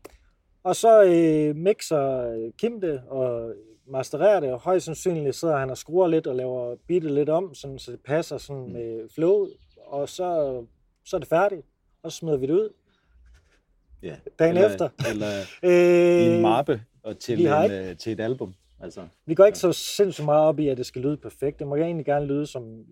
og 0.65 0.77
så 0.77 1.03
øh, 1.05 1.57
mixer 1.57 2.35
Kim 2.59 2.81
det 2.81 3.03
og 3.09 3.55
mastererer 3.87 4.41
det, 4.41 4.53
og 4.53 4.59
højst 4.61 4.85
sandsynligt 4.87 5.37
sidder 5.37 5.57
han 5.57 5.71
og 5.71 5.79
skruer 5.79 6.07
lidt 6.09 6.27
og 6.27 6.37
laver 6.37 6.77
beatet 6.89 7.11
lidt 7.13 7.29
om, 7.29 7.55
sådan, 7.55 7.79
så 7.79 7.91
det 7.93 8.01
passer 8.01 8.39
sådan 8.39 8.63
Mm. 8.67 8.73
med 8.73 9.09
flowet, 9.15 9.53
og 9.87 10.09
så, 10.09 10.61
så 11.05 11.17
er 11.17 11.21
det 11.21 11.29
færdigt, 11.29 11.63
og 12.03 12.13
så 12.13 12.19
smider 12.19 12.37
vi 12.37 12.47
det 12.47 12.53
ud. 12.53 12.69
ja. 14.03 14.17
Dagen 14.39 14.57
eller, 14.57 14.71
efter. 14.71 14.89
Eller 15.11 15.29
Øh, 15.63 16.23
i 16.23 16.37
en 16.37 16.43
mappe 16.43 16.83
og 17.03 17.19
til, 17.19 17.47
en, 17.47 17.71
øh, 17.71 17.97
til 17.97 18.13
et 18.13 18.21
album. 18.21 18.55
Altså, 18.81 19.01
Vi 19.27 19.35
går 19.35 19.45
ikke 19.47 19.59
så 19.59 19.73
sindssygt 19.73 20.25
meget 20.25 20.45
op 20.45 20.59
i, 20.59 20.69
at 20.69 20.77
det 20.77 20.87
skal 20.87 21.03
lyde 21.03 21.17
perfekt. 21.17 21.59
Det 21.59 21.67
må 21.67 21.77
egentlig 21.77 22.07
gerne 22.07 22.27
lyde, 22.27 22.47
som, 22.47 22.85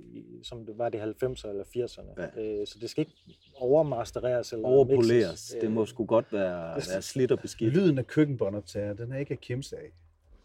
som 0.43 0.67
det 0.67 0.79
var 0.79 0.89
det 0.89 0.99
90'erne 0.99 1.49
eller 1.49 1.65
80'erne. 1.65 2.23
Ja. 2.37 2.43
Øh, 2.43 2.67
så 2.67 2.79
det 2.81 2.91
skal 2.91 3.01
ikke 3.01 3.13
overmastereres 3.55 4.53
eller 4.53 4.67
overpoleres. 4.69 5.31
mixes. 5.31 5.57
Det 5.61 5.71
må 5.71 5.81
Øh, 5.81 5.87
sgu 5.87 6.05
godt 6.05 6.33
være, 6.33 6.77
være 6.93 7.03
slidt 7.03 7.33
og 7.33 7.39
beskidt. 7.39 7.75
Lyden 7.75 7.99
af 7.99 8.07
køkkenbåndoptager, 8.07 8.95
den 8.95 9.13
er 9.13 9.19
ikke 9.19 9.33
af 9.33 9.41
Kims 9.41 9.73
af. 9.73 9.93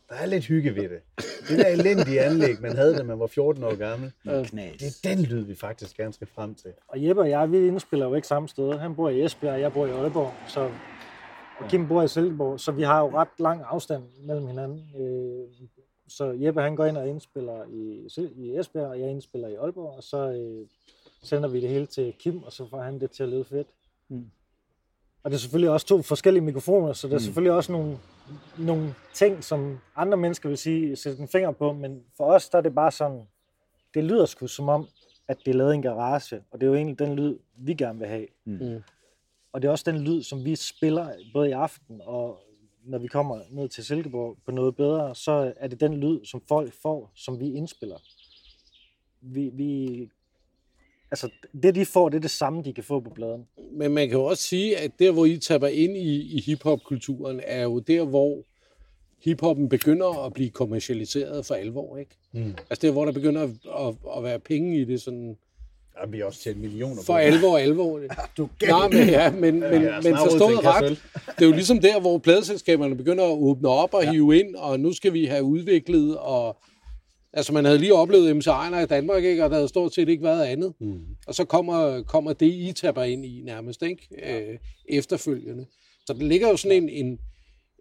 Der 0.10 0.16
er 0.18 0.26
lidt 0.26 0.46
hygge 0.46 0.76
ved 0.76 0.90
det. 0.90 1.00
Det 1.50 1.60
der 1.60 1.68
elendige 1.68 2.22
anlæg, 2.22 2.62
man 2.62 2.76
havde, 2.76 2.96
da 2.98 3.04
man 3.04 3.20
var 3.20 3.28
14 3.28 3.64
år 3.64 3.76
gammel, 3.76 4.12
knas. 4.24 4.50
det 4.52 4.88
er 4.88 5.16
den 5.16 5.24
lyd, 5.26 5.42
vi 5.46 5.56
faktisk 5.56 5.98
gerne 5.98 6.14
skal 6.14 6.28
frem 6.36 6.56
til. 6.56 6.72
Og 6.88 7.04
Jeppe 7.08 7.22
og 7.22 7.30
jeg, 7.30 7.52
vi 7.52 7.68
indspiller 7.68 8.06
jo 8.08 8.16
ikke 8.16 8.28
samme 8.28 8.48
sted. 8.50 8.74
Han 8.74 8.96
bor 8.96 9.10
i 9.10 9.24
Esbjerg, 9.24 9.54
og 9.54 9.62
jeg 9.62 9.74
bor 9.74 9.86
i 9.86 9.90
Aalborg. 9.90 10.34
Så, 10.48 10.72
og 11.64 11.70
Kim 11.70 11.88
bor 11.88 12.02
i 12.04 12.08
Silkeborg, 12.08 12.60
så 12.60 12.72
vi 12.72 12.84
har 12.84 13.00
jo 13.00 13.10
ret 13.18 13.28
lang 13.40 13.62
afstand 13.66 14.04
mellem 14.26 14.48
hinanden. 14.48 14.86
Øh, 15.02 15.68
så 16.08 16.26
Jeppe 16.26 16.62
han 16.62 16.76
går 16.76 16.86
ind 16.86 16.98
og 16.98 17.08
indspiller 17.08 17.64
i, 17.74 18.08
i 18.36 18.58
Esbjerg, 18.58 18.88
og 18.88 19.00
jeg 19.00 19.10
indspiller 19.10 19.48
i 19.48 19.56
Aalborg, 19.56 19.98
og 19.98 20.04
så 20.04 20.18
øh, 20.32 20.68
sender 21.24 21.50
vi 21.50 21.62
det 21.62 21.70
hele 21.70 21.86
til 21.86 22.14
Kim, 22.20 22.44
og 22.44 22.52
så 22.54 22.68
får 22.70 22.82
han 22.82 23.00
det 23.00 23.12
til 23.12 23.24
at 23.24 23.30
lyde 23.30 23.44
fedt. 23.46 23.68
Mm. 24.10 24.26
Og 25.24 25.32
det 25.32 25.38
er 25.38 25.40
selvfølgelig 25.40 25.70
også 25.70 25.88
to 25.88 26.02
forskellige 26.02 26.44
mikrofoner, 26.44 26.94
så 26.94 27.08
der 27.08 27.14
er 27.14 27.18
Mm. 27.20 27.24
selvfølgelig 27.24 27.52
også 27.52 27.72
nogle, 27.72 27.98
nogle 28.58 28.96
ting, 29.14 29.44
som 29.44 29.80
andre 29.96 30.18
mennesker 30.18 30.50
vil 30.50 30.58
sige, 30.58 30.96
sætte 30.96 31.22
en 31.22 31.28
finger 31.28 31.52
på, 31.52 31.74
men 31.74 32.04
for 32.18 32.24
os 32.26 32.50
der 32.50 32.58
er 32.58 32.62
det 32.62 32.76
bare 32.76 32.92
sådan, 32.92 33.22
det 33.94 34.04
lyder 34.04 34.26
sgu 34.26 34.48
som 34.48 34.70
om, 34.70 34.88
at 35.28 35.38
det 35.46 35.48
er 35.52 35.56
lavet 35.56 35.72
i 35.74 35.76
en 35.76 35.82
garage, 35.82 36.44
og 36.52 36.62
det 36.62 36.68
er 36.68 36.70
jo 36.70 36.76
egentlig 36.76 37.00
den 37.00 37.16
lyd, 37.16 37.38
vi 37.58 37.74
gerne 37.74 38.00
vil 38.00 38.08
have. 38.08 38.28
Mm. 38.46 38.84
Og 39.54 39.62
det 39.62 39.68
er 39.68 39.72
også 39.72 39.92
den 39.92 40.02
lyd, 40.02 40.24
som 40.24 40.46
vi 40.46 40.56
spiller 40.56 41.14
både 41.34 41.50
i 41.50 41.52
aften 41.52 42.02
og 42.04 42.40
når 42.84 42.98
vi 42.98 43.08
kommer 43.08 43.40
ned 43.50 43.70
til 43.70 43.86
Silkeborg 43.86 44.38
på 44.46 44.52
noget 44.52 44.76
bedre, 44.76 45.16
så 45.16 45.54
er 45.58 45.68
det 45.68 45.80
den 45.80 45.98
lyd, 45.98 46.26
som 46.26 46.42
folk 46.48 46.74
får, 46.74 47.12
som 47.16 47.40
vi 47.40 47.54
indspiller. 47.54 47.98
vi, 49.22 49.50
vi, 49.54 50.10
altså 51.12 51.30
det 51.64 51.76
de 51.76 51.86
får, 51.86 52.10
det 52.10 52.18
er 52.18 52.22
det 52.22 52.32
samme, 52.32 52.64
de 52.64 52.74
kan 52.74 52.84
få 52.84 53.00
på 53.00 53.10
bladen. 53.10 53.48
Men 53.72 53.92
man 53.92 54.10
kan 54.10 54.18
jo 54.18 54.26
også 54.26 54.44
sige, 54.44 54.78
at 54.78 54.92
der, 55.00 55.12
hvor 55.12 55.26
I 55.26 55.38
taber 55.38 55.68
ind 55.68 55.98
i, 55.98 56.38
i 56.38 56.42
hiphop-kulturen, 56.42 57.42
er 57.44 57.64
jo 57.64 57.80
der, 57.80 58.06
hvor 58.06 58.44
hiphoppen 59.18 59.70
begynder 59.70 60.26
at 60.26 60.34
blive 60.34 60.50
kommercialiseret 60.50 61.46
for 61.46 61.56
alvor, 61.56 61.98
ikke? 61.98 62.18
Mm. 62.32 62.56
Altså 62.70 62.88
der, 62.88 62.92
hvor 62.92 63.06
der 63.06 63.12
begynder 63.12 63.44
at, 63.44 63.50
at, 63.80 63.96
at 64.18 64.24
være 64.24 64.40
penge 64.40 64.82
i 64.82 64.86
det, 64.86 65.02
sådan 65.02 65.38
Ja, 66.00 66.06
vi 66.10 66.18
har 66.18 66.26
også 66.26 66.40
tjent 66.40 66.58
millioner 66.58 67.02
for 67.04 67.18
alvor, 67.18 67.58
alvor. 67.58 68.02
Du 68.38 68.50
Nej, 68.68 68.88
men, 68.90 69.10
ja, 69.10 69.32
men, 69.32 69.60
men, 69.60 69.82
Ja, 69.82 69.92
men 69.92 70.02
snart 70.02 70.04
ud 70.04 70.04
til 70.04 70.12
en 70.12 70.18
forstået 70.18 70.66
ret, 70.66 71.04
det 71.40 71.42
er 71.42 71.46
jo 71.46 71.52
ligesom 71.52 71.80
der, 71.80 72.00
hvor 72.00 72.18
pladeselskaberne 72.18 72.96
begynder 72.96 73.24
at 73.24 73.38
åbne 73.38 73.70
op 73.70 73.94
og 73.94 74.04
ja. 74.04 74.12
hive 74.12 74.40
ind, 74.40 74.56
og 74.56 74.80
nu 74.80 74.94
skal 74.94 75.14
vi 75.14 75.26
have 75.26 75.44
udviklet, 75.44 76.18
og 76.18 76.58
altså 77.34 77.54
man 77.54 77.66
havde 77.66 77.78
lige 77.78 77.94
oplevet 77.94 78.36
MC 78.36 78.48
Ejner 78.48 78.80
i 78.80 78.86
Danmark, 78.86 79.24
ikke? 79.24 79.44
og 79.44 79.50
der 79.50 79.56
havde 79.56 79.68
stort 79.68 79.94
set 79.94 80.10
ikke 80.10 80.24
været 80.24 80.46
andet. 80.46 80.74
Mm. 80.80 81.02
Og 81.28 81.36
så 81.36 81.46
kommer, 81.46 82.04
kommer 82.04 82.34
det, 82.34 82.54
I 82.54 82.74
taber 82.76 83.04
ind 83.04 83.26
i 83.26 83.42
nærmest, 83.46 83.82
ikke? 83.82 84.08
Øh, 84.24 84.58
efterfølgende. 84.90 85.66
Så 86.06 86.14
der 86.14 86.24
ligger 86.24 86.50
jo 86.50 86.58
sådan 86.58 86.84
en, 86.84 86.90
en, 86.90 87.20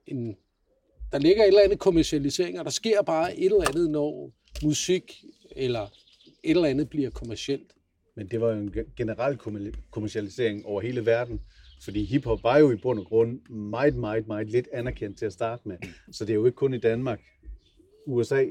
en, 0.06 0.36
der 1.12 1.18
ligger 1.18 1.42
et 1.42 1.48
eller 1.48 1.62
andet 1.62 1.78
kommercialisering, 1.78 2.58
og 2.58 2.64
der 2.64 2.70
sker 2.70 3.02
bare 3.02 3.38
et 3.38 3.44
eller 3.44 3.68
andet, 3.68 3.90
når 3.90 4.30
musik 4.62 5.24
eller 5.56 5.82
et 6.44 6.50
eller 6.50 6.68
andet 6.68 6.90
bliver 6.90 7.10
kommercielt. 7.10 7.72
Men 8.16 8.28
det 8.28 8.40
var 8.40 8.52
jo 8.52 8.58
en 8.60 8.72
ge- 8.76 8.94
generel 8.96 9.36
kommer- 9.36 9.70
kommercialisering 9.90 10.66
over 10.66 10.80
hele 10.80 11.06
verden. 11.06 11.40
Fordi 11.84 12.04
hiphop 12.04 12.42
var 12.42 12.58
jo 12.58 12.70
i 12.72 12.76
bund 12.76 12.98
og 12.98 13.04
grund 13.06 13.40
meget, 13.50 13.96
meget, 13.96 14.26
meget 14.26 14.50
lidt 14.50 14.68
anerkendt 14.72 15.18
til 15.18 15.26
at 15.26 15.32
starte 15.32 15.68
med. 15.68 15.76
Så 16.12 16.24
det 16.24 16.30
er 16.30 16.34
jo 16.34 16.46
ikke 16.46 16.56
kun 16.56 16.74
i 16.74 16.78
Danmark, 16.78 17.20
USA, 18.06 18.44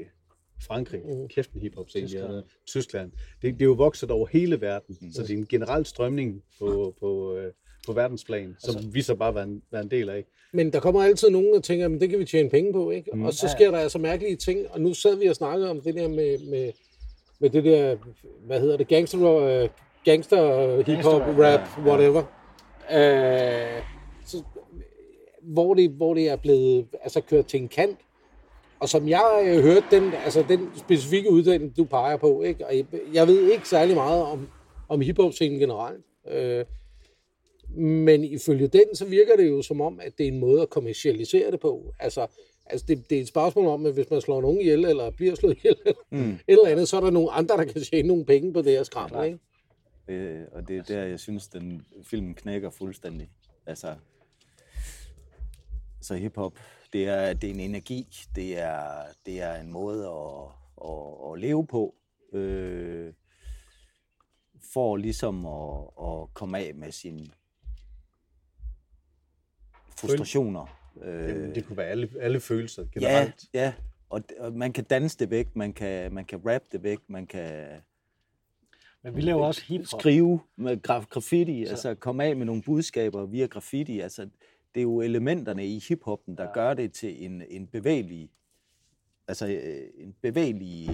Frankrig, 0.66 1.00
Mhm. 1.04 1.28
kæft 1.28 1.52
en 1.52 1.60
hiphop 1.60 1.88
scene, 1.90 2.06
Tyskland. 2.06 2.24
Tyskland. 2.32 2.44
Tyskland. 2.66 3.12
Det, 3.42 3.54
det 3.54 3.62
er 3.62 3.66
jo 3.66 3.72
vokset 3.72 4.10
over 4.10 4.26
hele 4.26 4.60
verden. 4.60 5.12
Så 5.12 5.22
det 5.22 5.30
er 5.30 5.34
en 5.38 5.46
generel 5.46 5.86
strømning 5.86 6.42
på, 6.58 6.94
på, 7.00 7.36
øh, 7.36 7.52
på 7.86 7.92
verdensplan, 7.92 8.56
som 8.58 8.76
Altså- 8.76 8.90
vi 8.90 9.02
så 9.02 9.14
bare 9.14 9.34
var 9.34 9.42
en, 9.42 9.62
var 9.70 9.80
en 9.80 9.90
del 9.90 10.08
af. 10.08 10.24
Men 10.52 10.72
der 10.72 10.80
kommer 10.80 11.02
altid 11.02 11.30
nogen, 11.30 11.54
der 11.54 11.60
tænker, 11.60 11.94
at 11.94 12.00
det 12.00 12.10
kan 12.10 12.18
vi 12.18 12.24
tjene 12.24 12.50
penge 12.50 12.72
på, 12.72 12.90
ikke? 12.90 13.10
Mm. 13.14 13.22
Og 13.24 13.34
så 13.34 13.48
sker 13.48 13.70
der 13.70 13.78
altså 13.78 13.98
mærkelige 13.98 14.36
ting, 14.36 14.68
og 14.70 14.80
nu 14.80 14.94
sad 14.94 15.16
vi 15.16 15.26
og 15.26 15.36
snakkede 15.36 15.70
om 15.70 15.80
det 15.80 15.94
der 15.94 16.08
med, 16.08 16.50
med, 16.50 16.72
med 17.40 17.50
det 17.50 17.64
der, 17.64 17.96
hvad 18.46 18.60
hedder 18.60 18.76
det, 18.76 18.88
gangster, 18.88 19.62
uh, 19.62 19.68
gangster 20.04 20.78
uh, 20.78 20.86
hip-hop, 20.86 21.22
rap, 21.22 21.86
whatever. 21.86 22.22
Uh, 22.90 23.84
så, 24.26 24.42
hvor, 25.42 25.74
det, 25.74 25.90
hvor 25.90 26.14
det 26.14 26.28
er 26.28 26.36
blevet 26.36 26.86
altså, 27.02 27.20
kørt 27.20 27.46
til 27.46 27.60
en 27.60 27.68
kant. 27.68 27.98
Og 28.80 28.88
som 28.88 29.08
jeg 29.08 29.42
øh, 29.46 29.62
hørte 29.62 29.86
den, 29.90 30.12
altså 30.24 30.44
den 30.48 30.70
specifikke 30.76 31.30
uddannelse, 31.30 31.76
du 31.76 31.84
peger 31.84 32.16
på, 32.16 32.42
ikke? 32.42 32.66
og 32.66 32.76
jeg, 32.76 32.84
jeg 33.12 33.26
ved 33.26 33.52
ikke 33.52 33.68
særlig 33.68 33.94
meget 33.94 34.22
om, 34.22 34.48
om 34.88 35.00
hiphop-scenen 35.00 35.58
generelt. 35.58 36.04
Øh, 36.30 36.64
men 37.76 38.24
ifølge 38.24 38.66
den, 38.66 38.94
så 38.94 39.04
virker 39.04 39.36
det 39.36 39.48
jo 39.48 39.62
som 39.62 39.80
om, 39.80 40.00
at 40.02 40.12
det 40.18 40.24
er 40.24 40.32
en 40.32 40.40
måde 40.40 40.62
at 40.62 40.70
kommercialisere 40.70 41.50
det 41.50 41.60
på. 41.60 41.92
Altså, 41.98 42.26
altså 42.70 42.86
det, 42.88 43.10
det 43.10 43.18
er 43.18 43.22
et 43.22 43.28
spørgsmål 43.28 43.66
om, 43.66 43.86
at 43.86 43.92
hvis 43.92 44.10
man 44.10 44.20
slår 44.20 44.40
nogen 44.40 44.60
ihjel, 44.60 44.84
eller 44.84 45.10
bliver 45.10 45.34
slået 45.34 45.56
ihjel, 45.56 45.76
eller 45.86 46.02
mm. 46.10 46.30
et 46.30 46.40
eller 46.48 46.68
andet, 46.68 46.88
så 46.88 46.96
er 46.96 47.00
der 47.00 47.10
nogle 47.10 47.30
andre, 47.30 47.56
der 47.56 47.64
kan 47.64 47.82
tjene 47.82 48.08
nogle 48.08 48.24
penge 48.24 48.52
på 48.52 48.62
det 48.62 48.72
her 48.72 48.82
skram, 48.82 49.24
ikke? 49.24 49.38
Øh, 50.08 50.46
og 50.52 50.68
det 50.68 50.78
er 50.78 50.82
der, 50.82 51.04
jeg 51.04 51.20
synes, 51.20 51.48
den 51.48 51.86
film 52.02 52.34
knækker 52.34 52.70
fuldstændig. 52.70 53.30
Altså, 53.66 53.94
så 56.00 56.14
hiphop, 56.14 56.58
det 56.92 57.08
er, 57.08 57.32
det 57.32 57.50
er 57.50 57.54
en 57.54 57.60
energi, 57.60 58.06
det 58.34 58.58
er, 58.58 58.82
det 59.26 59.40
er 59.40 59.54
en 59.54 59.72
måde 59.72 60.06
at, 60.06 60.48
at, 60.90 61.32
at 61.32 61.40
leve 61.40 61.66
på, 61.66 61.94
øh, 62.32 63.12
for 64.72 64.96
ligesom 64.96 65.46
at, 65.46 65.80
at 66.02 66.34
komme 66.34 66.58
af 66.58 66.74
med 66.74 66.92
sine 66.92 67.26
frustrationer. 69.96 70.79
Øh, 71.02 71.48
Øh, 71.48 71.54
det 71.54 71.64
kunne 71.66 71.76
være 71.76 71.86
alle, 71.86 72.08
alle 72.20 72.40
følelser 72.40 72.82
ja, 72.82 72.88
generelt. 73.00 73.44
ja, 73.54 73.72
og, 74.10 74.22
og 74.38 74.52
man 74.52 74.72
kan 74.72 74.84
danse 74.84 75.18
det 75.18 75.30
væk, 75.30 75.56
man 75.56 75.72
kan, 75.72 76.14
man 76.14 76.24
kan 76.24 76.40
rap 76.46 76.62
det 76.72 76.82
væk, 76.82 76.98
man 77.08 77.26
kan 77.26 77.68
Men 79.02 79.16
vi 79.16 79.20
laver 79.20 79.46
også 79.46 79.64
hiphop. 79.64 80.00
skrive 80.00 80.40
med 80.56 80.76
graf- 80.88 81.06
graffiti, 81.10 81.64
så. 81.64 81.70
altså 81.70 81.94
komme 81.94 82.24
af 82.24 82.36
med 82.36 82.46
nogle 82.46 82.62
budskaber 82.62 83.26
via 83.26 83.46
graffiti. 83.46 84.00
Altså, 84.00 84.22
det 84.74 84.80
er 84.80 84.82
jo 84.82 85.00
elementerne 85.00 85.66
i 85.66 85.78
hiphoppen, 85.88 86.36
der 86.36 86.44
ja. 86.44 86.52
gør 86.52 86.74
det 86.74 86.92
til 86.92 87.24
en, 87.24 87.42
en 87.50 87.66
bevægelig, 87.66 88.30
altså 89.28 89.46
øh, 89.48 90.04
en 90.04 90.14
bevægelig, 90.22 90.88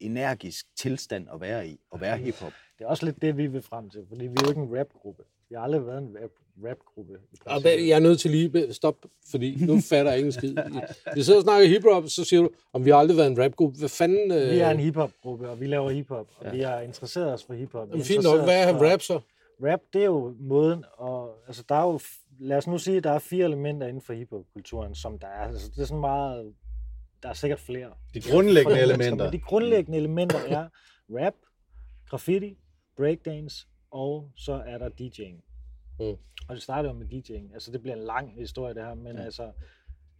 energisk 0.00 0.66
tilstand 0.76 1.26
at 1.34 1.40
være 1.40 1.68
i, 1.68 1.80
at 1.94 2.00
være 2.00 2.16
hiphop. 2.16 2.52
Det 2.78 2.84
er 2.84 2.88
også 2.88 3.04
lidt 3.06 3.22
det, 3.22 3.36
vi 3.36 3.46
vil 3.46 3.62
frem 3.62 3.90
til, 3.90 4.04
fordi 4.08 4.26
vi 4.26 4.34
er 4.36 4.42
jo 4.44 4.48
ikke 4.48 4.60
en 4.60 4.78
rapgruppe. 4.78 5.22
Vi 5.48 5.54
har 5.54 5.62
aldrig 5.62 5.86
været 5.86 5.98
en 6.02 6.16
rap, 6.22 6.30
rapgruppe. 6.64 7.12
Og 7.14 7.20
princippet. 7.44 7.78
der, 7.78 7.86
jeg 7.86 7.96
er 7.96 7.98
nødt 8.00 8.20
til 8.20 8.30
lige 8.30 8.68
at 8.68 8.74
stoppe, 8.74 9.08
fordi 9.30 9.64
nu 9.64 9.80
fatter 9.80 10.10
jeg 10.12 10.18
ingen 10.18 10.32
skid. 10.32 10.56
Vi 11.14 11.22
sidder 11.22 11.38
og 11.38 11.42
snakker 11.42 11.68
hiphop, 11.68 12.04
så 12.08 12.24
siger 12.24 12.42
du, 12.42 12.50
om 12.72 12.84
vi 12.84 12.90
har 12.90 12.96
aldrig 12.96 13.16
været 13.16 13.30
en 13.30 13.42
rapgruppe. 13.44 13.78
Hvad 13.78 13.88
fanden... 13.88 14.30
Øh, 14.32 14.50
Vi 14.50 14.58
er 14.58 14.70
en 14.70 14.80
hiphop-gruppe, 14.80 15.48
og 15.50 15.60
vi 15.60 15.66
laver 15.66 15.90
hiphop, 15.90 16.26
og 16.38 16.44
ja. 16.44 16.50
vi 16.50 16.60
har 16.60 16.80
interesseret 16.80 17.32
os 17.32 17.44
for 17.44 17.54
hiphop. 17.54 17.88
Har 17.96 18.02
Fint 18.04 18.22
nok, 18.24 18.40
hvad 18.44 18.68
er 18.68 18.92
rap 18.92 19.02
så? 19.02 19.20
Rap, 19.62 19.80
det 19.92 20.00
er 20.00 20.06
jo 20.06 20.34
måden, 20.40 20.84
og 20.92 21.34
altså, 21.46 21.64
der 21.68 21.74
er 21.74 21.82
jo, 21.82 22.00
lad 22.40 22.56
os 22.56 22.66
nu 22.66 22.78
sige, 22.78 22.96
at 22.96 23.04
der 23.04 23.10
er 23.10 23.18
fire 23.18 23.44
elementer 23.44 23.86
inden 23.86 24.02
for 24.02 24.12
hiphop-kulturen, 24.12 24.94
som 24.94 25.18
der 25.18 25.26
er, 25.26 25.48
altså, 25.48 25.70
det 25.76 25.82
er 25.82 25.86
sådan 25.86 26.00
meget, 26.00 26.54
der 27.22 27.28
er 27.28 27.32
sikkert 27.32 27.60
flere. 27.60 27.90
De 28.14 28.20
grundlæggende 28.20 28.80
elementer. 28.88 29.24
Men 29.24 29.32
de 29.32 29.38
grundlæggende 29.38 29.98
elementer 29.98 30.38
er 30.38 30.68
rap, 31.10 31.34
graffiti, 32.08 32.56
breakdance, 32.96 33.66
og 33.90 34.30
så 34.36 34.62
er 34.66 34.78
der 34.78 34.88
DJ'ing. 34.88 35.47
Mm. 36.00 36.16
Og 36.48 36.54
det 36.54 36.62
starter 36.62 36.88
jo 36.88 36.94
med 36.94 37.06
DJ'ing. 37.06 37.54
Altså, 37.54 37.72
det 37.72 37.82
bliver 37.82 37.96
en 37.96 38.02
lang 38.02 38.32
historie, 38.38 38.74
det 38.74 38.82
her, 38.82 38.94
men 38.94 39.16
ja. 39.16 39.22
altså... 39.22 39.42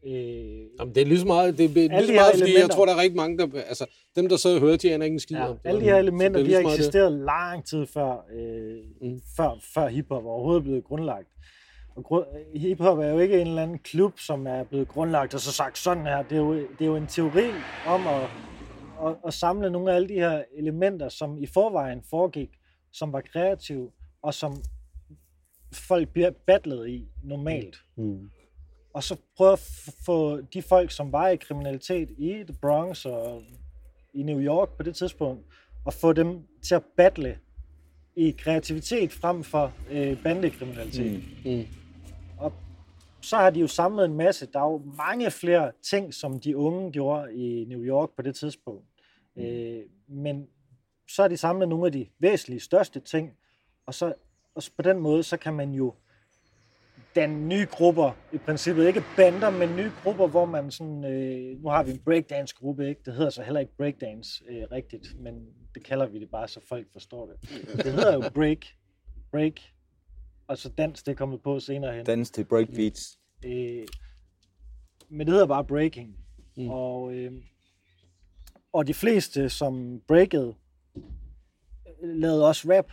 Øh, 0.06 0.12
Jamen, 0.80 0.94
det 0.94 1.00
er 1.02 1.04
lige 1.06 1.20
så 1.20 1.26
meget, 1.26 1.58
det 1.58 1.64
er 1.64 1.68
lige 1.68 2.06
så 2.06 2.12
meget 2.12 2.34
fordi 2.38 2.58
jeg 2.58 2.70
tror, 2.70 2.86
der 2.86 2.94
er 2.94 3.00
rigtig 3.02 3.16
mange, 3.16 3.38
der, 3.38 3.62
altså, 3.62 3.86
dem, 4.16 4.28
der 4.28 4.36
så 4.36 4.54
og 4.54 4.60
hører, 4.60 4.76
de 4.76 4.94
aner 4.94 5.06
ingen 5.06 5.20
skid 5.20 5.36
Ja, 5.36 5.48
om 5.48 5.58
alle 5.64 5.80
de 5.80 5.84
her 5.84 5.96
elementer, 5.96 6.40
er 6.40 6.44
de 6.44 6.52
har 6.54 6.62
meget 6.62 6.72
det. 6.78 6.84
eksisteret 6.84 7.12
lang 7.12 7.64
tid 7.66 7.86
før, 7.86 8.24
øh, 8.32 8.76
Mm. 9.10 9.20
før, 9.36 9.50
før 9.74 9.88
hiphop 9.88 10.24
overhovedet 10.24 10.62
blev 10.64 10.82
grundlagt. 10.82 11.28
Og 11.96 12.26
hiphop 12.54 12.98
er 12.98 13.08
jo 13.08 13.18
ikke 13.18 13.40
en 13.40 13.46
eller 13.46 13.62
anden 13.62 13.78
klub, 13.78 14.18
som 14.18 14.46
er 14.46 14.64
blevet 14.64 14.88
grundlagt 14.88 15.34
og 15.34 15.40
så 15.40 15.52
sagt 15.52 15.78
sådan 15.78 16.06
her. 16.06 16.22
Det 16.22 16.32
er 16.32 16.36
jo, 16.40 16.54
det 16.54 16.80
er 16.80 16.86
jo 16.86 16.96
en 16.96 17.06
teori 17.06 17.46
om 17.86 18.06
at, 18.06 18.22
at, 19.06 19.16
at 19.26 19.34
samle 19.34 19.70
nogle 19.70 19.90
af 19.92 19.94
alle 19.96 20.08
de 20.08 20.14
her 20.14 20.42
elementer, 20.56 21.08
som 21.08 21.38
i 21.38 21.46
forvejen 21.46 22.02
foregik, 22.10 22.50
som 22.92 23.12
var 23.12 23.20
kreative, 23.32 23.90
og 24.22 24.34
som 24.34 24.52
folk 25.72 26.08
bliver 26.08 26.30
battlet 26.30 26.88
i 26.88 27.08
normalt. 27.24 27.76
Mm. 27.96 28.30
Og 28.94 29.02
så 29.02 29.16
prøve 29.36 29.52
at 29.52 29.70
få 30.06 30.40
de 30.40 30.62
folk, 30.62 30.90
som 30.90 31.12
var 31.12 31.28
i 31.28 31.36
kriminalitet 31.36 32.10
i 32.18 32.44
The 32.46 32.56
Bronx 32.62 33.04
og 33.04 33.42
i 34.14 34.22
New 34.22 34.40
York 34.40 34.68
på 34.76 34.82
det 34.82 34.96
tidspunkt, 34.96 35.46
og 35.84 35.92
få 35.92 36.12
dem 36.12 36.42
til 36.62 36.74
at 36.74 36.82
battle 36.96 37.38
i 38.16 38.30
kreativitet 38.30 39.12
frem 39.12 39.44
for 39.44 39.72
øh, 39.90 40.22
bandekriminalitet. 40.22 41.22
Mm. 41.44 41.50
Mm. 41.52 41.66
Og 42.38 42.52
så 43.20 43.36
har 43.36 43.50
de 43.50 43.60
jo 43.60 43.66
samlet 43.66 44.04
en 44.04 44.14
masse. 44.14 44.48
Der 44.52 44.60
er 44.60 44.64
jo 44.64 44.82
mange 44.96 45.30
flere 45.30 45.72
ting, 45.82 46.14
som 46.14 46.40
de 46.40 46.56
unge 46.56 46.92
gjorde 46.92 47.34
i 47.34 47.64
New 47.64 47.82
York 47.82 48.10
på 48.16 48.22
det 48.22 48.36
tidspunkt. 48.36 48.84
Mm. 49.36 49.42
Øh, 49.42 49.84
men 50.08 50.46
så 51.08 51.22
har 51.22 51.28
de 51.28 51.36
samlet 51.36 51.68
nogle 51.68 51.86
af 51.86 51.92
de 51.92 52.06
væsentlige, 52.18 52.60
største 52.60 53.00
ting, 53.00 53.36
og 53.86 53.94
så 53.94 54.14
og 54.58 54.64
på 54.76 54.82
den 54.82 54.98
måde, 54.98 55.22
så 55.22 55.36
kan 55.36 55.54
man 55.54 55.72
jo 55.72 55.94
danne 57.14 57.48
nye 57.48 57.66
grupper, 57.70 58.12
i 58.32 58.38
princippet 58.38 58.86
ikke 58.86 59.02
bander, 59.16 59.50
men 59.50 59.76
nye 59.76 59.90
grupper, 60.02 60.26
hvor 60.26 60.44
man 60.44 60.70
sådan, 60.70 61.04
øh, 61.04 61.62
nu 61.62 61.68
har 61.68 61.82
vi 61.82 61.90
en 61.90 61.98
breakdance-gruppe, 61.98 62.88
ikke? 62.88 63.00
det 63.04 63.14
hedder 63.14 63.30
så 63.30 63.42
heller 63.42 63.60
ikke 63.60 63.76
breakdance 63.76 64.44
øh, 64.48 64.62
rigtigt, 64.72 65.20
men 65.20 65.46
det 65.74 65.84
kalder 65.84 66.06
vi 66.06 66.20
det 66.20 66.30
bare, 66.30 66.48
så 66.48 66.60
folk 66.68 66.86
forstår 66.92 67.26
det. 67.26 67.50
Det 67.84 67.92
hedder 67.92 68.14
jo 68.14 68.30
break, 68.34 68.58
break, 69.30 69.52
og 70.46 70.58
så 70.58 70.68
dans, 70.68 71.02
det 71.02 71.12
er 71.12 71.16
kommet 71.16 71.42
på 71.42 71.60
senere 71.60 71.96
hen. 71.96 72.06
Dans 72.06 72.30
til 72.30 72.44
breakbeats. 72.44 73.18
Øh, 73.44 73.86
men 75.08 75.26
det 75.26 75.32
hedder 75.32 75.46
bare 75.46 75.64
breaking. 75.64 76.16
Mm. 76.56 76.68
Og, 76.68 77.14
øh, 77.14 77.32
og 78.72 78.86
de 78.86 78.94
fleste, 78.94 79.48
som 79.48 80.00
breakede, 80.08 80.54
lavede 82.02 82.48
også 82.48 82.72
rap. 82.72 82.92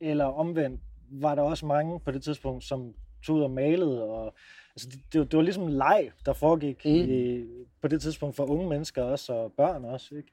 Eller 0.00 0.24
omvendt 0.24 0.80
var 1.10 1.34
der 1.34 1.42
også 1.42 1.66
mange 1.66 2.00
på 2.00 2.10
det 2.10 2.22
tidspunkt, 2.22 2.64
som 2.64 2.92
tog 3.22 3.36
ud 3.36 3.42
og 3.42 3.50
malede. 3.50 4.02
Og, 4.02 4.34
altså 4.74 4.88
det, 4.88 5.00
det, 5.12 5.18
var- 5.18 5.24
det 5.26 5.36
var 5.36 5.42
ligesom 5.42 5.66
leg, 5.66 6.10
der 6.26 6.32
foregik 6.32 6.84
Mm. 6.84 6.90
i, 6.90 7.44
på 7.82 7.88
det 7.88 8.02
tidspunkt 8.02 8.36
for 8.36 8.44
unge 8.44 8.68
mennesker 8.68 9.02
også, 9.02 9.32
og 9.32 9.52
børn 9.56 9.84
også. 9.84 10.14
Ikke? 10.14 10.28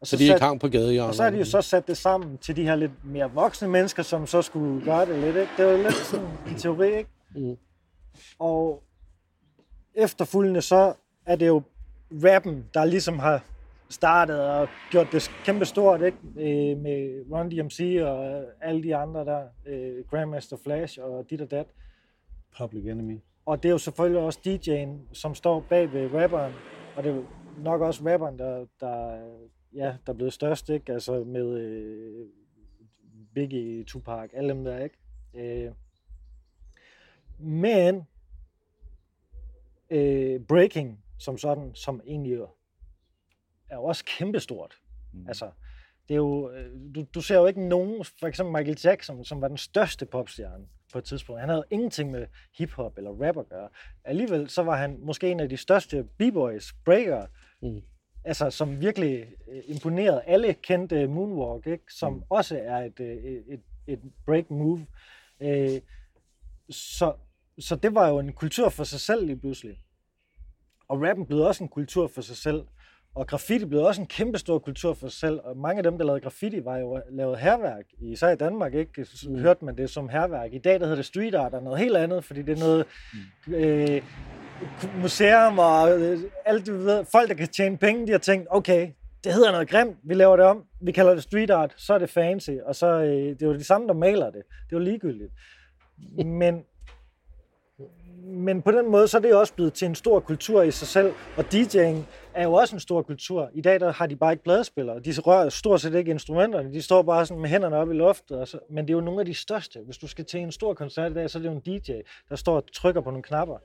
Og 0.00 0.06
Så 0.06 0.16
de 0.16 0.22
er 0.24 0.26
sat- 0.28 0.34
ikke 0.34 0.44
hang 0.44 0.60
på 0.60 0.68
gadehjørnet. 0.68 1.08
og 1.08 1.14
så 1.14 1.22
har 1.22 1.30
de 1.30 1.38
jo 1.38 1.44
så 1.44 1.62
sat 1.62 1.86
det 1.86 1.96
sammen 1.96 2.38
til 2.38 2.56
de 2.56 2.62
her 2.62 2.76
lidt 2.76 3.04
mere 3.04 3.30
voksne 3.32 3.68
mennesker, 3.68 4.02
som 4.02 4.26
så 4.26 4.42
skulle 4.42 4.84
gøre 4.84 5.06
det 5.06 5.18
lidt. 5.18 5.36
Ikke? 5.36 5.50
Det 5.56 5.66
var 5.66 5.76
lidt 5.76 5.94
sådan 5.94 6.26
en 6.48 6.54
teori, 6.58 6.96
ikke? 6.96 7.10
Mm. 7.36 7.56
Og 8.38 8.82
efterfølgende 9.94 10.62
så 10.62 10.94
er 11.26 11.36
det 11.36 11.46
jo 11.46 11.62
rappen, 12.24 12.64
der 12.74 12.84
ligesom 12.84 13.18
har 13.18 13.42
startet 13.90 14.40
og 14.40 14.68
gjort 14.90 15.06
det 15.12 15.30
kæmpe 15.44 15.64
stort, 15.64 16.02
ikke? 16.02 16.18
Øh, 16.36 16.78
med 16.78 17.24
Run 17.32 17.50
DMC 17.50 17.98
og 18.02 18.44
alle 18.60 18.82
de 18.82 18.96
andre 18.96 19.24
der, 19.24 19.42
øh, 19.66 20.04
Grandmaster 20.10 20.56
Flash 20.56 20.98
og 21.02 21.30
dit 21.30 21.40
og 21.40 21.50
dat. 21.50 21.66
Public 22.58 22.86
Enemy. 22.86 23.18
Og 23.46 23.62
det 23.62 23.68
er 23.68 23.72
jo 23.72 23.78
selvfølgelig 23.78 24.22
også 24.22 24.38
DJ'en, 24.46 25.14
som 25.14 25.34
står 25.34 25.60
bag 25.68 25.92
ved 25.92 26.14
rapperen, 26.14 26.52
og 26.96 27.02
det 27.04 27.10
er 27.10 27.14
jo 27.14 27.24
nok 27.58 27.80
også 27.80 28.02
rapperen, 28.04 28.38
der, 28.38 28.66
der, 28.80 29.18
ja, 29.74 29.96
der 30.06 30.12
er 30.12 30.16
blevet 30.16 30.32
størst, 30.32 30.70
ikke? 30.70 30.92
Altså 30.92 31.24
med 31.24 31.58
øh, 31.58 32.26
Biggie, 33.34 33.84
Tupac, 33.84 34.30
alle 34.32 34.48
dem 34.48 34.64
der, 34.64 34.78
ikke? 34.78 34.96
Øh, 35.34 35.72
men 37.38 38.06
øh, 39.90 40.40
breaking 40.40 41.04
som 41.18 41.38
sådan, 41.38 41.70
som 41.74 42.00
egentlig 42.06 42.38
er 43.70 43.76
jo 43.76 43.84
også 43.84 44.04
kæmpestort. 44.04 44.74
Mm. 45.12 45.28
Altså, 45.28 45.50
det 46.08 46.14
er 46.14 46.18
jo, 46.18 46.50
øh, 46.50 46.94
du, 46.94 47.06
du 47.14 47.20
ser 47.20 47.36
jo 47.36 47.46
ikke 47.46 47.68
nogen, 47.68 48.04
for 48.20 48.26
eksempel 48.26 48.52
Michael 48.52 48.78
Jackson, 48.84 49.24
som 49.24 49.40
var 49.40 49.48
den 49.48 49.56
største 49.56 50.06
popstjerne 50.06 50.66
på 50.92 50.98
et 50.98 51.04
tidspunkt. 51.04 51.40
Han 51.40 51.48
havde 51.48 51.64
ingenting 51.70 52.10
med 52.10 52.26
hiphop 52.58 52.98
eller 52.98 53.10
rap 53.10 53.36
at 53.36 53.48
gøre. 53.48 53.68
Alligevel 54.04 54.50
så 54.50 54.62
var 54.62 54.76
han 54.76 54.98
måske 55.00 55.30
en 55.30 55.40
af 55.40 55.48
de 55.48 55.56
største 55.56 56.04
b-boys, 56.18 56.72
breaker, 56.84 57.26
mm. 57.62 57.82
altså 58.24 58.50
som 58.50 58.80
virkelig 58.80 59.26
øh, 59.48 59.62
imponerede. 59.66 60.22
Alle 60.22 60.54
kendte 60.54 61.06
Moonwalk, 61.06 61.66
ikke? 61.66 61.84
som 61.92 62.12
mm. 62.12 62.22
også 62.28 62.58
er 62.58 62.76
et, 62.76 63.00
øh, 63.00 63.16
et, 63.16 63.44
et, 63.48 63.60
et 63.86 64.00
break 64.26 64.50
move. 64.50 64.86
så, 66.70 67.14
så 67.58 67.76
det 67.76 67.94
var 67.94 68.08
jo 68.08 68.18
en 68.18 68.32
kultur 68.32 68.68
for 68.68 68.84
sig 68.84 69.00
selv 69.00 69.26
lige 69.26 69.38
pludselig. 69.38 69.80
Og 70.88 71.02
rappen 71.02 71.26
blev 71.26 71.38
også 71.38 71.64
en 71.64 71.68
kultur 71.68 72.06
for 72.06 72.20
sig 72.20 72.36
selv. 72.36 72.64
Og 73.14 73.26
graffiti 73.26 73.64
blev 73.64 73.82
også 73.82 74.00
en 74.00 74.06
kæmpe 74.06 74.38
stor 74.38 74.58
kultur 74.58 74.94
for 74.94 75.08
sig 75.08 75.18
selv, 75.18 75.40
og 75.44 75.56
mange 75.56 75.78
af 75.78 75.82
dem, 75.82 75.98
der 75.98 76.04
lavede 76.04 76.20
graffiti, 76.20 76.64
var 76.64 76.78
jo 76.78 77.00
lavet 77.10 77.38
herværk. 77.38 77.84
Især 78.00 78.30
i 78.30 78.36
Danmark, 78.36 78.74
ikke? 78.74 79.04
Så 79.04 79.30
mm. 79.30 79.38
hørte 79.38 79.64
man 79.64 79.76
det 79.76 79.90
som 79.90 80.08
herværk. 80.08 80.52
I 80.52 80.58
dag, 80.58 80.80
der 80.80 80.80
hedder 80.80 80.96
det 80.96 81.04
street 81.04 81.34
art 81.34 81.54
og 81.54 81.62
noget 81.62 81.78
helt 81.78 81.96
andet, 81.96 82.24
fordi 82.24 82.42
det 82.42 82.58
er 82.58 82.60
noget 82.60 82.86
mm. 83.46 83.54
øh, 83.54 84.02
museum 85.02 85.58
og 85.58 86.00
øh, 86.00 86.20
alt, 86.44 86.66
du 86.66 86.76
ved, 86.76 87.04
folk, 87.12 87.28
der 87.28 87.34
kan 87.34 87.48
tjene 87.48 87.76
penge, 87.76 88.06
de 88.06 88.12
har 88.12 88.18
tænkt, 88.18 88.48
okay, 88.50 88.88
det 89.24 89.32
hedder 89.32 89.52
noget 89.52 89.68
grimt, 89.68 89.96
vi 90.02 90.14
laver 90.14 90.36
det 90.36 90.46
om, 90.46 90.64
vi 90.80 90.92
kalder 90.92 91.14
det 91.14 91.22
street 91.22 91.50
art, 91.50 91.74
så 91.76 91.94
er 91.94 91.98
det 91.98 92.10
fancy, 92.10 92.50
og 92.66 92.76
så 92.76 92.86
øh, 92.86 93.10
det 93.10 93.42
er 93.42 93.46
jo 93.46 93.54
de 93.54 93.64
samme, 93.64 93.86
der 93.86 93.94
maler 93.94 94.26
det. 94.26 94.34
Det 94.34 94.76
er 94.76 94.78
jo 94.78 94.78
ligegyldigt. 94.78 95.32
Men 96.24 96.64
men 98.24 98.62
på 98.62 98.70
den 98.70 98.90
måde, 98.90 99.08
så 99.08 99.16
er 99.16 99.20
det 99.20 99.34
også 99.34 99.54
blevet 99.54 99.72
til 99.72 99.86
en 99.86 99.94
stor 99.94 100.20
kultur 100.20 100.62
i 100.62 100.70
sig 100.70 100.88
selv, 100.88 101.12
og 101.36 101.44
DJ'ing 101.54 101.96
er 102.34 102.44
jo 102.44 102.52
også 102.52 102.76
en 102.76 102.80
stor 102.80 103.02
kultur. 103.02 103.50
I 103.54 103.60
dag 103.60 103.80
der 103.80 103.92
har 103.92 104.06
de 104.06 104.16
bare 104.16 104.32
ikke 104.32 104.44
pladespillere. 104.44 105.00
De 105.00 105.20
rører 105.20 105.48
stort 105.48 105.80
set 105.80 105.94
ikke 105.94 106.10
instrumenterne. 106.10 106.72
De 106.72 106.82
står 106.82 107.02
bare 107.02 107.26
sådan 107.26 107.40
med 107.40 107.50
hænderne 107.50 107.76
op 107.76 107.90
i 107.90 107.94
loftet. 107.94 108.38
Og 108.38 108.48
så, 108.48 108.58
men 108.70 108.84
det 108.84 108.92
er 108.92 108.96
jo 108.96 109.00
nogle 109.00 109.20
af 109.20 109.26
de 109.26 109.34
største. 109.34 109.80
Hvis 109.80 109.98
du 109.98 110.06
skal 110.06 110.24
til 110.24 110.40
en 110.40 110.52
stor 110.52 110.74
koncert 110.74 111.10
i 111.10 111.14
dag, 111.14 111.30
så 111.30 111.38
er 111.38 111.42
det 111.42 111.48
jo 111.48 111.54
en 111.54 111.60
DJ, 111.60 111.92
der 112.28 112.36
står 112.36 112.56
og 112.56 112.72
trykker 112.72 113.00
på 113.00 113.10
nogle 113.10 113.22
knapper. 113.22 113.58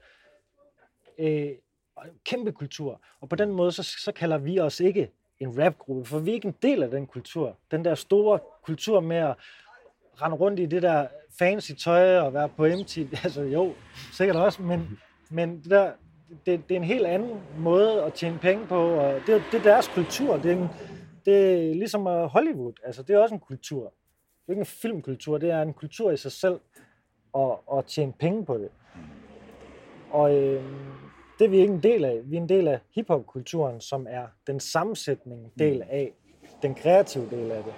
Øh, 1.19 1.49
kæmpe 2.25 2.51
kultur. 2.51 3.01
Og 3.21 3.29
på 3.29 3.35
den 3.35 3.51
måde, 3.51 3.71
så, 3.71 3.83
så 3.83 4.11
kalder 4.11 4.37
vi 4.37 4.59
os 4.59 4.79
ikke 4.79 5.11
en 5.39 5.65
rapgruppe, 5.65 6.05
for 6.05 6.19
vi 6.19 6.29
er 6.29 6.33
ikke 6.33 6.47
en 6.47 6.55
del 6.61 6.83
af 6.83 6.91
den 6.91 7.07
kultur. 7.07 7.57
Den 7.71 7.85
der 7.85 7.95
store 7.95 8.39
kultur 8.63 8.99
med 8.99 9.17
at 9.17 9.35
rende 10.21 10.37
rundt 10.37 10.59
i 10.59 10.65
det 10.65 10.81
der 10.81 11.07
fancy 11.39 11.71
tøj 11.71 12.17
og 12.17 12.33
være 12.33 12.49
på 12.49 12.65
MT, 12.65 12.97
altså 13.23 13.41
jo, 13.41 13.73
sikkert 14.13 14.35
også, 14.35 14.61
men, 14.61 14.99
men 15.29 15.57
det, 15.57 15.71
der, 15.71 15.91
det, 16.45 16.69
det 16.69 16.71
er 16.71 16.79
en 16.79 16.83
helt 16.83 17.05
anden 17.05 17.39
måde 17.57 18.03
at 18.03 18.13
tjene 18.13 18.37
penge 18.37 18.65
på, 18.67 18.89
og 18.89 19.21
det, 19.27 19.43
det 19.51 19.59
er 19.59 19.63
deres 19.63 19.87
kultur. 19.87 20.37
Det 20.37 20.51
er, 20.51 20.55
en, 20.55 20.67
det 21.25 21.69
er 21.69 21.73
ligesom 21.75 22.05
Hollywood, 22.05 22.73
altså 22.83 23.03
det 23.03 23.15
er 23.15 23.19
også 23.19 23.35
en 23.35 23.41
kultur. 23.41 23.83
Det 23.83 24.47
er 24.47 24.51
ikke 24.51 24.59
en 24.59 24.65
filmkultur, 24.65 25.37
det 25.37 25.51
er 25.51 25.61
en 25.61 25.73
kultur 25.73 26.11
i 26.11 26.17
sig 26.17 26.31
selv 26.31 26.59
at, 27.37 27.51
at 27.77 27.85
tjene 27.85 28.13
penge 28.19 28.45
på 28.45 28.57
det. 28.57 28.69
Og 30.11 30.35
øh, 30.35 30.63
det 31.39 31.45
er 31.45 31.49
vi 31.49 31.57
ikke 31.57 31.73
en 31.73 31.83
del 31.83 32.05
af. 32.05 32.21
Vi 32.23 32.37
er 32.37 32.41
en 32.41 32.49
del 32.49 32.67
af 32.67 32.79
hiphop-kulturen, 32.95 33.81
som 33.81 34.07
er 34.09 34.27
den 34.47 34.59
sammensætning 34.59 35.51
del 35.59 35.81
af, 35.81 36.13
den 36.61 36.75
kreative 36.75 37.29
del 37.29 37.51
af 37.51 37.63
det. 37.63 37.73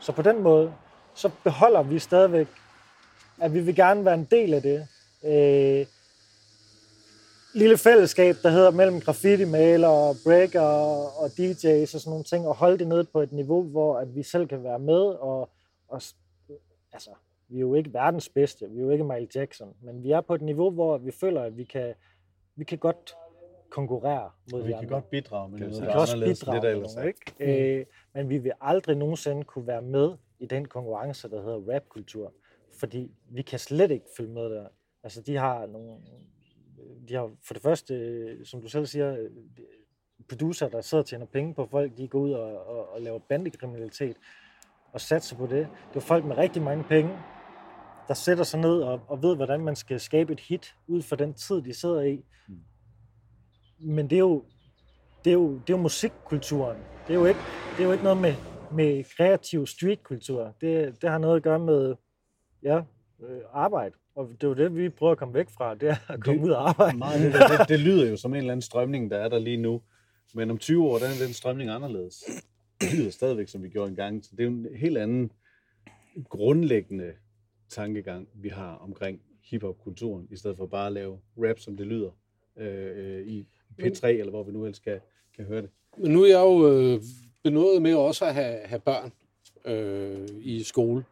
Så 0.00 0.12
på 0.12 0.22
den 0.22 0.42
måde, 0.42 0.74
så 1.18 1.30
beholder 1.44 1.82
vi 1.82 1.98
stadigvæk, 1.98 2.46
at 3.40 3.54
vi 3.54 3.60
vil 3.60 3.76
gerne 3.76 4.04
være 4.04 4.14
en 4.14 4.28
del 4.30 4.54
af 4.54 4.62
det. 4.62 4.88
Øh, 5.24 5.86
lille 7.54 7.78
fællesskab, 7.78 8.36
der 8.42 8.50
hedder 8.50 8.70
mellem 8.70 9.00
graffiti-malere, 9.00 10.14
breaker 10.24 10.60
og 11.20 11.26
DJ's 11.26 11.94
og 11.94 12.00
sådan 12.00 12.10
nogle 12.10 12.24
ting, 12.24 12.48
og 12.48 12.54
holde 12.56 12.78
det 12.78 12.86
nede 12.86 13.04
på 13.04 13.20
et 13.20 13.32
niveau, 13.32 13.62
hvor 13.62 13.98
at 13.98 14.14
vi 14.14 14.22
selv 14.22 14.48
kan 14.48 14.64
være 14.64 14.78
med, 14.78 15.00
og, 15.00 15.50
og 15.88 16.02
altså, 16.92 17.10
vi 17.48 17.56
er 17.56 17.60
jo 17.60 17.74
ikke 17.74 17.92
verdens 17.92 18.28
bedste, 18.28 18.70
vi 18.70 18.78
er 18.78 18.82
jo 18.82 18.90
ikke 18.90 19.04
Michael 19.04 19.28
Jackson, 19.34 19.74
men 19.82 20.02
vi 20.02 20.10
er 20.10 20.20
på 20.20 20.34
et 20.34 20.42
niveau, 20.42 20.70
hvor 20.70 20.98
vi 20.98 21.10
føler, 21.10 21.42
at 21.42 21.56
vi 21.56 21.64
kan, 21.64 21.94
vi 22.56 22.64
kan 22.64 22.78
godt 22.78 23.14
konkurrere 23.70 24.30
mod 24.52 24.62
vi 24.62 24.68
de 24.68 24.74
andre. 24.74 24.80
Vi 24.80 24.86
kan 24.86 24.94
godt 24.94 25.10
bidrage 25.10 25.50
med 25.50 25.58
noget, 25.58 25.82
vi 25.82 25.86
kan 25.86 25.94
også 25.94 26.18
bidrage 26.18 26.60
med 26.60 26.88
noget, 26.94 27.06
ikke? 27.06 27.32
Mm. 27.40 27.46
Øh, 27.46 27.86
men 28.14 28.28
vi 28.28 28.38
vil 28.38 28.52
aldrig 28.60 28.96
nogensinde 28.96 29.44
kunne 29.44 29.66
være 29.66 29.82
med 29.82 30.14
i 30.40 30.46
den 30.46 30.68
konkurrence, 30.68 31.30
der 31.30 31.42
hedder 31.42 31.74
rapkultur. 31.74 32.34
Fordi 32.80 33.10
vi 33.30 33.42
kan 33.42 33.58
slet 33.58 33.90
ikke 33.90 34.06
følge 34.16 34.32
med 34.32 34.50
der. 34.50 34.68
Altså, 35.02 35.22
de 35.22 35.36
har 35.36 35.66
nogle... 35.66 35.96
De 37.08 37.14
har 37.14 37.30
for 37.46 37.54
det 37.54 37.62
første, 37.62 38.44
som 38.44 38.60
du 38.60 38.68
selv 38.68 38.86
siger, 38.86 39.28
producer, 40.28 40.68
der 40.68 40.80
sidder 40.80 41.02
og 41.02 41.08
tjener 41.08 41.26
penge 41.26 41.54
på 41.54 41.66
folk, 41.70 41.96
de 41.96 42.08
går 42.08 42.18
ud 42.18 42.30
og, 42.30 42.66
og, 42.66 42.92
og 42.92 43.00
laver 43.02 43.18
bandekriminalitet 43.18 44.16
og 44.92 45.00
satser 45.00 45.36
på 45.36 45.46
det. 45.46 45.68
Det 45.88 45.96
er 45.96 46.00
folk 46.00 46.24
med 46.24 46.38
rigtig 46.38 46.62
mange 46.62 46.84
penge, 46.84 47.18
der 48.08 48.14
sætter 48.14 48.44
sig 48.44 48.60
ned 48.60 48.80
og, 48.80 49.00
og 49.06 49.22
ved, 49.22 49.36
hvordan 49.36 49.60
man 49.60 49.76
skal 49.76 50.00
skabe 50.00 50.32
et 50.32 50.40
hit 50.40 50.76
ud 50.86 51.02
for 51.02 51.16
den 51.16 51.34
tid, 51.34 51.62
de 51.62 51.74
sidder 51.74 52.02
i. 52.02 52.24
Mm. 52.48 52.58
Men 53.78 54.10
det 54.10 54.16
er 54.16 54.20
jo, 54.20 54.44
det 55.24 55.30
er 55.30 55.34
jo, 55.34 55.52
det 55.52 55.72
er 55.72 55.76
jo 55.76 55.76
musikkulturen. 55.76 56.78
Det 57.06 57.14
er 57.14 57.18
jo 57.18 57.26
ikke, 57.26 57.40
det 57.76 57.80
er 57.82 57.86
jo 57.86 57.92
ikke 57.92 58.04
noget 58.04 58.18
med 58.18 58.34
med 58.72 59.04
kreativ 59.16 59.66
streetkultur. 59.66 60.54
Det, 60.60 61.02
det 61.02 61.10
har 61.10 61.18
noget 61.18 61.36
at 61.36 61.42
gøre 61.42 61.58
med 61.58 61.94
ja, 62.62 62.82
øh, 63.20 63.40
arbejde. 63.52 63.94
Og 64.14 64.28
det 64.28 64.44
er 64.44 64.48
jo 64.48 64.54
det, 64.54 64.76
vi 64.76 64.88
prøver 64.88 65.12
at 65.12 65.18
komme 65.18 65.34
væk 65.34 65.50
fra, 65.50 65.74
det 65.74 65.88
er 65.88 65.96
at 66.08 66.20
komme 66.20 66.40
det, 66.40 66.46
ud 66.46 66.50
og 66.50 66.68
arbejde. 66.68 66.98
Meget, 66.98 67.20
det, 67.20 67.32
det, 67.32 67.68
det 67.68 67.80
lyder 67.80 68.10
jo 68.10 68.16
som 68.16 68.34
en 68.34 68.38
eller 68.38 68.52
anden 68.52 68.62
strømning, 68.62 69.10
der 69.10 69.16
er 69.16 69.28
der 69.28 69.38
lige 69.38 69.56
nu. 69.56 69.82
Men 70.34 70.50
om 70.50 70.58
20 70.58 70.84
år, 70.84 70.98
der 70.98 71.06
er 71.06 71.24
den 71.26 71.34
strømning 71.34 71.70
anderledes. 71.70 72.24
Det 72.80 72.94
lyder 72.94 73.10
stadigvæk, 73.10 73.48
som 73.48 73.62
vi 73.62 73.68
gjorde 73.68 73.88
engang. 73.88 74.24
Så 74.24 74.30
det 74.36 74.40
er 74.40 74.44
jo 74.44 74.50
en 74.50 74.66
helt 74.76 74.98
anden 74.98 75.32
grundlæggende 76.28 77.12
tankegang, 77.68 78.28
vi 78.34 78.48
har 78.48 78.74
omkring 78.74 79.20
hiphop-kulturen, 79.50 80.28
i 80.30 80.36
stedet 80.36 80.56
for 80.56 80.66
bare 80.66 80.86
at 80.86 80.92
lave 80.92 81.18
rap, 81.38 81.58
som 81.58 81.76
det 81.76 81.86
lyder 81.86 82.10
øh, 82.56 83.26
i 83.26 83.48
P3, 83.82 84.06
eller 84.06 84.30
hvor 84.30 84.42
vi 84.42 84.52
nu 84.52 84.64
helst 84.64 84.84
kan, 84.84 85.00
kan 85.36 85.44
høre 85.44 85.62
det. 85.62 85.70
Men 85.98 86.12
nu 86.12 86.22
er 86.22 86.28
jeg 86.28 86.40
jo 86.40 86.72
øh, 86.72 87.00
benådet 87.44 87.82
med 87.82 87.94
også 87.94 88.24
at 88.24 88.34
have, 88.34 88.58
have 88.64 88.80
børn 88.80 89.12
øh, 89.64 90.28
i 90.40 90.62
skole. 90.62 91.04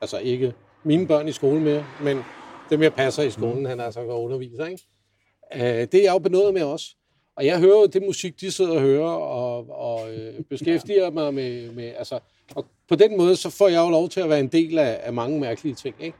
Altså 0.00 0.18
ikke 0.18 0.54
mine 0.84 1.06
børn 1.06 1.28
i 1.28 1.32
skole 1.32 1.60
mere, 1.60 1.86
men 2.02 2.18
dem, 2.70 2.82
jeg 2.82 2.94
passer 2.94 3.22
i 3.22 3.30
skolen, 3.30 3.58
mm. 3.58 3.64
han 3.64 3.80
er 3.80 3.90
så 3.90 4.00
underviser. 4.00 4.66
Ikke? 4.66 4.82
Øh, 5.54 5.60
det 5.62 5.94
er 5.94 6.02
jeg 6.02 6.12
jo 6.12 6.18
benådet 6.18 6.54
med 6.54 6.62
også. 6.62 6.86
Og 7.36 7.46
jeg 7.46 7.58
hører 7.58 7.78
jo 7.78 7.86
det 7.86 8.02
musik, 8.02 8.40
de 8.40 8.50
sidder 8.50 8.74
og 8.74 8.80
hører, 8.80 9.10
og, 9.10 9.70
og 9.70 10.14
øh, 10.14 10.40
beskæftiger 10.50 11.10
mig 11.10 11.34
med, 11.34 11.70
med... 11.70 11.92
Altså, 11.98 12.18
og 12.54 12.66
på 12.88 12.94
den 12.94 13.16
måde, 13.16 13.36
så 13.36 13.50
får 13.50 13.68
jeg 13.68 13.80
jo 13.80 13.90
lov 13.90 14.08
til 14.08 14.20
at 14.20 14.28
være 14.28 14.40
en 14.40 14.48
del 14.48 14.78
af, 14.78 15.00
af 15.02 15.12
mange 15.12 15.40
mærkelige 15.40 15.74
ting. 15.74 15.94
Ikke? 16.00 16.16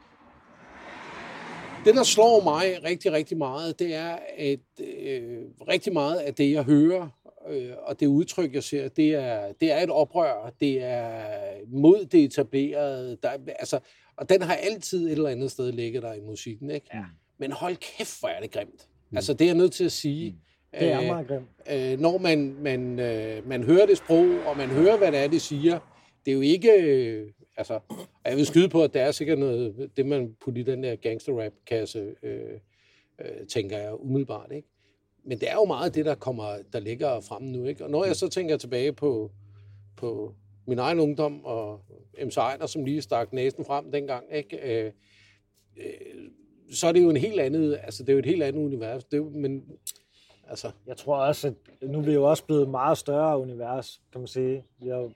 Det, 1.84 1.94
der 1.94 2.02
slår 2.02 2.42
mig 2.44 2.84
rigtig, 2.84 3.12
rigtig 3.12 3.38
meget, 3.38 3.78
det 3.78 3.94
er, 3.94 4.18
at 4.38 4.58
øh, 4.80 5.40
rigtig 5.68 5.92
meget 5.92 6.16
af 6.16 6.34
det, 6.34 6.52
jeg 6.52 6.62
hører, 6.62 7.08
øh, 7.48 7.70
og 7.82 8.00
det 8.00 8.06
udtryk, 8.06 8.54
jeg 8.54 8.62
ser, 8.62 8.88
det 8.88 9.14
er, 9.14 9.52
det 9.52 9.72
er 9.72 9.82
et 9.82 9.90
oprør, 9.90 10.52
det 10.60 10.82
er 10.82 11.22
mod 11.68 12.04
det 12.04 12.24
etablerede, 12.24 13.18
der, 13.22 13.30
altså, 13.58 13.80
og 14.16 14.28
den 14.28 14.42
har 14.42 14.54
altid 14.54 15.06
et 15.06 15.12
eller 15.12 15.30
andet 15.30 15.50
sted 15.50 15.72
ligget 15.72 16.02
der 16.02 16.12
i 16.12 16.20
musikken, 16.20 16.70
ikke? 16.70 16.86
Ja. 16.94 17.04
Men 17.38 17.52
hold 17.52 17.76
kæft, 17.76 18.20
hvor 18.20 18.28
er 18.28 18.40
det 18.40 18.50
grimt. 18.50 18.88
Mm. 19.10 19.16
Altså, 19.16 19.32
det 19.32 19.40
er 19.40 19.48
jeg 19.48 19.56
nødt 19.56 19.72
til 19.72 19.84
at 19.84 19.92
sige. 19.92 20.30
Mm. 20.30 20.38
Det 20.80 20.92
er 20.92 21.00
øh, 21.00 21.06
meget 21.06 21.26
grimt. 21.26 21.48
Øh, 21.70 22.00
når 22.00 22.18
man, 22.18 22.56
man, 22.60 23.00
øh, 23.00 23.48
man 23.48 23.64
hører 23.64 23.86
det 23.86 23.98
sprog, 23.98 24.26
og 24.46 24.56
man 24.56 24.68
hører, 24.68 24.96
hvad 24.96 25.12
det 25.12 25.20
er, 25.20 25.28
det 25.28 25.42
siger, 25.42 25.78
det 26.24 26.30
er 26.30 26.34
jo 26.34 26.40
ikke... 26.40 26.72
Øh, 26.82 27.30
altså, 27.56 27.80
jeg 28.24 28.36
vil 28.36 28.46
skyde 28.46 28.68
på, 28.68 28.82
at 28.82 28.94
der 28.94 29.02
er 29.02 29.12
sikkert 29.12 29.38
noget, 29.38 29.90
det 29.96 30.06
man 30.06 30.36
putter 30.40 30.62
i 30.62 30.64
den 30.64 30.82
der 30.82 30.96
gangster-rap-kasse, 30.96 32.14
øh, 32.22 32.58
øh, 33.20 33.46
tænker 33.48 33.78
jeg 33.78 34.00
umiddelbart, 34.00 34.52
ikke? 34.52 34.68
Men 35.26 35.40
det 35.40 35.50
er 35.50 35.54
jo 35.54 35.64
meget 35.64 35.94
det, 35.94 36.04
der 36.04 36.14
kommer, 36.14 36.56
der 36.72 36.80
ligger 36.80 37.20
frem 37.20 37.42
nu. 37.42 37.64
Ikke? 37.64 37.84
Og 37.84 37.90
når 37.90 38.04
jeg 38.04 38.16
så 38.16 38.28
tænker 38.28 38.56
tilbage 38.56 38.92
på, 38.92 39.30
på 39.96 40.34
min 40.66 40.78
egen 40.78 41.00
ungdom 41.00 41.44
og 41.44 41.80
MC 42.24 42.36
Ejner, 42.36 42.66
som 42.66 42.84
lige 42.84 43.02
stak 43.02 43.32
næsen 43.32 43.64
frem 43.64 43.92
dengang, 43.92 44.24
ikke? 44.32 44.56
Øh, 44.86 44.92
øh, 45.76 45.84
så 46.72 46.86
er 46.86 46.92
det 46.92 47.02
jo 47.02 47.10
en 47.10 47.16
helt 47.16 47.40
andet, 47.40 47.80
altså 47.82 48.02
det 48.02 48.08
er 48.08 48.12
jo 48.12 48.18
et 48.18 48.26
helt 48.26 48.42
andet 48.42 48.60
univers. 48.64 49.04
Det 49.04 49.12
er 49.14 49.18
jo, 49.18 49.28
men 49.34 49.64
Altså, 50.48 50.70
Jeg 50.86 50.96
tror 50.96 51.16
også, 51.16 51.48
at 51.48 51.88
nu 51.90 51.98
er 51.98 52.02
vi 52.02 52.12
jo 52.12 52.24
også 52.30 52.44
blevet 52.44 52.68
meget 52.68 52.98
større 52.98 53.38
univers, 53.40 54.00
kan 54.12 54.20
man 54.20 54.28
sige. 54.28 54.64
Vi 54.80 54.88
jo- 54.88 55.10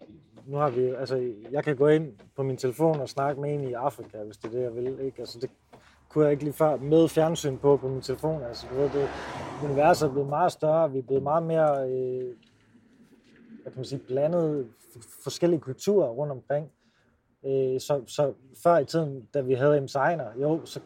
nu 0.46 0.56
har 0.56 0.70
vi, 0.70 0.80
altså, 0.88 1.32
jeg 1.50 1.64
kan 1.64 1.76
gå 1.76 1.88
ind 1.88 2.12
på 2.36 2.42
min 2.42 2.56
telefon 2.56 3.00
og 3.00 3.08
snakke 3.08 3.40
med 3.40 3.54
en 3.54 3.68
i 3.68 3.72
Afrika, 3.72 4.22
hvis 4.24 4.36
det 4.36 4.44
er 4.48 4.50
det, 4.52 4.62
jeg 4.62 4.74
vil. 4.76 4.86
Ikke? 5.06 5.18
Altså, 5.18 5.38
det 5.40 5.50
kunne 6.08 6.24
jeg 6.24 6.32
ikke 6.32 6.44
lige 6.44 6.54
før 6.54 6.76
med 6.76 7.08
fjernsyn 7.08 7.58
på 7.58 7.76
på 7.76 7.88
min 7.88 8.02
telefon. 8.02 8.42
Altså, 8.42 8.66
du 8.70 8.74
ved, 8.74 8.90
det, 8.90 9.08
universet 9.64 10.08
er 10.08 10.12
blevet 10.12 10.28
meget 10.28 10.52
større, 10.52 10.92
vi 10.92 10.98
er 10.98 11.02
blevet 11.02 11.22
meget 11.22 11.42
mere 11.42 11.90
øh, 11.90 12.34
hvad 13.62 13.72
kan 13.72 13.78
man 13.78 13.84
sige, 13.84 14.00
blandet 14.08 14.68
forskellige 15.22 15.60
kulturer 15.60 16.08
rundt 16.08 16.32
omkring. 16.32 16.66
Øh, 17.46 17.80
så, 17.80 18.02
så 18.06 18.32
før 18.62 18.78
i 18.78 18.84
tiden, 18.84 19.22
da 19.34 19.40
vi 19.40 19.54
havde 19.54 19.80
M. 19.80 19.88
Seiner, 19.88 20.26
jo, 20.40 20.60
så 20.64 20.80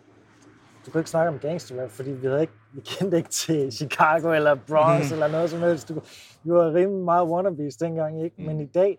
du 0.86 0.90
kunne 0.90 1.00
ikke 1.00 1.10
snakke 1.10 1.28
om 1.28 1.38
gangsterrap, 1.38 1.90
fordi 1.90 2.10
vi, 2.10 2.26
havde 2.26 2.40
ikke, 2.40 2.52
vi 2.72 2.80
kendte 2.80 3.16
ikke 3.16 3.28
til 3.28 3.72
Chicago 3.72 4.32
eller 4.32 4.54
Bronx 4.54 5.12
eller 5.12 5.28
noget 5.28 5.50
som 5.50 5.60
helst. 5.60 5.88
Du, 5.88 5.94
vi 6.42 6.52
var 6.52 6.74
rimelig 6.74 7.04
meget 7.04 7.28
wannabes 7.28 7.76
dengang, 7.76 8.24
ikke? 8.24 8.42
Men 8.42 8.60
i 8.60 8.66
dag, 8.66 8.98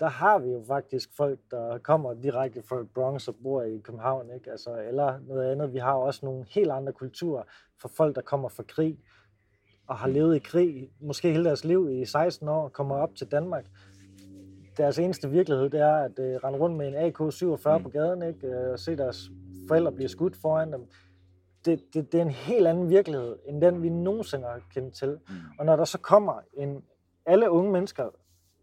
der 0.00 0.08
har 0.08 0.38
vi 0.38 0.50
jo 0.50 0.62
faktisk 0.66 1.16
folk, 1.16 1.38
der 1.50 1.78
kommer 1.78 2.14
direkte 2.14 2.62
fra 2.62 2.84
Bronx 2.94 3.28
og 3.28 3.34
bor 3.42 3.62
i 3.62 3.78
København, 3.78 4.30
ikke? 4.34 4.50
Altså, 4.50 4.80
eller 4.88 5.18
noget 5.28 5.50
andet. 5.50 5.72
Vi 5.72 5.78
har 5.78 5.92
også 5.92 6.26
nogle 6.26 6.44
helt 6.48 6.70
andre 6.70 6.92
kulturer 6.92 7.42
for 7.80 7.88
folk, 7.88 8.16
der 8.16 8.22
kommer 8.22 8.48
fra 8.48 8.62
krig 8.62 8.98
og 9.86 9.96
har 9.96 10.08
levet 10.08 10.36
i 10.36 10.38
krig, 10.38 10.90
måske 11.00 11.30
hele 11.32 11.44
deres 11.44 11.64
liv 11.64 11.88
i 11.90 12.04
16 12.04 12.48
år, 12.48 12.68
kommer 12.68 12.96
op 12.96 13.14
til 13.14 13.30
Danmark. 13.30 13.64
Deres 14.76 14.98
eneste 14.98 15.30
virkelighed, 15.30 15.70
det 15.70 15.80
er 15.80 15.96
at 15.96 16.18
øh, 16.18 16.36
rende 16.44 16.58
rundt 16.58 16.76
med 16.76 16.88
en 16.88 16.94
AK-47 16.94 17.82
på 17.82 17.88
gaden, 17.88 18.22
ikke? 18.22 18.46
Øh, 18.46 18.72
og 18.72 18.78
se 18.78 18.96
deres 18.96 19.30
forældre 19.68 19.92
blive 19.92 20.08
skudt 20.08 20.36
foran 20.36 20.72
dem. 20.72 20.86
Det, 21.64 21.94
det, 21.94 22.12
det 22.12 22.18
er 22.18 22.22
en 22.22 22.30
helt 22.30 22.66
anden 22.66 22.88
virkelighed, 22.88 23.36
end 23.46 23.60
den 23.60 23.82
vi 23.82 23.88
nogensinde 23.88 24.44
har 24.44 24.60
kendt 24.74 24.94
til. 24.94 25.08
Mm. 25.28 25.34
Og 25.58 25.66
når 25.66 25.76
der 25.76 25.84
så 25.84 25.98
kommer 25.98 26.40
en... 26.54 26.82
Alle 27.26 27.50
unge 27.50 27.72
mennesker 27.72 28.08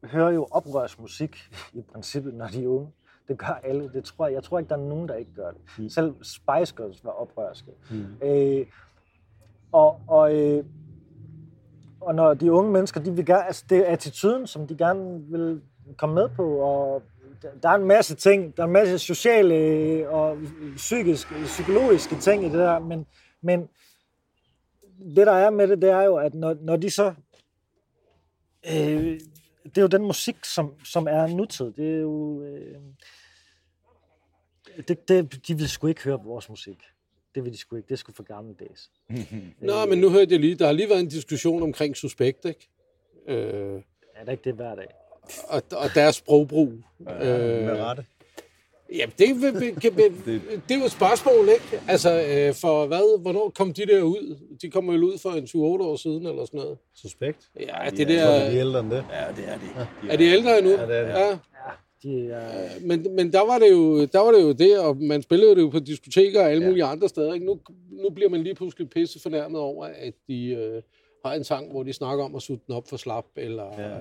hører 0.04 0.32
jo 0.32 0.48
oprørsmusik 0.52 1.38
i 1.74 1.82
princippet, 1.82 2.34
når 2.34 2.48
de 2.48 2.64
er 2.64 2.68
unge. 2.68 2.92
Det 3.28 3.38
gør 3.38 3.60
alle. 3.64 3.90
Det 3.94 4.04
tror 4.04 4.26
jeg. 4.28 4.34
jeg 4.36 4.44
tror 4.44 4.60
ikke, 4.60 4.70
der 4.70 4.76
er 4.76 4.80
nogen, 4.80 5.08
der 5.10 5.16
ikke 5.16 5.34
gør 5.36 5.52
det. 5.52 5.62
Mm. 5.78 5.90
Selv 5.90 6.16
Spice 6.22 6.76
Girls 6.76 7.06
var 7.06 7.12
oprørske. 7.12 7.72
Mm. 7.92 8.28
Øh, 8.28 8.66
og, 9.72 10.02
og, 10.08 10.36
øh, 10.36 10.66
og 12.02 12.16
når 12.16 12.34
de 12.34 12.52
unge 12.52 12.72
mennesker, 12.72 13.02
de 13.02 13.12
vil 13.16 13.26
gerne, 13.26 13.46
altså 13.46 13.66
det 13.70 13.78
er 13.78 13.86
attituden, 13.94 14.48
som 14.48 14.68
de 14.68 14.78
gerne 14.78 15.22
vil 15.28 15.62
komme 15.98 16.16
med 16.16 16.30
på, 16.30 16.56
og 16.58 17.04
der- 17.42 17.50
der 17.64 17.70
er 17.70 17.76
en 17.76 17.86
masse 17.88 18.16
ting, 18.16 18.58
der 18.58 18.64
er 18.64 18.68
en 18.68 18.74
masse 18.74 19.00
sociale 19.00 19.56
øh, 19.56 20.14
og 20.14 20.38
psykiske, 20.76 21.36
psykologiske 21.44 22.16
ting 22.16 22.44
i 22.44 22.46
det 22.46 22.54
der, 22.60 22.80
men, 22.80 23.06
men 23.42 23.70
det 25.16 25.28
der 25.28 25.32
er 25.32 25.50
med 25.50 25.68
det, 25.68 25.82
det 25.82 25.90
er 25.90 26.02
jo, 26.02 26.16
at 26.16 26.34
når, 26.34 26.56
når 26.62 26.76
de 26.76 26.90
så, 26.90 27.14
øh, 28.76 29.20
det 29.66 29.78
er 29.78 29.82
jo 29.82 29.88
den 29.88 30.02
musik, 30.04 30.46
som, 30.46 30.74
som 30.86 31.08
er 31.08 31.28
nutid, 31.28 31.72
det 31.72 31.96
er 31.96 32.00
jo, 32.00 32.44
øh, 32.44 32.76
det, 34.88 35.08
det, 35.08 35.48
de 35.48 35.58
vil 35.58 35.70
sgu 35.70 35.88
ikke 35.88 36.04
høre 36.04 36.24
vores 36.24 36.50
musik. 36.50 36.78
Det 37.36 37.44
vil 37.46 37.54
de 37.54 37.58
sgu 37.58 37.76
ikke, 37.76 37.88
det 37.88 37.94
er 37.94 37.98
sgu 37.98 38.12
for 38.12 38.24
gammeldags. 38.24 38.92
Nå, 39.62 39.86
men 39.86 39.98
nu 40.00 40.10
hørte 40.10 40.32
jeg 40.32 40.40
lige, 40.40 40.56
der 40.56 40.66
har 40.66 40.74
lige 40.74 40.90
været 40.90 41.00
en 41.00 41.08
diskussion 41.10 41.64
omkring 41.64 41.98
Suspekt, 41.98 42.46
ikke? 42.46 42.70
Øh, 43.28 43.82
Er 44.16 44.26
det 44.26 44.32
ikke 44.32 44.44
det 44.44 44.54
hver 44.54 44.76
dag? 44.76 44.88
og, 45.48 45.64
og 45.72 45.90
deres 45.96 46.16
sprogbrug. 46.16 46.74
Med 46.98 47.68
Øh, 47.70 47.78
rette. 47.78 48.06
Jamen, 48.96 49.14
det, 49.20 49.42
vil- 49.42 49.60
vil- 49.60 49.76
kan, 49.76 49.98
vil- 49.98 50.42
det 50.70 50.76
er 50.76 50.80
jo 50.80 50.86
et 50.86 50.92
spørgsmål, 50.92 51.50
ikke? 51.50 51.82
Altså, 51.88 52.10
øh, 52.10 52.54
for 52.54 52.86
hvad, 52.88 53.22
hvornår 53.22 53.52
kom 53.56 53.74
de 53.74 53.86
der 53.86 54.02
ud? 54.02 54.38
De 54.62 54.70
kom 54.72 54.88
vel 54.88 55.04
ud 55.04 55.18
for 55.18 55.30
en 55.30 55.44
7-8 55.44 55.58
år 55.58 55.96
siden, 55.96 56.26
eller 56.26 56.46
sådan 56.46 56.60
noget. 56.60 56.78
Suspekt. 56.96 57.50
Ja, 57.60 57.62
det 57.62 57.68
Ja, 57.68 57.84
Jeg 57.84 57.92
tror, 57.92 58.06
de 58.06 58.14
der... 58.14 58.24
er 58.26 58.60
ældre 58.60 58.80
end 58.80 58.92
det. 58.92 59.06
Ja, 59.12 59.26
det 59.42 59.46
er 59.50 59.58
det. 59.58 60.12
Er 60.12 60.18
de 60.18 60.24
ældre 60.24 60.58
endnu? 60.60 60.72
Ja, 60.72 60.86
det 60.88 60.98
er 60.98 61.04
de. 61.06 61.20
Ja. 61.20 61.38
De 62.04 62.28
er, 62.32 62.70
Men, 62.82 63.16
men 63.16 63.34
der, 63.34 63.46
var 63.46 63.60
det 63.60 63.72
jo, 63.72 64.06
der 64.06 64.20
var 64.20 64.32
det 64.32 64.42
jo 64.42 64.52
det, 64.52 64.80
og 64.80 64.98
man 64.98 65.22
spillede 65.22 65.56
det 65.56 65.62
jo 65.62 65.70
på 65.70 65.80
diskoteker 65.80 66.42
og 66.42 66.50
alle 66.52 66.66
mulige 66.66 66.84
andre 66.84 67.10
steder. 67.10 67.34
Ikke? 67.34 67.46
Nu, 67.46 67.60
nu 67.92 68.10
bliver 68.10 68.30
man 68.30 68.44
lige 68.44 68.56
pludselig 68.56 68.90
pisse 68.90 69.20
fornærmet 69.22 69.62
over, 69.62 69.86
at 69.86 70.14
de 70.28 70.46
øh, 70.48 70.82
har 71.26 71.34
en 71.34 71.44
sang, 71.44 71.72
hvor 71.72 71.84
de 71.84 71.94
snakker 71.94 72.24
om 72.26 72.36
at 72.36 72.42
sutte 72.42 72.64
den 72.68 72.76
op 72.76 72.88
for 72.90 72.98
slap, 72.98 73.26
eller... 73.36 73.66
Ja. 73.78 73.98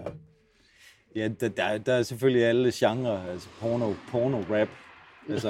Ja, 1.16 1.28
der, 1.40 1.48
der, 1.48 1.78
der 1.78 1.92
er 1.92 2.02
selvfølgelig 2.02 2.44
alle 2.44 2.72
genrer, 2.74 3.30
altså 3.32 3.48
porno, 3.61 3.92
porno-rap. 4.11 4.68
Altså, 5.28 5.48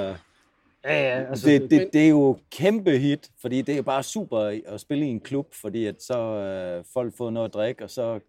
ja, 0.83 0.93
ja, 1.19 1.23
altså, 1.29 1.47
det, 1.49 1.71
det, 1.71 1.89
det 1.93 2.05
er 2.05 2.09
jo 2.09 2.37
kæmpe 2.51 2.97
hit, 2.97 3.29
fordi 3.41 3.61
det 3.61 3.77
er 3.77 3.81
bare 3.81 4.03
super 4.03 4.39
at 4.67 4.79
spille 4.81 5.05
i 5.05 5.09
en 5.09 5.19
klub, 5.19 5.53
fordi 5.53 5.85
at 5.85 5.95
så 6.03 6.19
øh, 6.19 6.83
folk 6.93 7.17
får 7.17 7.29
noget 7.29 7.47
at 7.47 7.53
drikke, 7.53 7.83
og 7.83 7.89
så... 7.89 8.19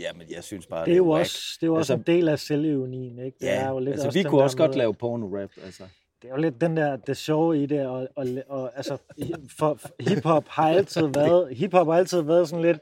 Ja, 0.00 0.12
men 0.12 0.26
jeg 0.30 0.44
synes 0.44 0.66
bare, 0.66 0.84
det 0.84 0.92
er 0.92 0.96
jo 0.96 1.10
whack. 1.12 1.20
også, 1.20 1.38
det 1.60 1.62
er 1.62 1.66
jo 1.66 1.74
også 1.74 1.92
Altså- 1.92 2.10
en 2.12 2.16
del 2.16 2.28
af 2.28 2.38
selvironien, 2.38 3.18
ikke? 3.18 3.36
Det 3.40 3.46
Ja, 3.46 3.54
er 3.54 3.70
jo 3.70 3.78
lidt 3.78 3.88
altså 3.92 4.06
også 4.06 4.18
vi 4.18 4.22
kunne 4.22 4.42
også 4.42 4.56
godt 4.56 4.76
lave 4.76 4.94
porno-rap, 4.94 5.64
altså. 5.64 5.82
Det 6.22 6.30
er 6.30 6.34
jo 6.34 6.40
lidt 6.40 6.60
den 6.60 6.76
der, 6.76 6.96
det 6.96 7.16
sjove 7.16 7.62
i 7.62 7.66
det, 7.66 7.86
og, 7.86 8.08
og, 8.16 8.26
og 8.48 8.72
altså, 8.76 8.96
for, 9.58 9.74
for 9.74 9.88
hiphop 10.00 10.48
har 10.48 10.68
altid 10.70 11.02
været, 11.14 11.56
hiphop 11.56 11.86
har 11.86 11.94
altid 11.94 12.20
været 12.22 12.48
sådan 12.48 12.64
lidt, 12.64 12.78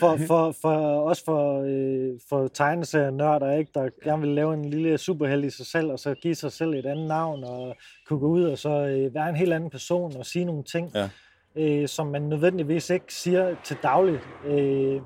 for, 0.00 0.16
for, 0.26 0.52
for, 0.62 0.76
også 1.00 1.24
for, 1.24 1.62
øh, 1.66 2.20
for 2.28 2.48
tegneserienørder, 2.48 3.52
ikke, 3.52 3.70
der 3.74 3.88
gerne 4.04 4.22
vil 4.22 4.30
lave 4.30 4.54
en 4.54 4.64
lille 4.64 4.98
superheld 4.98 5.44
i 5.44 5.50
sig 5.50 5.66
selv, 5.66 5.90
og 5.92 5.98
så 5.98 6.14
give 6.14 6.34
sig 6.34 6.52
selv 6.52 6.74
et 6.74 6.86
andet 6.86 7.08
navn, 7.08 7.44
og 7.44 7.76
kunne 8.06 8.18
gå 8.20 8.26
ud 8.26 8.44
og 8.44 8.58
så 8.58 8.70
øh, 8.70 9.14
være 9.14 9.28
en 9.28 9.36
helt 9.36 9.52
anden 9.52 9.70
person, 9.70 10.16
og 10.16 10.26
sige 10.26 10.44
nogle 10.44 10.62
ting, 10.62 10.92
Ja. 10.94 11.08
øh, 11.56 11.88
som 11.88 12.06
man 12.06 12.22
nødvendigvis 12.22 12.90
ikke 12.90 13.14
siger 13.14 13.56
til 13.64 13.76
dagligt. 13.82 14.20
Øh, 14.46 15.00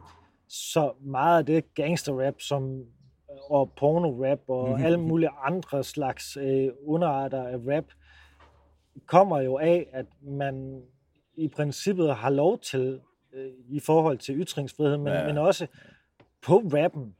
så 0.48 0.92
meget 1.00 1.38
af 1.38 1.46
det 1.46 1.74
gangsterrap, 1.74 2.34
som 2.38 2.84
og 3.50 3.70
porno-rap 3.80 4.38
og 4.48 4.80
alle 4.80 5.00
mulige 5.00 5.30
andre 5.44 5.84
slags 5.84 6.36
øh, 6.36 6.68
underarter 6.86 7.42
af 7.42 7.56
rap, 7.56 7.84
kommer 9.06 9.40
jo 9.40 9.58
af, 9.58 9.86
at 9.92 10.06
man 10.22 10.82
i 11.36 11.48
princippet 11.48 12.14
har 12.14 12.30
lov 12.30 12.58
til, 12.58 13.00
øh, 13.32 13.50
i 13.68 13.80
forhold 13.80 14.18
til 14.18 14.40
ytringsfrihed, 14.40 14.96
men, 14.96 15.12
Ja. 15.12 15.26
men 15.26 15.38
også 15.38 15.66
på 16.42 16.56
rappen, 16.58 17.14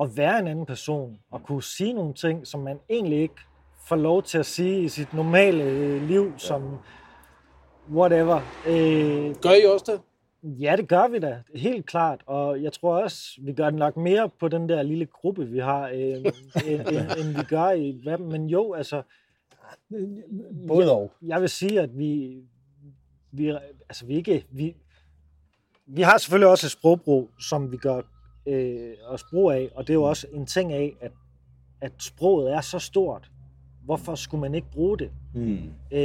at 0.00 0.16
være 0.16 0.38
en 0.38 0.46
anden 0.46 0.66
person, 0.66 1.18
og 1.30 1.42
kunne 1.42 1.62
sige 1.62 1.92
nogle 1.92 2.14
ting, 2.14 2.46
som 2.46 2.60
man 2.60 2.78
egentlig 2.90 3.18
ikke 3.18 3.34
får 3.88 3.96
lov 3.96 4.22
til 4.22 4.38
at 4.38 4.46
sige 4.46 4.82
i 4.82 4.88
sit 4.88 5.14
normale 5.14 5.62
øh, 5.64 6.02
liv, 6.08 6.22
ja. 6.24 6.38
som 6.38 6.78
whatever. 7.92 8.40
Øh, 8.66 9.34
Gør 9.42 9.50
I 9.62 9.64
også 9.74 9.92
det? 9.92 10.00
Ja, 10.60 10.74
det 10.76 10.88
gør 10.88 11.08
vi 11.08 11.18
da, 11.18 11.42
helt 11.54 11.86
klart. 11.86 12.20
Og 12.26 12.62
jeg 12.62 12.72
tror 12.72 13.02
også, 13.02 13.40
vi 13.42 13.52
gør 13.52 13.70
det 13.70 13.78
nok 13.78 13.96
mere 13.96 14.30
på 14.40 14.48
den 14.48 14.68
der 14.68 14.82
lille 14.82 15.06
gruppe, 15.06 15.46
vi 15.48 15.58
har, 15.58 15.88
øh, 15.88 15.94
end, 15.96 16.26
end, 16.66 17.10
end 17.20 17.36
vi 17.36 17.42
gør 17.48 17.70
i 17.70 18.02
rappen. 18.06 18.28
Men 18.28 18.46
jo, 18.50 18.72
altså, 18.72 19.02
Både 20.68 20.92
og. 20.92 21.12
jeg 21.22 21.40
vil 21.40 21.48
sige, 21.48 21.80
at 21.80 21.98
vi, 21.98 22.40
vi, 23.32 23.48
altså, 23.88 24.06
vi 24.06 24.14
ikke... 24.14 24.46
Vi, 24.50 24.76
vi 25.86 26.02
har 26.02 26.18
selvfølgelig 26.18 26.48
også 26.48 26.66
et 26.66 26.70
sprogbrug, 26.70 27.30
som 27.40 27.72
vi 27.72 27.76
gør 27.76 28.00
øh, 28.46 28.92
os 29.06 29.24
brug 29.24 29.50
af, 29.50 29.70
og 29.74 29.86
det 29.86 29.90
er 29.90 29.94
jo 29.94 30.02
også 30.02 30.26
en 30.32 30.46
ting 30.46 30.72
af, 30.72 30.96
at, 31.00 31.12
at 31.80 31.92
sproget 31.98 32.52
er 32.52 32.60
så 32.60 32.78
stort. 32.78 33.30
Hvorfor 33.84 34.14
skulle 34.14 34.40
man 34.40 34.54
ikke 34.54 34.70
bruge 34.72 34.98
det? 34.98 35.10
Mm. 35.34 35.58
Øh, 35.92 36.00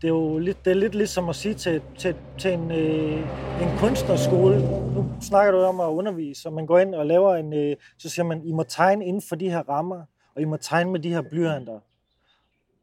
det 0.00 0.04
er 0.04 0.08
jo 0.08 0.38
lidt, 0.38 0.64
det 0.64 0.70
er 0.70 0.74
lidt 0.74 0.94
ligesom 0.94 1.28
at 1.28 1.36
sige 1.36 1.54
til, 1.54 1.82
til, 1.98 2.14
til 2.38 2.52
en, 2.52 2.70
øh, 2.70 3.20
en 3.62 3.78
kunstnerskole, 3.78 4.58
nu 4.94 5.06
snakker 5.20 5.52
du 5.52 5.58
om 5.58 5.80
at 5.80 5.86
undervise, 5.86 6.48
og 6.48 6.52
man 6.52 6.66
går 6.66 6.78
ind 6.78 6.94
og 6.94 7.06
laver 7.06 7.34
en, 7.34 7.52
øh, 7.52 7.76
så 7.98 8.08
siger 8.08 8.24
man, 8.24 8.42
I 8.44 8.52
må 8.52 8.62
tegne 8.62 9.06
inden 9.06 9.22
for 9.22 9.36
de 9.36 9.50
her 9.50 9.68
rammer, 9.68 10.02
og 10.34 10.42
I 10.42 10.44
må 10.44 10.56
tegne 10.56 10.90
med 10.90 11.00
de 11.00 11.08
her 11.08 11.22
blyanter. 11.22 11.80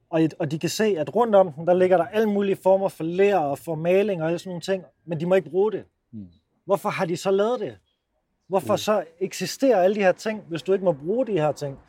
Og, 0.09 0.21
og 0.39 0.51
de 0.51 0.59
kan 0.59 0.69
se, 0.69 0.83
at 0.83 1.15
rundt 1.15 1.35
om 1.35 1.53
den, 1.53 1.67
der 1.67 1.73
ligger 1.73 1.97
der 1.97 2.05
alle 2.05 2.29
mulige 2.29 2.55
former 2.55 2.87
for 2.87 3.03
lær 3.03 3.37
og 3.37 3.57
for 3.57 3.75
maling 3.75 4.21
og 4.21 4.27
alle 4.27 4.39
sådan 4.39 4.49
nogle 4.49 4.61
ting, 4.61 4.83
men 5.05 5.19
de 5.19 5.25
må 5.25 5.35
ikke 5.35 5.49
bruge 5.49 5.71
det. 5.71 5.83
Mm. 6.63 6.69
Hvorfor 6.69 6.89
har 6.89 7.05
de 7.05 7.17
så 7.17 7.31
lavet 7.31 7.59
det? 7.59 7.77
Hvorfor 8.47 8.75
så 8.75 9.03
eksisterer 9.19 9.81
alle 9.81 9.95
de 9.95 10.01
her 10.01 10.11
ting, 10.11 10.41
hvis 10.49 10.63
du 10.63 10.73
ikke 10.73 10.85
må 10.85 10.91
bruge 10.91 11.27
de 11.27 11.31
her 11.31 11.51
ting? 11.51 11.79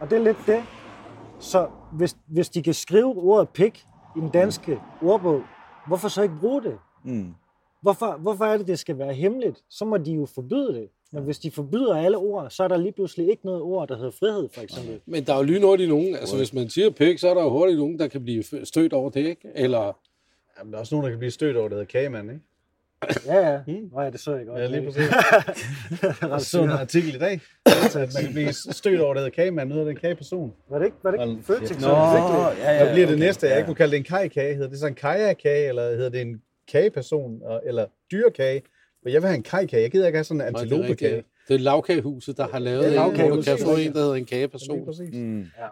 Og 0.00 0.10
det 0.10 0.18
er 0.18 0.22
lidt 0.22 0.36
det. 0.46 0.62
Så 1.40 1.68
hvis, 1.92 2.16
hvis 2.26 2.48
de 2.48 2.62
kan 2.62 2.74
skrive 2.74 3.16
ordet 3.16 3.48
pik 3.48 3.84
i 4.16 4.20
den 4.20 4.28
danske 4.28 4.80
ordbog, 5.02 5.42
hvorfor 5.86 6.08
så 6.08 6.22
ikke 6.22 6.34
bruge 6.40 6.62
det? 6.62 6.78
Mm. 7.04 7.34
Hvorfor, 7.82 8.16
hvorfor 8.16 8.44
er 8.44 8.56
det, 8.58 8.66
det 8.66 8.78
skal 8.78 8.98
være 8.98 9.14
hemmeligt? 9.14 9.58
Så 9.70 9.84
må 9.84 9.96
de 9.96 10.12
jo 10.12 10.26
forbyde 10.34 10.74
det. 10.74 10.88
Men 11.12 11.24
hvis 11.24 11.38
de 11.38 11.50
forbyder 11.50 11.96
alle 11.96 12.16
ord, 12.16 12.50
så 12.50 12.64
er 12.64 12.68
der 12.68 12.76
lige 12.76 12.92
pludselig 12.92 13.30
ikke 13.30 13.46
noget 13.46 13.62
ord, 13.62 13.88
der 13.88 13.96
hedder 13.96 14.10
frihed, 14.10 14.48
for 14.54 14.60
eksempel. 14.62 15.00
Men 15.06 15.24
der 15.24 15.32
er 15.32 15.36
jo 15.36 15.42
lynhurtigt 15.42 15.88
nogen, 15.88 16.14
altså 16.14 16.36
hvis 16.36 16.52
man 16.52 16.68
siger 16.68 16.90
pik, 16.90 17.18
så 17.18 17.28
er 17.28 17.34
der 17.34 17.42
jo 17.42 17.50
hurtigt 17.50 17.78
nogen, 17.78 17.98
der 17.98 18.08
kan 18.08 18.22
blive 18.22 18.42
stødt 18.64 18.92
over 18.92 19.10
det, 19.10 19.26
ikke? 19.26 19.48
Eller, 19.54 19.92
Jamen, 20.58 20.72
der 20.72 20.78
er 20.78 20.80
også 20.80 20.94
nogen, 20.94 21.04
der 21.04 21.10
kan 21.10 21.18
blive 21.18 21.30
stødt 21.30 21.56
over, 21.56 21.68
det 21.68 21.76
hedder 21.76 21.84
kagemand, 21.84 22.30
ikke? 22.30 22.42
Ja, 23.26 23.50
ja. 23.50 23.60
Nå 23.92 24.00
ja, 24.02 24.10
det 24.10 24.20
så 24.20 24.34
jeg 24.36 24.46
godt. 24.46 24.60
Ja, 24.60 24.66
lige 24.66 24.84
præcis. 24.86 25.02
Jeg 26.32 26.40
så 26.40 26.62
en 26.62 26.70
artikel 26.70 27.14
i 27.14 27.18
dag, 27.18 27.40
at 27.66 27.94
man 28.14 28.24
kan 28.24 28.32
blive 28.32 28.52
stødt 28.52 29.00
over, 29.00 29.14
det 29.14 29.22
hedder 29.22 29.34
kagemand, 29.34 29.68
nu 29.68 29.74
hedder 29.74 29.88
det 29.88 29.94
en 29.94 30.00
kageperson. 30.00 30.52
Var 30.70 30.78
det 30.78 30.84
ikke, 30.86 30.96
var 31.02 31.10
det 31.10 31.30
ikke 31.30 31.42
Føtex? 31.44 31.80
Nå, 31.80 31.88
ja, 31.88 32.72
ja. 32.72 32.84
Hvad 32.84 32.92
bliver 32.92 33.06
det 33.06 33.14
okay. 33.14 33.24
næste? 33.26 33.46
Jeg 33.46 33.54
Ja. 33.54 33.58
ikke 33.58 33.68
må 33.68 33.74
kalde 33.74 33.90
det 33.90 33.98
en 33.98 34.04
kajkage. 34.04 34.54
Hedder 34.54 34.68
det 34.68 34.78
så 34.78 34.86
en 34.86 34.94
kajakage, 34.94 35.68
eller 35.68 35.82
hedder 35.90 36.08
det 36.10 36.20
en 36.20 36.42
kageperson, 36.72 37.42
eller 37.66 37.86
dyrkage? 38.12 38.62
For 39.02 39.08
jeg 39.08 39.22
vil 39.22 39.26
have 39.28 39.36
en 39.36 39.42
kajkage. 39.42 39.82
Jeg 39.82 39.90
gider 39.90 40.06
ikke 40.06 40.16
have 40.16 40.24
sådan 40.24 40.40
en 40.40 40.54
er 40.54 40.58
antilopekage. 40.58 41.24
Det 41.48 41.54
er 41.54 41.58
lavkagehuset, 41.58 42.36
der 42.36 42.48
har 42.48 42.58
lavet 42.58 42.82
Ja, 42.82 42.88
ja, 42.92 43.04
en, 43.10 43.20
hvor 43.20 43.28
du 43.36 43.42
kan 43.42 43.58
få 43.58 43.70
en, 43.76 43.92
der 43.92 43.98
hedder 43.98 44.12
en 44.14 44.18
Lige 44.18 44.26
kageperson. 44.26 44.84
præcis. 44.84 45.08
Mm. 45.14 45.18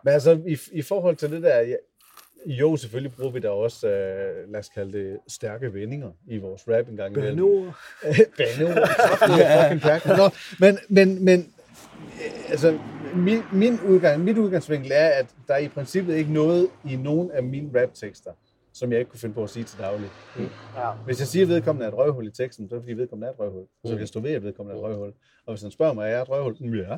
Men 0.05 0.13
altså, 0.13 0.41
i, 0.49 0.59
i 0.73 0.83
forhold 0.83 1.17
til 1.17 1.31
det 1.31 1.43
der, 1.43 1.61
ja, 1.61 1.75
jo, 2.47 2.77
selvfølgelig 2.77 3.13
bruger 3.17 3.31
vi 3.31 3.41
da 3.41 3.49
også, 3.51 3.89
øh, 3.89 4.53
lad 4.53 4.61
os 4.61 4.69
kalde 4.69 4.99
det, 4.99 5.19
stærke 5.29 5.75
vendinger 5.75 6.11
i 6.29 6.39
vores 6.39 6.63
rap 6.69 6.89
en 6.89 6.97
gang 6.97 7.17
imellem. 7.17 7.37
Nu, 7.39 7.75
Bano. 8.39 8.69
fucking 9.29 9.81
pack. 9.81 10.07
Nå, 10.07 10.31
men, 10.61 10.79
men, 10.89 11.25
men 11.25 11.53
øh, 12.01 12.51
altså, 12.51 12.79
min, 13.15 13.43
min 13.53 13.81
udgang, 13.89 14.25
mit 14.25 14.39
udgangsvinkel 14.39 14.91
er, 14.95 15.09
at 15.09 15.27
der 15.49 15.55
er 15.55 15.59
i 15.59 15.69
princippet 15.69 16.15
ikke 16.17 16.33
noget 16.33 16.69
i 16.91 16.97
nogen 16.97 17.31
af 17.31 17.43
mine 17.43 17.83
raptekster, 17.83 18.31
som 18.73 18.93
jeg 18.93 18.99
ikke 18.99 19.11
kunne 19.11 19.21
finde 19.21 19.35
på 19.35 19.43
at 19.43 19.51
sige 19.51 19.65
til 19.65 19.79
daglig. 19.79 20.09
ja. 20.77 20.91
Hvis 21.05 21.21
jeg 21.21 21.29
siger, 21.29 21.45
at 21.45 21.49
vedkommende 21.49 21.85
er 21.87 21.89
et 21.91 21.97
røvhul 21.99 22.27
i 22.27 22.31
teksten, 22.31 22.69
så 22.69 22.75
er 22.75 22.79
det 22.79 22.85
fordi 22.85 22.93
vedkommende 22.93 23.27
er 23.29 23.33
et 23.33 23.39
røvhul. 23.41 23.65
Så 23.85 23.91
kan 23.91 23.99
jeg 24.01 24.09
stå 24.09 24.21
ved, 24.21 24.31
at 24.31 24.43
vedkommende 24.43 24.81
er 24.81 24.85
et 24.85 24.91
røvhul. 24.91 25.13
Og 25.47 25.53
hvis 25.55 25.63
han 25.63 25.71
spørger 25.71 25.93
mig, 25.93 26.05
er 26.05 26.09
jeg 26.11 26.23
et 26.23 26.29
røvhul? 26.29 26.57
Mm, 26.61 26.75
Ja. 26.75 26.97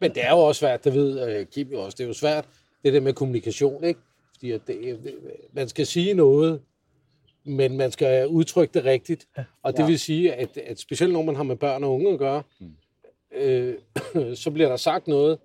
Men 0.00 0.14
det 0.14 0.24
er 0.24 0.30
jo 0.30 0.38
også 0.38 0.58
svært, 0.58 0.84
det 0.84 0.94
ved 0.94 1.40
uh, 1.40 1.46
Kim 1.46 1.68
jo 1.72 1.78
også, 1.80 1.96
det 1.98 2.04
er 2.04 2.08
jo 2.08 2.14
svært, 2.14 2.44
det 2.84 2.92
der 2.92 3.00
med 3.00 3.12
kommunikation, 3.12 3.84
ikke? 3.84 4.00
Fordi 4.42 4.52
at 4.52 4.60
det, 4.66 5.14
man 5.52 5.68
skal 5.68 5.86
sige 5.86 6.14
noget, 6.14 6.62
men 7.44 7.76
man 7.76 7.90
skal 7.92 8.26
udtrykke 8.28 8.74
det 8.74 8.84
rigtigt. 8.84 9.28
Og 9.62 9.72
det 9.72 9.78
Ja. 9.78 9.86
vil 9.86 9.98
sige, 9.98 10.34
at, 10.34 10.56
at 10.56 10.78
specielt 10.78 11.12
når 11.12 11.22
man 11.22 11.36
har 11.36 11.42
med 11.42 11.56
børn 11.56 11.84
og 11.84 11.92
unge 11.94 12.12
at 12.12 12.18
gøre, 12.18 12.42
øh, 13.34 13.74
så 14.34 14.50
bliver 14.50 14.68
der 14.68 14.76
sagt 14.76 15.06
noget, 15.08 15.38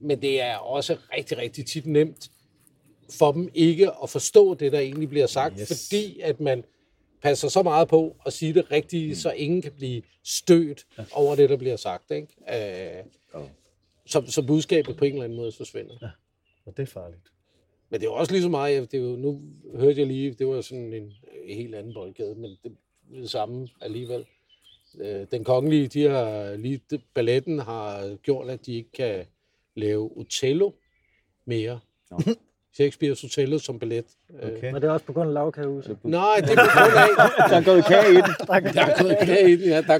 men 0.00 0.22
det 0.22 0.40
er 0.40 0.56
også 0.56 0.96
rigtig, 1.16 1.38
rigtig 1.38 1.66
tit 1.66 1.86
nemt 1.86 2.30
for 3.18 3.32
dem 3.32 3.50
ikke 3.54 3.90
at 4.02 4.10
forstå 4.10 4.54
det, 4.54 4.72
der 4.72 4.78
egentlig 4.78 5.08
bliver 5.08 5.26
sagt, 5.26 5.54
Yes. 5.60 5.68
yes. 5.68 5.88
fordi 5.88 6.20
at 6.20 6.40
man 6.40 6.64
passer 7.22 7.48
så 7.48 7.62
meget 7.62 7.88
på 7.88 8.16
at 8.26 8.32
sige 8.32 8.54
det 8.54 8.70
rigtige, 8.70 9.08
mm. 9.08 9.14
så 9.14 9.30
ingen 9.30 9.62
kan 9.62 9.72
blive 9.72 10.02
stødt 10.24 10.86
over 11.12 11.36
det, 11.36 11.50
der 11.50 11.56
bliver 11.56 11.76
sagt. 11.76 12.10
Ikke? 12.10 12.26
Øh, 12.98 13.04
så, 14.06 14.22
så 14.26 14.42
budskabet 14.42 14.96
på 14.96 15.04
en 15.04 15.12
eller 15.12 15.24
anden 15.24 15.36
måde 15.38 15.52
forsvinder. 15.52 15.94
Ja. 16.02 16.08
Og 16.66 16.76
det 16.76 16.82
er 16.82 16.86
farligt. 16.86 17.22
Men 17.90 18.00
det 18.00 18.06
er 18.06 18.10
jo 18.10 18.14
også 18.14 18.32
lige 18.32 18.42
så 18.42 18.48
meget, 18.48 18.92
det 18.92 18.98
er 19.00 19.02
jo, 19.04 19.16
nu 19.16 19.40
hørte 19.74 19.98
jeg 19.98 20.06
lige, 20.06 20.32
det 20.38 20.46
var 20.46 20.60
sådan 20.60 20.92
en, 20.94 21.12
en 21.44 21.56
helt 21.56 21.74
anden 21.74 21.94
boldgade, 21.94 22.34
men 22.34 22.50
det 22.50 22.72
er 23.16 23.20
det 23.20 23.30
samme 23.30 23.68
alligevel. 23.80 24.24
Øh, 25.00 25.26
Den 25.32 25.44
kongelige, 25.44 25.88
de 25.88 26.02
har 26.08 26.56
lige, 26.56 26.80
det- 26.90 27.00
balletten 27.14 27.58
har 27.58 28.16
gjort, 28.22 28.50
at 28.50 28.66
de 28.66 28.74
ikke 28.74 28.92
kan 28.92 29.24
lave 29.76 30.10
Otello 30.16 30.70
mere. 31.44 31.80
Nå. 32.10 32.18
Shakespeare's 32.80 33.24
Otello 33.24 33.58
som 33.58 33.78
ballet. 33.78 34.04
Øh, 34.42 34.50
Okay. 34.56 34.72
Men 34.72 34.82
det 34.82 34.88
er 34.88 34.90
også 34.92 35.06
på 35.06 35.12
grund 35.12 35.28
af 35.28 35.34
lavkagehuset. 35.34 35.98
Nej, 36.04 36.36
det 36.40 36.50
er 36.50 36.54
på 36.54 36.70
grund 36.78 36.96
af, 36.96 37.48
Der 37.50 37.56
er 37.56 37.64
gået 37.64 37.84
kage 37.84 38.12
i 38.12 38.16
den. 38.16 38.74
der 38.74 38.82
er 38.86 39.02
gået 39.02 39.16
kage 39.22 39.52
i 39.52 39.56
den, 39.56 39.68
ja. 39.68 39.80
Der 39.80 39.94
er 39.94 39.98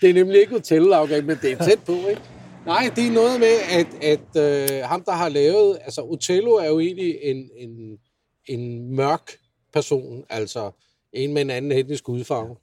det 0.00 0.10
er 0.10 0.14
nemlig 0.14 0.40
ikke 0.40 0.56
Otello-afgang, 0.56 1.26
men 1.26 1.36
det 1.42 1.52
er 1.52 1.64
tæt 1.64 1.78
på, 1.86 1.92
ikke? 1.92 2.20
Nej, 2.66 2.90
det 2.96 3.06
er 3.06 3.10
noget 3.10 3.40
med, 3.40 3.56
at, 3.70 3.86
at 4.02 4.36
øh, 4.36 4.84
ham, 4.84 5.04
der 5.04 5.12
har 5.12 5.28
lavet... 5.28 5.78
Altså, 5.82 6.02
Otello 6.02 6.50
er 6.50 6.68
jo 6.68 6.80
egentlig 6.80 7.18
en, 7.22 7.50
en, 7.56 7.98
en 8.46 8.94
mørk 8.96 9.30
person, 9.72 10.24
altså 10.28 10.70
en 11.12 11.32
med 11.32 11.42
en 11.42 11.50
anden 11.50 11.72
etnisk 11.72 12.08
udfarve, 12.08 12.56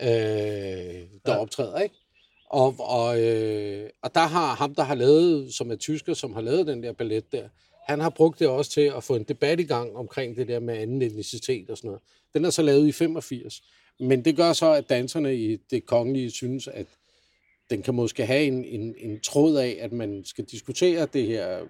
øh, 0.00 0.08
der 1.26 1.32
ja. 1.32 1.36
optræder, 1.36 1.78
ikke? 1.78 1.94
Og, 2.50 2.74
og, 2.78 3.20
øh, 3.20 3.90
og 4.02 4.14
der 4.14 4.26
har 4.26 4.54
ham, 4.54 4.74
der 4.74 4.82
har 4.82 4.94
lavet, 4.94 5.54
som 5.54 5.70
er 5.70 5.76
tysker, 5.76 6.14
som 6.14 6.34
har 6.34 6.40
lavet 6.40 6.66
den 6.66 6.82
der 6.82 6.92
ballet 6.92 7.32
der, 7.32 7.48
han 7.86 8.00
har 8.00 8.10
brugt 8.10 8.38
det 8.38 8.48
også 8.48 8.70
til 8.70 8.92
at 8.96 9.04
få 9.04 9.16
en 9.16 9.24
debat 9.24 9.60
i 9.60 9.62
gang 9.64 9.96
omkring 9.96 10.36
det 10.36 10.48
der 10.48 10.60
med 10.60 10.76
anden 10.76 11.02
etnicitet 11.02 11.70
og 11.70 11.76
sådan 11.76 11.88
noget. 11.88 12.02
Den 12.34 12.44
er 12.44 12.50
så 12.50 12.62
lavet 12.62 12.86
i 12.86 12.92
85. 12.92 13.62
Men 14.00 14.24
det 14.24 14.36
gør 14.36 14.52
så, 14.52 14.72
at 14.72 14.88
danserne 14.88 15.36
i 15.36 15.56
det 15.56 15.86
kongelige 15.86 16.30
synes, 16.30 16.68
at 16.68 16.86
den 17.72 17.82
kan 17.82 17.94
måske 17.94 18.26
have 18.26 18.44
en, 18.44 18.64
en, 18.64 18.94
en 18.98 19.20
tråd 19.20 19.56
af, 19.56 19.78
at 19.80 19.92
man 19.92 20.22
skal 20.24 20.44
diskutere 20.44 21.06
det 21.06 21.26
her 21.26 21.60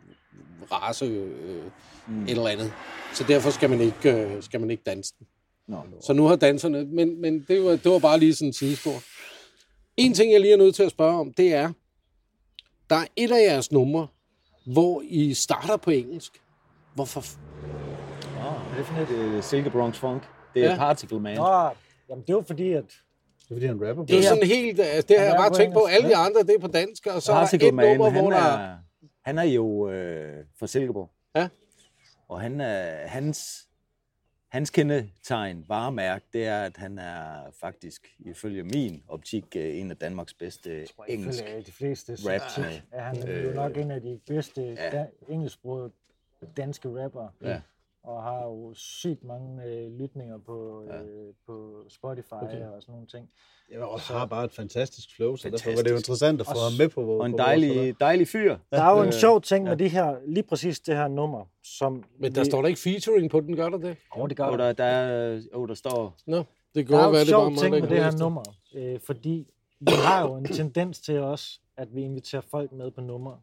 race 0.72 1.04
øh, 1.04 1.62
mm. 2.06 2.22
et 2.22 2.30
eller 2.30 2.48
andet. 2.48 2.72
Så 3.14 3.24
derfor 3.28 3.50
skal 3.50 3.70
man 3.70 3.80
ikke, 3.80 4.12
øh, 4.12 4.42
skal 4.42 4.60
man 4.60 4.70
ikke 4.70 4.82
danse 4.86 5.14
den. 5.18 5.26
Nå, 5.66 5.82
Så 6.00 6.12
nu 6.12 6.24
har 6.24 6.36
danserne... 6.36 6.84
Men, 6.84 7.20
men 7.20 7.44
det, 7.48 7.64
var, 7.64 7.70
det 7.70 7.92
var 7.92 7.98
bare 7.98 8.18
lige 8.18 8.34
sådan 8.34 8.48
en 8.48 8.52
sidespor. 8.52 9.02
En 9.96 10.14
ting, 10.14 10.32
jeg 10.32 10.40
lige 10.40 10.52
er 10.52 10.56
nødt 10.56 10.74
til 10.74 10.82
at 10.82 10.90
spørge 10.90 11.20
om, 11.20 11.32
det 11.32 11.54
er, 11.54 11.72
der 12.90 12.96
er 12.96 13.06
et 13.16 13.30
af 13.32 13.42
jeres 13.50 13.72
numre, 13.72 14.06
hvor 14.66 15.02
I 15.04 15.34
starter 15.34 15.76
på 15.76 15.90
engelsk. 15.90 16.32
Hvorfor? 16.94 17.24
er 18.72 18.76
det 18.76 18.86
for 18.86 18.92
noget? 18.92 19.08
Det 19.08 19.38
er 19.38 19.40
Silke 19.40 19.70
Bronx 19.70 19.96
Funk. 19.96 20.22
Det 20.54 20.64
er 20.64 20.70
Ja. 20.70 20.76
Particle 20.76 21.20
Man. 21.20 21.36
Nå, 21.36 21.68
jamen 22.08 22.22
det 22.22 22.30
er 22.30 22.32
jo 22.32 22.44
fordi, 22.46 22.72
at 22.72 22.84
er 23.52 23.56
fordi, 23.56 23.66
han 23.66 23.88
rapper 23.88 24.02
på 24.02 24.06
Det 24.06 24.18
er 24.18 24.22
sådan 24.22 24.46
helt... 24.46 24.80
altså, 24.80 25.06
Det 25.08 25.18
har 25.18 25.24
jeg 25.24 25.34
er 25.34 25.38
bare 25.38 25.54
tænkt 25.54 25.74
på. 25.74 25.80
engelsk, 25.80 25.94
Alle 25.96 26.08
de 26.08 26.16
andre, 26.16 26.40
det 26.40 26.54
er 26.54 26.58
på 26.58 26.66
dansk, 26.66 27.06
og 27.06 27.22
så 27.22 27.32
er 27.32 27.46
der 27.46 27.66
et 27.66 27.74
nummer, 27.74 28.10
hvor 28.10 28.30
han, 28.30 28.30
der... 28.30 28.38
er, 28.38 28.76
han 29.24 29.38
er 29.38 29.42
jo 29.42 29.90
øh, 29.90 30.44
fra 30.58 30.66
Silkeborg. 30.66 31.10
Ja. 31.36 31.48
Og 32.28 32.40
han 32.40 32.60
er, 32.60 33.06
hans, 33.06 33.68
hans 34.48 34.70
kendetegn, 34.70 35.64
varemærke, 35.68 36.24
det 36.32 36.46
er, 36.46 36.62
at 36.62 36.76
han 36.76 36.98
er 36.98 37.50
faktisk, 37.60 38.08
ifølge 38.18 38.62
min 38.62 39.02
optik, 39.08 39.44
øh, 39.56 39.80
en 39.80 39.90
af 39.90 39.96
Danmarks 39.96 40.34
bedste 40.34 40.86
engelsk 41.08 41.44
ifølge 41.44 41.62
de 41.62 41.72
fleste 41.72 42.16
rap. 42.20 42.64
er 42.92 43.02
han 43.02 43.44
jo 43.44 43.52
nok 43.52 43.76
en 43.76 43.90
af 43.90 44.00
de 44.00 44.20
bedste 44.26 44.62
ja. 44.62 44.98
ja. 44.98 45.06
engelsksprogede 45.28 45.90
danske 46.56 47.04
rapper. 47.04 47.28
Ja. 47.42 47.60
Og 48.04 48.22
har 48.22 48.44
jo 48.44 48.74
sygt 48.74 49.24
mange 49.24 49.64
øh, 49.64 49.92
lytninger 50.00 50.38
på, 50.38 50.84
Ja. 50.88 51.02
øh, 51.02 51.34
på 51.46 51.84
Spotify 51.88 52.32
okay. 52.32 52.66
og 52.66 52.82
sådan 52.82 52.92
nogle 52.92 53.06
ting. 53.06 53.28
Ja, 53.72 53.84
og 53.84 54.00
har 54.00 54.26
bare 54.26 54.44
et 54.44 54.52
fantastisk 54.52 55.16
flow, 55.16 55.36
så 55.36 55.50
derfor 55.50 55.70
var 55.70 55.76
det 55.76 55.76
jo 55.76 55.82
Fantastisk. 55.82 56.08
interessant 56.08 56.40
at 56.40 56.46
få 56.46 56.52
ham 56.68 56.72
med 56.78 56.88
på, 56.88 57.00
Og 57.00 57.26
en 57.26 57.32
på 57.32 57.36
vores 57.36 57.46
dejlig, 57.48 58.00
dejlig 58.00 58.28
fyr. 58.28 58.56
Der 58.72 58.82
er 58.82 58.90
jo 58.96 59.00
en 59.02 59.06
Øh, 59.06 59.12
sjov 59.12 59.40
ting 59.42 59.64
med 59.64 59.76
det 59.76 59.90
her, 59.90 60.16
lige 60.26 60.42
præcis 60.42 60.80
det 60.80 60.96
her 60.96 61.08
nummer, 61.08 61.44
som... 61.64 62.04
Men 62.18 62.34
der 62.34 62.44
står 62.44 62.60
der 62.62 62.68
ikke 62.68 62.80
featuring 62.80 63.30
på 63.30 63.40
den, 63.40 63.56
gør 63.56 63.68
der 63.68 63.78
det? 63.78 63.96
Oh, 64.16 64.28
det 64.28 64.36
gør 64.36 64.44
Og 64.44 64.58
der. 64.58 64.64
der, 64.64 64.72
der, 64.72 64.84
er- 64.84 65.40
oh, 65.52 65.68
der 65.68 65.74
står... 65.74 66.14
Nå, 66.26 66.36
det 66.36 66.44
Der 66.74 66.82
går 66.82 66.96
er 66.96 67.06
at 67.06 67.14
jo 67.14 67.20
en 67.20 67.26
sjov 67.26 67.48
ting 67.48 67.74
der 67.74 67.80
med 67.80 67.88
det 67.88 68.04
her 68.04 68.18
nummer, 68.18 68.42
øh, 68.74 69.00
fordi 69.00 69.46
vi 69.80 69.92
har 70.04 70.28
jo 70.28 70.34
en 70.36 70.44
tendens 70.44 71.00
til 71.00 71.18
også, 71.18 71.60
at 71.76 71.94
vi 71.94 72.02
inviterer 72.02 72.42
folk 72.50 72.72
med 72.72 72.90
på 72.90 73.00
nummer. 73.00 73.36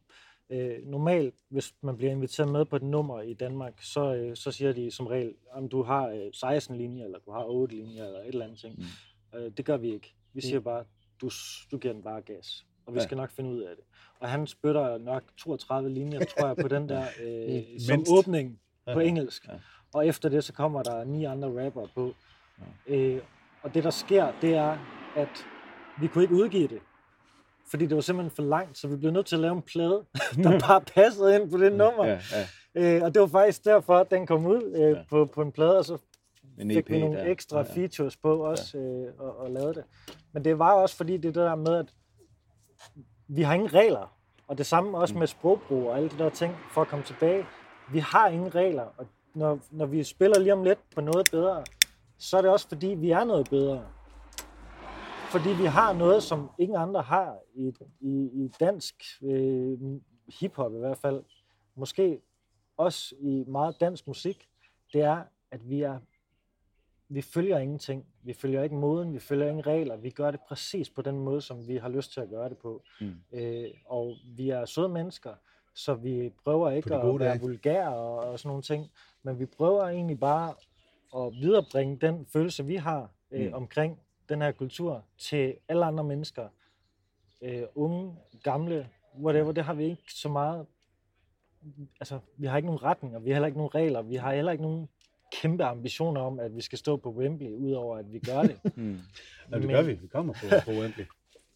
Øh, 0.51 0.85
normalt, 0.87 1.35
hvis 1.49 1.73
man 1.81 1.97
bliver 1.97 2.11
inviteret 2.11 2.51
med 2.51 2.65
på 2.65 2.75
et 2.75 2.83
nummer 2.83 3.21
i 3.21 3.33
Danmark, 3.33 3.73
så, 3.81 4.15
øh, 4.15 4.35
så 4.35 4.51
siger 4.51 4.73
de 4.73 4.91
som 4.91 5.07
regel, 5.07 5.33
om 5.51 5.69
du 5.69 5.83
har 5.83 6.07
øh, 6.07 6.21
16 6.33 6.77
linjer, 6.77 7.05
eller 7.05 7.19
du 7.19 7.31
har 7.31 7.43
8 7.45 7.75
linjer, 7.75 8.05
eller 8.05 8.19
et 8.19 8.27
eller 8.27 8.45
andet 8.45 8.59
ting. 8.59 8.75
Mm. 9.33 9.39
Øh, 9.39 9.51
det 9.57 9.65
gør 9.65 9.77
vi 9.77 9.93
ikke. 9.93 10.13
Vi 10.33 10.41
siger 10.41 10.59
bare, 10.59 10.83
du, 11.21 11.29
du 11.71 11.77
giver 11.77 11.93
den 11.93 12.03
bare 12.03 12.21
gas, 12.21 12.65
og 12.85 12.93
vi 12.93 12.99
Ja. 12.99 13.03
skal 13.03 13.17
nok 13.17 13.31
finde 13.31 13.49
ud 13.49 13.61
af 13.61 13.75
det. 13.75 13.85
Og 14.19 14.29
han 14.29 14.47
spytter 14.47 14.97
nok 14.97 15.23
32 15.37 15.89
linjer, 15.89 16.19
tror 16.25 16.47
jeg, 16.47 16.55
på 16.61 16.67
den 16.67 16.89
der 16.89 17.01
øh, 17.23 17.79
som 17.79 17.95
Mindst. 17.97 18.11
åbning 18.11 18.59
på 18.93 18.99
Ja. 18.99 19.07
engelsk. 19.07 19.47
Ja. 19.47 19.53
Og 19.93 20.07
efter 20.07 20.29
det, 20.29 20.43
så 20.43 20.53
kommer 20.53 20.83
der 20.83 21.03
ni 21.03 21.23
andre 21.25 21.65
rapper 21.65 21.87
på. 21.95 22.13
Øh, 22.87 23.21
og 23.61 23.73
det, 23.73 23.83
der 23.83 23.89
sker, 23.89 24.33
det 24.41 24.53
er, 24.53 24.77
at 25.15 25.45
vi 26.01 26.07
kunne 26.07 26.23
ikke 26.23 26.35
udgive 26.35 26.67
det. 26.67 26.79
Fordi 27.69 27.85
det 27.85 27.95
var 27.95 28.01
simpelthen 28.01 28.35
for 28.35 28.43
langt, 28.43 28.77
så 28.77 28.87
vi 28.87 28.95
blev 28.95 29.11
nødt 29.11 29.25
til 29.25 29.35
at 29.35 29.41
lave 29.41 29.55
en 29.55 29.61
plade, 29.61 30.05
der 30.43 30.59
bare 30.59 30.81
passede 30.81 31.35
ind 31.35 31.51
på 31.51 31.57
det 31.57 31.71
nummer. 31.73 32.05
Ja, 32.05 32.19
ja. 32.75 32.95
Øh, 32.97 33.03
og 33.03 33.13
det 33.13 33.21
var 33.21 33.27
faktisk 33.27 33.65
derfor, 33.65 33.97
at 33.97 34.11
den 34.11 34.27
kom 34.27 34.45
ud 34.45 34.63
øh, 34.75 34.81
Ja. 34.81 34.95
på, 35.09 35.25
på 35.25 35.41
en 35.41 35.51
plade, 35.51 35.77
og 35.77 35.85
så 35.85 35.97
En 36.59 36.69
fik 36.69 36.77
EP 36.77 36.89
vi 36.89 36.99
nogle 36.99 37.17
der. 37.17 37.25
ekstra 37.25 37.59
Ja, 37.59 37.65
ja. 37.69 37.73
features 37.81 38.17
på 38.17 38.35
også, 38.43 38.77
øh, 38.77 39.07
og, 39.19 39.37
og 39.39 39.51
lavede 39.51 39.73
det. 39.73 39.83
Men 40.33 40.43
det 40.43 40.59
var 40.59 40.73
også 40.73 40.95
fordi, 40.97 41.13
det 41.13 41.23
det 41.23 41.35
der 41.35 41.55
med, 41.55 41.75
at 41.75 41.85
vi 43.27 43.41
har 43.41 43.53
ingen 43.53 43.73
regler. 43.73 44.15
Og 44.47 44.57
det 44.57 44.65
samme 44.65 44.97
også 44.97 45.13
Mm. 45.13 45.19
med 45.19 45.27
sprogbrug 45.27 45.87
og 45.89 45.97
alle 45.97 46.09
de 46.09 46.17
der 46.17 46.29
ting, 46.29 46.55
for 46.71 46.81
at 46.81 46.87
komme 46.87 47.05
tilbage. 47.05 47.45
Vi 47.91 47.99
har 47.99 48.27
ingen 48.27 48.55
regler, 48.55 48.83
og 48.97 49.05
når, 49.35 49.59
når 49.71 49.85
vi 49.85 50.03
spiller 50.03 50.39
lige 50.39 50.53
om 50.53 50.63
lidt 50.63 50.79
på 50.95 51.01
noget 51.01 51.27
bedre, 51.31 51.63
så 52.17 52.37
er 52.37 52.41
det 52.41 52.51
også 52.51 52.67
fordi, 52.67 52.87
vi 52.87 53.11
er 53.11 53.23
noget 53.23 53.49
bedre. 53.49 53.81
Fordi 55.31 55.49
vi 55.49 55.65
har 55.65 55.93
noget, 55.93 56.23
som 56.23 56.49
ingen 56.59 56.77
andre 56.77 57.01
har 57.01 57.37
i, 57.55 57.73
i, 57.99 58.29
i 58.33 58.51
dansk 58.59 58.95
øh, 59.23 59.77
hiphop 60.39 60.73
i 60.73 60.77
hvert 60.77 60.97
fald. 60.97 61.23
Måske 61.75 62.21
også 62.77 63.15
i 63.19 63.43
meget 63.47 63.75
dansk 63.79 64.07
musik. 64.07 64.47
Det 64.93 65.01
er, 65.01 65.23
at 65.51 65.69
vi 65.69 65.81
er 65.81 65.99
vi 67.11 67.21
følger 67.21 67.57
ingenting. 67.57 68.05
Vi 68.23 68.33
følger 68.33 68.63
ikke 68.63 68.75
moden, 68.75 69.13
vi 69.13 69.19
følger 69.19 69.47
ingen 69.47 69.67
regler. 69.67 69.95
Vi 69.97 70.09
gør 70.09 70.31
det 70.31 70.39
præcis 70.47 70.89
på 70.89 71.01
den 71.01 71.19
måde, 71.19 71.41
som 71.41 71.67
vi 71.67 71.77
har 71.77 71.89
lyst 71.89 72.13
til 72.13 72.21
at 72.21 72.29
gøre 72.29 72.49
det 72.49 72.57
på. 72.57 72.83
Mm. 73.01 73.13
Øh, 73.33 73.69
og 73.85 74.15
vi 74.37 74.49
er 74.49 74.65
søde 74.65 74.89
mennesker, 74.89 75.33
så 75.73 75.93
vi 75.93 76.31
prøver 76.43 76.69
ikke 76.71 76.95
at 76.95 77.01
gode 77.01 77.19
være 77.19 77.29
dage. 77.29 77.41
vulgære 77.41 77.95
og, 77.95 78.17
og 78.17 78.39
sådan 78.39 78.47
nogle 78.49 78.63
ting. 78.63 78.91
Men 79.23 79.39
vi 79.39 79.45
prøver 79.45 79.83
egentlig 79.83 80.19
bare 80.19 80.53
at 81.15 81.33
viderebringe 81.33 81.97
den 81.97 82.25
følelse, 82.25 82.65
vi 82.65 82.75
har 82.75 83.09
øh, 83.31 83.47
Mm. 83.47 83.53
omkring 83.53 83.99
den 84.29 84.41
her 84.41 84.51
kultur 84.51 85.05
til 85.17 85.55
alle 85.67 85.85
andre 85.85 86.03
mennesker. 86.03 86.47
Øh, 87.41 87.63
unge, 87.75 88.15
gamle, 88.43 88.89
whatever, 89.19 89.51
det 89.51 89.63
har 89.63 89.73
vi 89.73 89.83
ikke 89.83 90.13
så 90.13 90.29
meget. 90.29 90.65
Altså, 91.99 92.19
vi 92.37 92.47
har 92.47 92.57
ikke 92.57 92.65
nogen 92.67 92.83
retninger, 92.83 93.19
vi 93.19 93.29
har 93.29 93.35
heller 93.35 93.47
ikke 93.47 93.57
nogen 93.57 93.75
regler, 93.75 94.01
vi 94.01 94.15
har 94.15 94.33
heller 94.33 94.51
ikke 94.51 94.63
nogen 94.63 94.89
kæmpe 95.41 95.63
ambitioner 95.63 96.21
om, 96.21 96.39
at 96.39 96.55
vi 96.55 96.61
skal 96.61 96.77
stå 96.77 96.97
på 96.97 97.09
Wembley, 97.11 97.53
udover 97.55 97.97
at 97.97 98.13
vi 98.13 98.19
gør 98.19 98.41
det. 98.41 98.59
Mm. 98.77 98.91
Ja, 99.51 99.55
det 99.55 99.65
Men- 99.65 99.69
gør 99.69 99.81
vi. 99.81 99.93
Vi 99.93 100.07
kommer 100.07 100.33
på, 100.33 100.45
på 100.65 100.71
Wembley. 100.71 101.05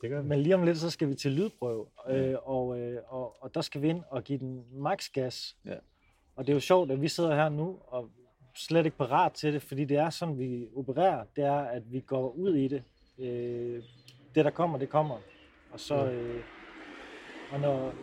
Det 0.01 0.09
gør 0.09 0.21
vi. 0.21 0.27
Men 0.27 0.39
lige 0.39 0.55
om 0.55 0.63
lidt, 0.63 0.77
så 0.77 0.89
skal 0.89 1.09
vi 1.09 1.15
til 1.15 1.31
lydprøve, 1.31 1.85
øh, 2.09 2.35
og, 2.43 2.79
øh, 2.79 3.01
og, 3.07 3.43
og 3.43 3.55
der 3.55 3.61
skal 3.61 3.81
vi 3.81 3.89
ind 3.89 4.03
og 4.09 4.23
give 4.23 4.39
den 4.39 4.65
max 4.71 5.09
gas. 5.11 5.57
Ja. 5.65 5.75
Og 6.35 6.45
det 6.47 6.51
er 6.51 6.55
jo 6.55 6.59
sjovt, 6.59 6.91
at 6.91 7.01
vi 7.01 7.07
sidder 7.07 7.35
her 7.35 7.49
nu 7.49 7.79
og 7.87 8.09
slet 8.55 8.85
ikke 8.85 8.97
parat 8.97 9.33
til 9.33 9.53
det, 9.53 9.61
fordi 9.61 9.85
det 9.85 9.97
er 9.97 10.09
sådan, 10.09 10.39
vi 10.39 10.67
opererer. 10.75 11.25
Det 11.35 11.43
er, 11.43 11.59
at 11.59 11.91
vi 11.91 11.99
går 11.99 12.31
ud 12.31 12.55
i 12.55 12.67
det. 12.67 12.83
Øh, 13.19 13.83
det, 14.35 14.45
der 14.45 14.51
kommer, 14.51 14.77
det 14.77 14.89
kommer. 14.89 15.19
Og 15.71 15.79
så, 15.79 15.95
øh, 15.95 16.43
og 17.51 17.59
når, 17.59 17.93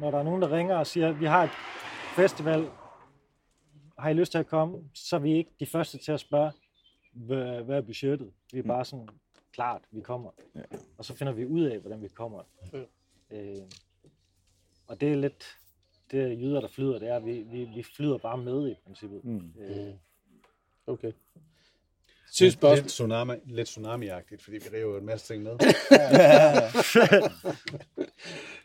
når 0.00 0.10
der 0.10 0.18
er 0.18 0.22
nogen, 0.22 0.42
der 0.42 0.52
ringer 0.52 0.76
og 0.76 0.86
siger, 0.86 1.08
at 1.08 1.20
vi 1.20 1.26
har 1.26 1.42
et 1.42 1.50
festival, 2.16 2.70
har 3.98 4.10
I 4.10 4.14
lyst 4.14 4.32
til 4.32 4.38
at 4.38 4.46
komme, 4.46 4.78
så 4.94 5.16
er 5.16 5.20
vi 5.20 5.36
ikke 5.36 5.50
de 5.60 5.66
første 5.66 5.98
til 5.98 6.12
at 6.12 6.20
spørge, 6.20 6.52
hvad, 7.12 7.62
hvad 7.62 7.76
er 7.76 7.80
budgettet? 7.80 8.32
Vi 8.52 8.58
er 8.58 8.62
bare 8.62 8.84
sådan, 8.84 9.08
klart, 9.52 9.82
vi 9.90 10.00
kommer. 10.00 10.30
Ja. 10.54 10.60
Og 10.98 11.04
så 11.04 11.16
finder 11.16 11.32
vi 11.32 11.46
ud 11.46 11.62
af, 11.62 11.78
hvordan 11.78 12.02
vi 12.02 12.08
kommer. 12.08 12.42
Øh, 13.30 13.62
og 14.86 15.00
det 15.00 15.12
er 15.12 15.16
lidt, 15.16 15.58
det 16.12 16.22
er 16.22 16.26
jyder, 16.28 16.60
der 16.60 16.68
flyder, 16.68 16.98
det 16.98 17.08
er, 17.08 17.16
at 17.16 17.24
vi, 17.24 17.32
vi, 17.32 17.64
vi 17.74 17.82
flyder 17.96 18.18
bare 18.18 18.38
med 18.38 18.70
i 18.70 18.74
princippet. 18.84 19.24
Mm. 19.24 19.52
Øh, 19.60 19.94
Okay. 20.86 21.12
Sidste 22.32 22.58
spørgsmål. 22.58 22.76
Lidt, 22.76 22.86
tsunami, 22.86 23.32
lidt 23.44 23.68
tsunami-agtigt, 23.68 24.42
fordi 24.42 24.56
vi 24.56 24.68
river 24.76 24.80
jo 24.90 24.96
en 24.96 25.06
masse 25.06 25.34
ting 25.34 25.42
med. 25.42 25.58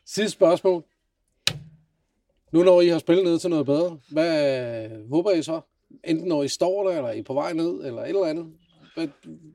Sidste 0.06 0.30
spørgsmål. 0.30 0.84
Nu 2.52 2.64
når 2.64 2.82
I 2.82 2.88
har 2.88 3.00
spillet 3.00 3.26
ned 3.26 3.40
til 3.40 3.50
noget 3.50 3.66
bedre, 3.66 4.00
hvad 4.12 4.90
håber 5.10 5.32
I 5.32 5.44
så? 5.44 5.62
Enten 6.04 6.28
når 6.28 6.44
I 6.44 6.48
står 6.48 6.90
der, 6.90 6.98
eller 6.98 7.12
I 7.12 7.20
er 7.20 7.24
på 7.24 7.34
vej 7.34 7.54
ned, 7.54 7.86
eller 7.86 8.02
et 8.02 8.10
eller 8.10 8.26
andet. 8.26 8.54
Hvad 8.96 9.08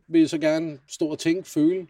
vil 0.06 0.22
I 0.22 0.26
så 0.26 0.38
gerne 0.38 0.78
stå 0.88 1.06
og 1.06 1.18
tænke, 1.18 1.48
føle? 1.48 1.86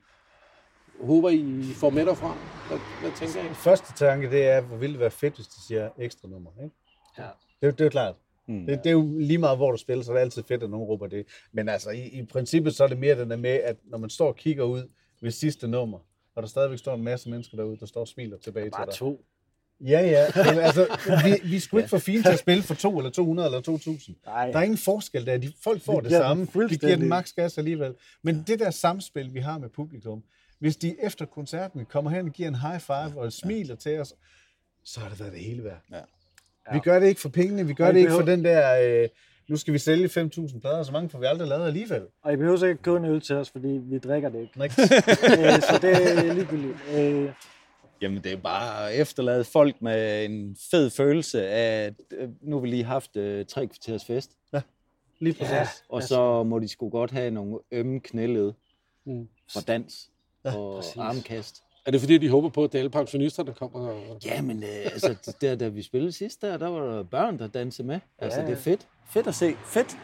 Håber 1.02 1.30
I 1.30 1.72
får 1.74 1.90
med 1.90 2.06
derfra? 2.06 2.36
Hvad, 2.68 2.78
hvad 3.00 3.10
tænker 3.16 3.50
I? 3.50 3.54
Første 3.54 3.92
tanke, 3.96 4.30
det 4.30 4.46
er, 4.46 4.60
hvor 4.60 4.76
ville 4.76 4.92
det 4.92 5.00
være 5.00 5.10
fedt, 5.10 5.34
hvis 5.34 5.46
de 5.46 5.66
siger 5.66 5.88
ekstra 5.98 6.28
nummer. 6.28 6.50
Ikke? 6.62 6.74
Ja. 7.18 7.22
Det, 7.60 7.66
er- 7.66 7.70
det 7.70 7.80
er 7.80 7.84
jo 7.84 7.90
klart. 7.90 8.14
Mm. 8.48 8.66
Det, 8.66 8.78
det 8.78 8.86
er 8.86 8.92
jo 8.92 9.08
lige 9.18 9.38
meget, 9.38 9.58
hvor 9.58 9.70
du 9.70 9.76
spiller, 9.76 10.04
så 10.04 10.10
er 10.12 10.14
det 10.16 10.20
altid 10.22 10.42
fedt, 10.48 10.62
at 10.62 10.70
nogen 10.70 10.86
råber 10.86 11.06
det. 11.06 11.26
Men 11.52 11.68
altså, 11.68 11.90
i, 11.90 12.00
i 12.08 12.26
princippet, 12.26 12.74
så 12.74 12.84
er 12.84 12.88
det 12.88 12.98
mere 12.98 13.20
den 13.20 13.30
der 13.30 13.36
med, 13.36 13.50
at 13.50 13.76
når 13.84 13.98
man 13.98 14.10
står 14.10 14.28
og 14.28 14.36
kigger 14.36 14.64
ud 14.64 14.82
ved 15.20 15.30
sidste 15.30 15.68
nummer, 15.68 15.98
og 16.34 16.42
der 16.42 16.48
stadigvæk 16.48 16.78
står 16.78 16.94
en 16.94 17.02
masse 17.04 17.30
mennesker 17.30 17.56
derude, 17.56 17.76
der 17.80 17.86
står 17.86 18.00
og 18.00 18.08
smiler 18.08 18.36
tilbage 18.38 18.64
til 18.66 18.70
bare 18.70 18.86
dig. 18.86 18.94
to. 18.94 19.24
Ja, 19.80 20.00
ja. 20.00 20.26
Men, 20.52 20.58
altså, 20.62 20.86
vi, 21.24 21.48
vi 21.50 21.56
er 21.56 21.60
sgu 21.60 21.76
ikke 21.76 21.88
for 21.90 21.98
fine 21.98 22.22
til 22.22 22.28
at 22.32 22.38
spille 22.38 22.62
for 22.62 22.74
2 22.74 22.98
eller 22.98 23.10
200 23.10 23.46
eller 23.48 23.60
2000. 23.60 24.16
Nej, 24.26 24.50
Der 24.50 24.58
er 24.58 24.62
ingen 24.62 24.78
forskel 24.78 25.26
der. 25.26 25.38
De, 25.38 25.52
folk 25.64 25.82
får 25.82 26.00
det 26.00 26.10
den 26.10 26.18
samme. 26.20 26.48
Vi 26.68 26.76
giver 26.76 26.96
den 26.96 27.08
maks 27.08 27.32
gas 27.32 27.58
alligevel. 27.58 27.94
Men 28.22 28.44
det 28.46 28.58
der 28.58 28.70
samspil, 28.70 29.34
vi 29.34 29.40
har 29.40 29.58
med 29.58 29.68
publikum, 29.68 30.22
hvis 30.62 30.76
de 30.76 30.96
efter 31.02 31.24
koncerten 31.26 31.84
kommer 31.84 32.10
hen 32.10 32.26
og 32.26 32.32
giver 32.32 32.48
en 32.48 32.54
high 32.54 32.80
five 32.80 33.20
og 33.20 33.32
smiler 33.32 33.74
til 33.74 33.98
os, 34.00 34.14
så 34.84 35.00
har 35.00 35.08
det 35.08 35.20
været 35.20 35.32
det 35.32 35.40
hele 35.40 35.64
værd. 35.64 35.80
Ja. 35.92 36.00
Vi 36.72 36.78
gør 36.78 36.98
det 36.98 37.06
ikke 37.06 37.20
for 37.20 37.28
pengene, 37.28 37.66
vi 37.66 37.74
gør 37.74 37.86
Og 37.86 37.94
det 37.94 38.00
ikke 38.00 38.12
for 38.12 38.22
den 38.22 38.44
der, 38.44 38.80
øh, 39.02 39.08
nu 39.48 39.56
skal 39.56 39.74
vi 39.74 39.78
sælge 39.78 40.06
5.000 40.06 40.60
plader, 40.60 40.82
så 40.82 40.92
mange 40.92 41.08
får 41.08 41.18
vi 41.18 41.26
aldrig 41.26 41.48
lavet 41.48 41.66
alligevel. 41.66 42.02
og 42.22 42.32
I 42.32 42.36
behøver 42.36 42.56
så 42.56 42.66
ikke 42.66 42.82
købe 42.82 42.96
en 42.96 43.04
øl 43.04 43.20
til 43.20 43.36
os, 43.36 43.50
fordi 43.50 43.68
vi 43.68 43.98
drikker 43.98 44.28
det 44.28 44.40
ikke. 44.40 44.52
Øh, 44.60 45.60
så 45.62 45.78
det 45.82 46.18
er 46.28 46.34
ligegyldigt. 46.34 46.76
Øh, 46.94 47.32
Jamen, 48.02 48.24
det 48.24 48.32
er 48.32 48.36
bare 48.36 48.90
at 48.92 49.00
efterlade 49.00 49.44
folk 49.44 49.82
med 49.82 50.24
en 50.24 50.56
fed 50.70 50.90
følelse 50.90 51.46
af, 51.48 51.86
at 51.86 51.94
øh, 52.18 52.28
nu 52.42 52.56
har 52.56 52.60
vi 52.60 52.68
lige 52.68 52.84
haft 52.84 53.16
øh, 53.16 53.46
tre 53.46 53.66
kvarters 53.66 54.04
fest, 54.04 54.30
Lige 55.18 55.34
præcis. 55.34 55.52
Ja. 55.52 55.66
og 55.88 56.02
så 56.02 56.42
må 56.42 56.58
de 56.58 56.68
sgu 56.68 56.88
godt 56.90 57.10
have 57.10 57.30
nogle 57.30 57.58
ømme 57.72 58.00
knæled 58.00 58.52
Mm. 59.06 59.28
fra 59.52 59.60
dans 59.60 60.10
og 60.44 60.76
præcis. 60.76 60.96
armkast. 60.96 61.62
Er 61.86 61.90
det 61.90 62.00
fordi, 62.00 62.18
de 62.18 62.28
håber 62.28 62.48
på, 62.48 62.64
at 62.64 62.72
det 62.72 62.78
er 62.78 62.82
alle 62.82 62.90
pensionister, 62.90 63.42
der 63.42 63.52
kommer? 63.52 63.88
Og... 63.88 64.18
Ja, 64.24 64.42
men 64.42 64.62
øh, 64.62 64.68
altså, 64.84 65.34
der, 65.40 65.54
da 65.54 65.68
vi 65.68 65.82
spillede 65.82 66.12
sidst, 66.12 66.42
der, 66.42 66.56
der 66.56 66.68
var 66.68 66.96
der 66.96 67.02
børn, 67.02 67.38
der 67.38 67.46
dansede 67.46 67.86
med. 67.88 68.00
Altså, 68.18 68.40
Ja, 68.40 68.46
det 68.46 68.52
er 68.52 68.56
ja. 68.56 68.62
fedt. 68.62 68.86
Fedt 69.10 69.26
at 69.26 69.34
se. 69.34 69.54
Fedt. 69.64 69.96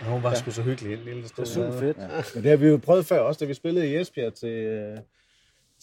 Og 0.00 0.06
hun 0.06 0.22
var 0.22 0.34
sgu 0.34 0.50
så 0.50 0.62
hyggelig, 0.62 0.92
en 0.92 0.98
lille 1.04 1.22
det 1.22 1.28
stund. 1.28 1.46
er 1.46 1.50
super 1.50 1.78
fedt. 1.80 1.96
Ja. 1.98 2.08
Men 2.34 2.42
det 2.42 2.50
har 2.50 2.56
vi 2.56 2.66
jo 2.66 2.76
prøvet 2.76 3.06
før 3.06 3.18
også, 3.20 3.38
da 3.38 3.44
vi 3.44 3.54
spillede 3.54 3.88
i 3.90 3.96
Esbjerg 3.96 4.34
til, 4.34 4.48
øh, 4.48 4.98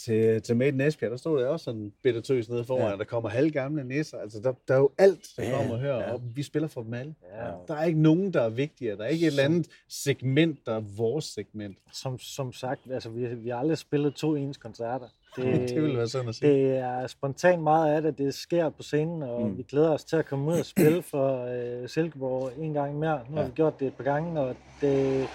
til, 0.06 0.42
til 0.42 0.56
Made 0.58 0.70
in 0.70 0.82
Esbjerg. 0.82 1.12
Der 1.12 1.18
stod 1.18 1.40
der 1.42 1.48
også 1.48 1.64
sådan 1.64 1.80
en 1.82 1.94
bitte 2.04 2.22
tøs 2.22 2.50
nede 2.50 2.64
foran, 2.66 2.92
Ja. 2.92 2.98
der 2.98 3.04
kommer 3.04 3.30
halvgamle 3.30 3.84
nisser. 3.84 4.18
Altså, 4.18 4.40
der, 4.40 4.54
der 4.68 4.74
er 4.74 4.78
jo 4.80 4.90
alt, 4.98 5.28
der 5.38 5.44
Ja, 5.44 5.58
kommer 5.58 5.78
hører, 5.78 6.00
ja. 6.00 6.14
og 6.14 6.22
vi 6.36 6.44
spiller 6.44 6.68
for 6.68 6.82
dem 6.84 6.94
alle. 6.94 7.16
Ja. 7.38 7.52
Der 7.68 7.74
er 7.76 7.84
ikke 7.86 8.02
nogen, 8.02 8.34
der 8.34 8.42
er 8.42 8.50
vigtigere. 8.50 8.98
Der 8.98 9.04
er 9.04 9.08
ikke 9.08 9.26
et 9.26 9.32
eller 9.32 9.44
andet 9.44 9.68
segment, 9.90 10.60
der 10.66 10.76
er 10.76 10.82
vores 10.98 11.26
segment. 11.26 11.78
Som, 11.94 12.20
som 12.20 12.54
sagt, 12.54 12.82
altså, 12.92 13.10
vi, 13.10 13.26
vi 13.36 13.50
har 13.50 13.58
aldrig 13.58 13.78
spillet 13.78 14.14
to 14.16 14.36
ens 14.36 14.58
koncerter. 14.58 15.08
Det, 15.36 15.70
Det 15.70 15.82
ville 15.82 15.98
være 15.98 16.08
sådan 16.08 16.30
at 16.30 16.36
sige. 16.36 16.52
det 16.52 16.78
er 16.78 17.08
spontant 17.08 17.64
meget 17.64 17.96
af 17.96 18.02
det, 18.02 18.18
det 18.18 18.34
sker 18.34 18.70
på 18.70 18.84
scenen, 18.84 19.24
og 19.24 19.42
Mm. 19.48 19.58
vi 19.58 19.64
glæder 19.64 19.90
os 19.90 20.04
til 20.04 20.16
at 20.16 20.26
komme 20.26 20.52
ud 20.52 20.60
og 20.60 20.66
spille 20.66 21.02
for 21.02 21.44
øh, 21.82 21.90
Silkeborg 21.90 22.52
en 22.60 22.74
gang 22.74 23.00
mere. 23.00 23.22
Nu 23.30 23.36
har 23.36 23.42
Ja. 23.42 23.48
vi 23.48 23.54
gjort 23.56 23.80
det 23.80 23.88
et 23.88 23.94
par 23.94 24.04
gange, 24.04 24.40
og 24.42 24.56
det 24.82 25.28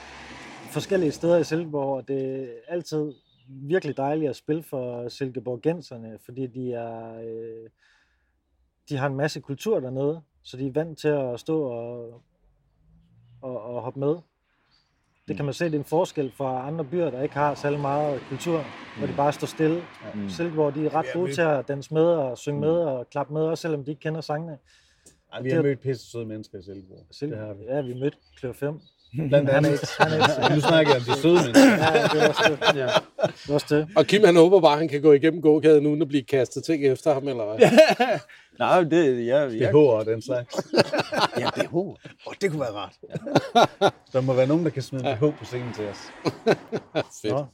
forskellige 0.71 1.13
steder 1.13 1.39
i 1.39 1.45
Silkeborg, 1.45 1.97
og 1.97 2.09
det 2.09 2.43
er 2.43 2.47
altid 2.69 3.13
virkelig 3.47 3.97
dejligt 3.97 4.31
at 4.31 4.37
spille 4.37 4.63
for 4.63 5.09
Silkeborgenserne, 5.09 6.19
fordi 6.25 6.47
de 6.47 6.73
er 6.73 7.19
øh, 7.19 7.71
de 8.89 8.97
har 8.97 9.07
en 9.07 9.15
masse 9.15 9.41
kultur 9.41 9.81
dernede, 9.81 10.21
så 10.43 10.57
de 10.57 10.67
er 10.67 10.73
vant 10.73 10.99
til 10.99 11.09
at 11.09 11.41
stå 11.41 11.63
og, 11.63 12.23
og, 13.43 13.63
og 13.63 13.83
hoppe 13.83 14.01
med. 14.01 14.17
Det 15.29 15.37
kan 15.37 15.45
man 15.45 15.55
se, 15.55 15.65
det 15.65 15.75
er 15.75 15.79
en 15.79 15.85
forskel 15.85 16.33
fra 16.33 16.67
andre 16.67 16.85
byer, 16.85 17.11
der 17.11 17.23
ikke 17.23 17.35
har 17.35 17.55
særlig 17.55 17.81
meget 17.81 18.21
kultur, 18.29 18.65
hvor 18.99 19.07
de 19.07 19.13
bare 19.17 19.33
står 19.33 19.47
stille. 19.47 19.83
Mm. 20.15 20.29
Silkeborg, 20.29 20.75
de 20.75 20.87
er 20.87 20.95
ret 20.95 21.07
gode 21.15 21.35
til 21.35 21.41
at 21.43 21.69
danse 21.69 21.95
med 21.95 22.05
og 22.05 22.39
synge 22.39 22.61
med 22.61 22.71
og 22.71 23.11
klappe 23.11 23.33
med, 23.33 23.43
også 23.43 23.63
selvom 23.63 23.85
de 23.85 23.91
ikke 23.91 24.01
kender 24.01 24.21
sangene. 24.21 24.59
Ej, 25.33 25.43
vi 25.43 25.51
har 25.51 25.63
mødt 25.63 25.81
pisse 25.81 26.11
søde 26.11 26.27
mennesker 26.27 26.59
i 26.59 26.63
Silkeborg. 26.63 26.99
Det 26.99 27.07
har 27.07 27.13
Silkeborg, 27.13 27.59
vi. 27.59 27.65
ja, 27.65 27.81
vi 27.81 27.95
mødte 27.95 28.17
Klør 28.37 28.53
5. 28.53 28.81
Blandt 29.29 29.51
Han 29.51 29.65
er 29.65 29.69
andet. 29.69 29.83
er 30.01 30.49
Nu 30.55 30.61
snakker 30.61 30.93
jeg 30.95 31.01
om 31.01 31.15
de 31.15 31.21
søde 31.23 31.35
mennesker. 31.35 31.71
ja, 31.71 32.03
det 32.13 32.23
er 32.23 32.29
også 32.29 32.57
det. 32.73 32.79
Ja. 32.81 32.87
Det 32.87 33.51
er 33.51 33.55
også 33.55 33.67
det. 33.77 33.89
Og 33.97 34.07
Kim, 34.07 34.25
han 34.25 34.37
håber 34.37 34.61
bare, 34.61 34.73
at 34.73 34.79
han 34.79 34.89
kan 34.89 35.03
gå 35.03 35.13
igennem 35.13 35.43
gågaden 35.43 35.87
uden 35.87 36.03
at 36.03 36.09
blive 36.09 36.23
kastet 36.23 36.65
ting 36.65 36.87
efter 36.87 37.15
ham, 37.15 37.29
eller 37.29 37.45
hvad? 37.57 37.69
Nej, 38.59 38.81
det 38.83 39.27
jeg, 39.27 39.51
jeg, 39.61 39.71
BH'er 39.71 39.75
og 39.77 40.07
den 40.07 40.23
slags. 40.23 40.55
ja, 41.39 41.51
BH. 41.51 41.75
Åh, 41.77 41.95
det 42.41 42.51
kunne 42.51 42.61
være 42.61 42.71
rart. 42.73 42.93
Der 44.13 44.21
må 44.21 44.33
være 44.33 44.47
nogen, 44.47 44.65
der 44.65 44.71
kan 44.71 44.83
smide 44.83 45.11
en 45.11 45.17
BH 45.17 45.21
på 45.39 45.45
scenen 45.45 45.73
til 45.73 45.85
os. 45.89 45.99
Fedt. 47.23 47.47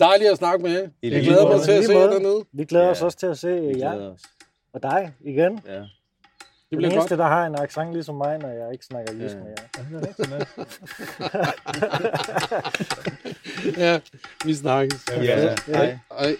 Dejligt 0.00 0.30
at 0.30 0.38
snakke 0.38 0.62
med 0.62 0.72
jer. 0.72 0.80
I 0.80 0.86
Jeg 1.02 1.10
lige 1.10 1.24
glæder 1.24 1.42
mig 1.42 1.52
måde. 1.52 1.64
til 1.64 1.72
at 1.72 1.84
se 1.84 1.92
jer 1.92 2.06
dernede. 2.10 2.44
Vi 2.52 2.64
glæder 2.64 2.88
os 2.88 3.00
Ja. 3.00 3.04
også 3.04 3.18
til 3.18 3.26
at 3.26 3.38
se 3.38 3.60
Vi 3.60 3.78
jer 3.80 4.10
os. 4.10 4.20
og 4.74 4.82
dig 4.82 5.12
igen. 5.20 5.60
Ja. 5.68 5.80
Det 6.70 6.76
Den 6.76 6.78
bliver 6.78 6.90
eneste, 6.92 7.08
godt. 7.08 7.18
der 7.18 7.26
har 7.26 7.46
en 7.46 7.54
accent 7.54 7.92
ligesom 7.92 8.14
mig, 8.14 8.38
når 8.38 8.48
jeg 8.48 8.72
ikke 8.72 8.84
snakker 8.84 9.12
jysk 9.14 9.34
Ja. 9.34 9.40
med 9.40 9.48
jer. 9.48 9.64
Ja, 9.78 9.82
det 9.98 10.04
er 10.04 10.08
rigtigt 10.08 10.30
nok. 10.30 10.48
Ja, 13.76 14.00
vi 14.44 14.54
snakkes. 14.54 15.06
Ja. 15.22 15.54
Hej. 15.66 15.98
Hej. 16.18 16.36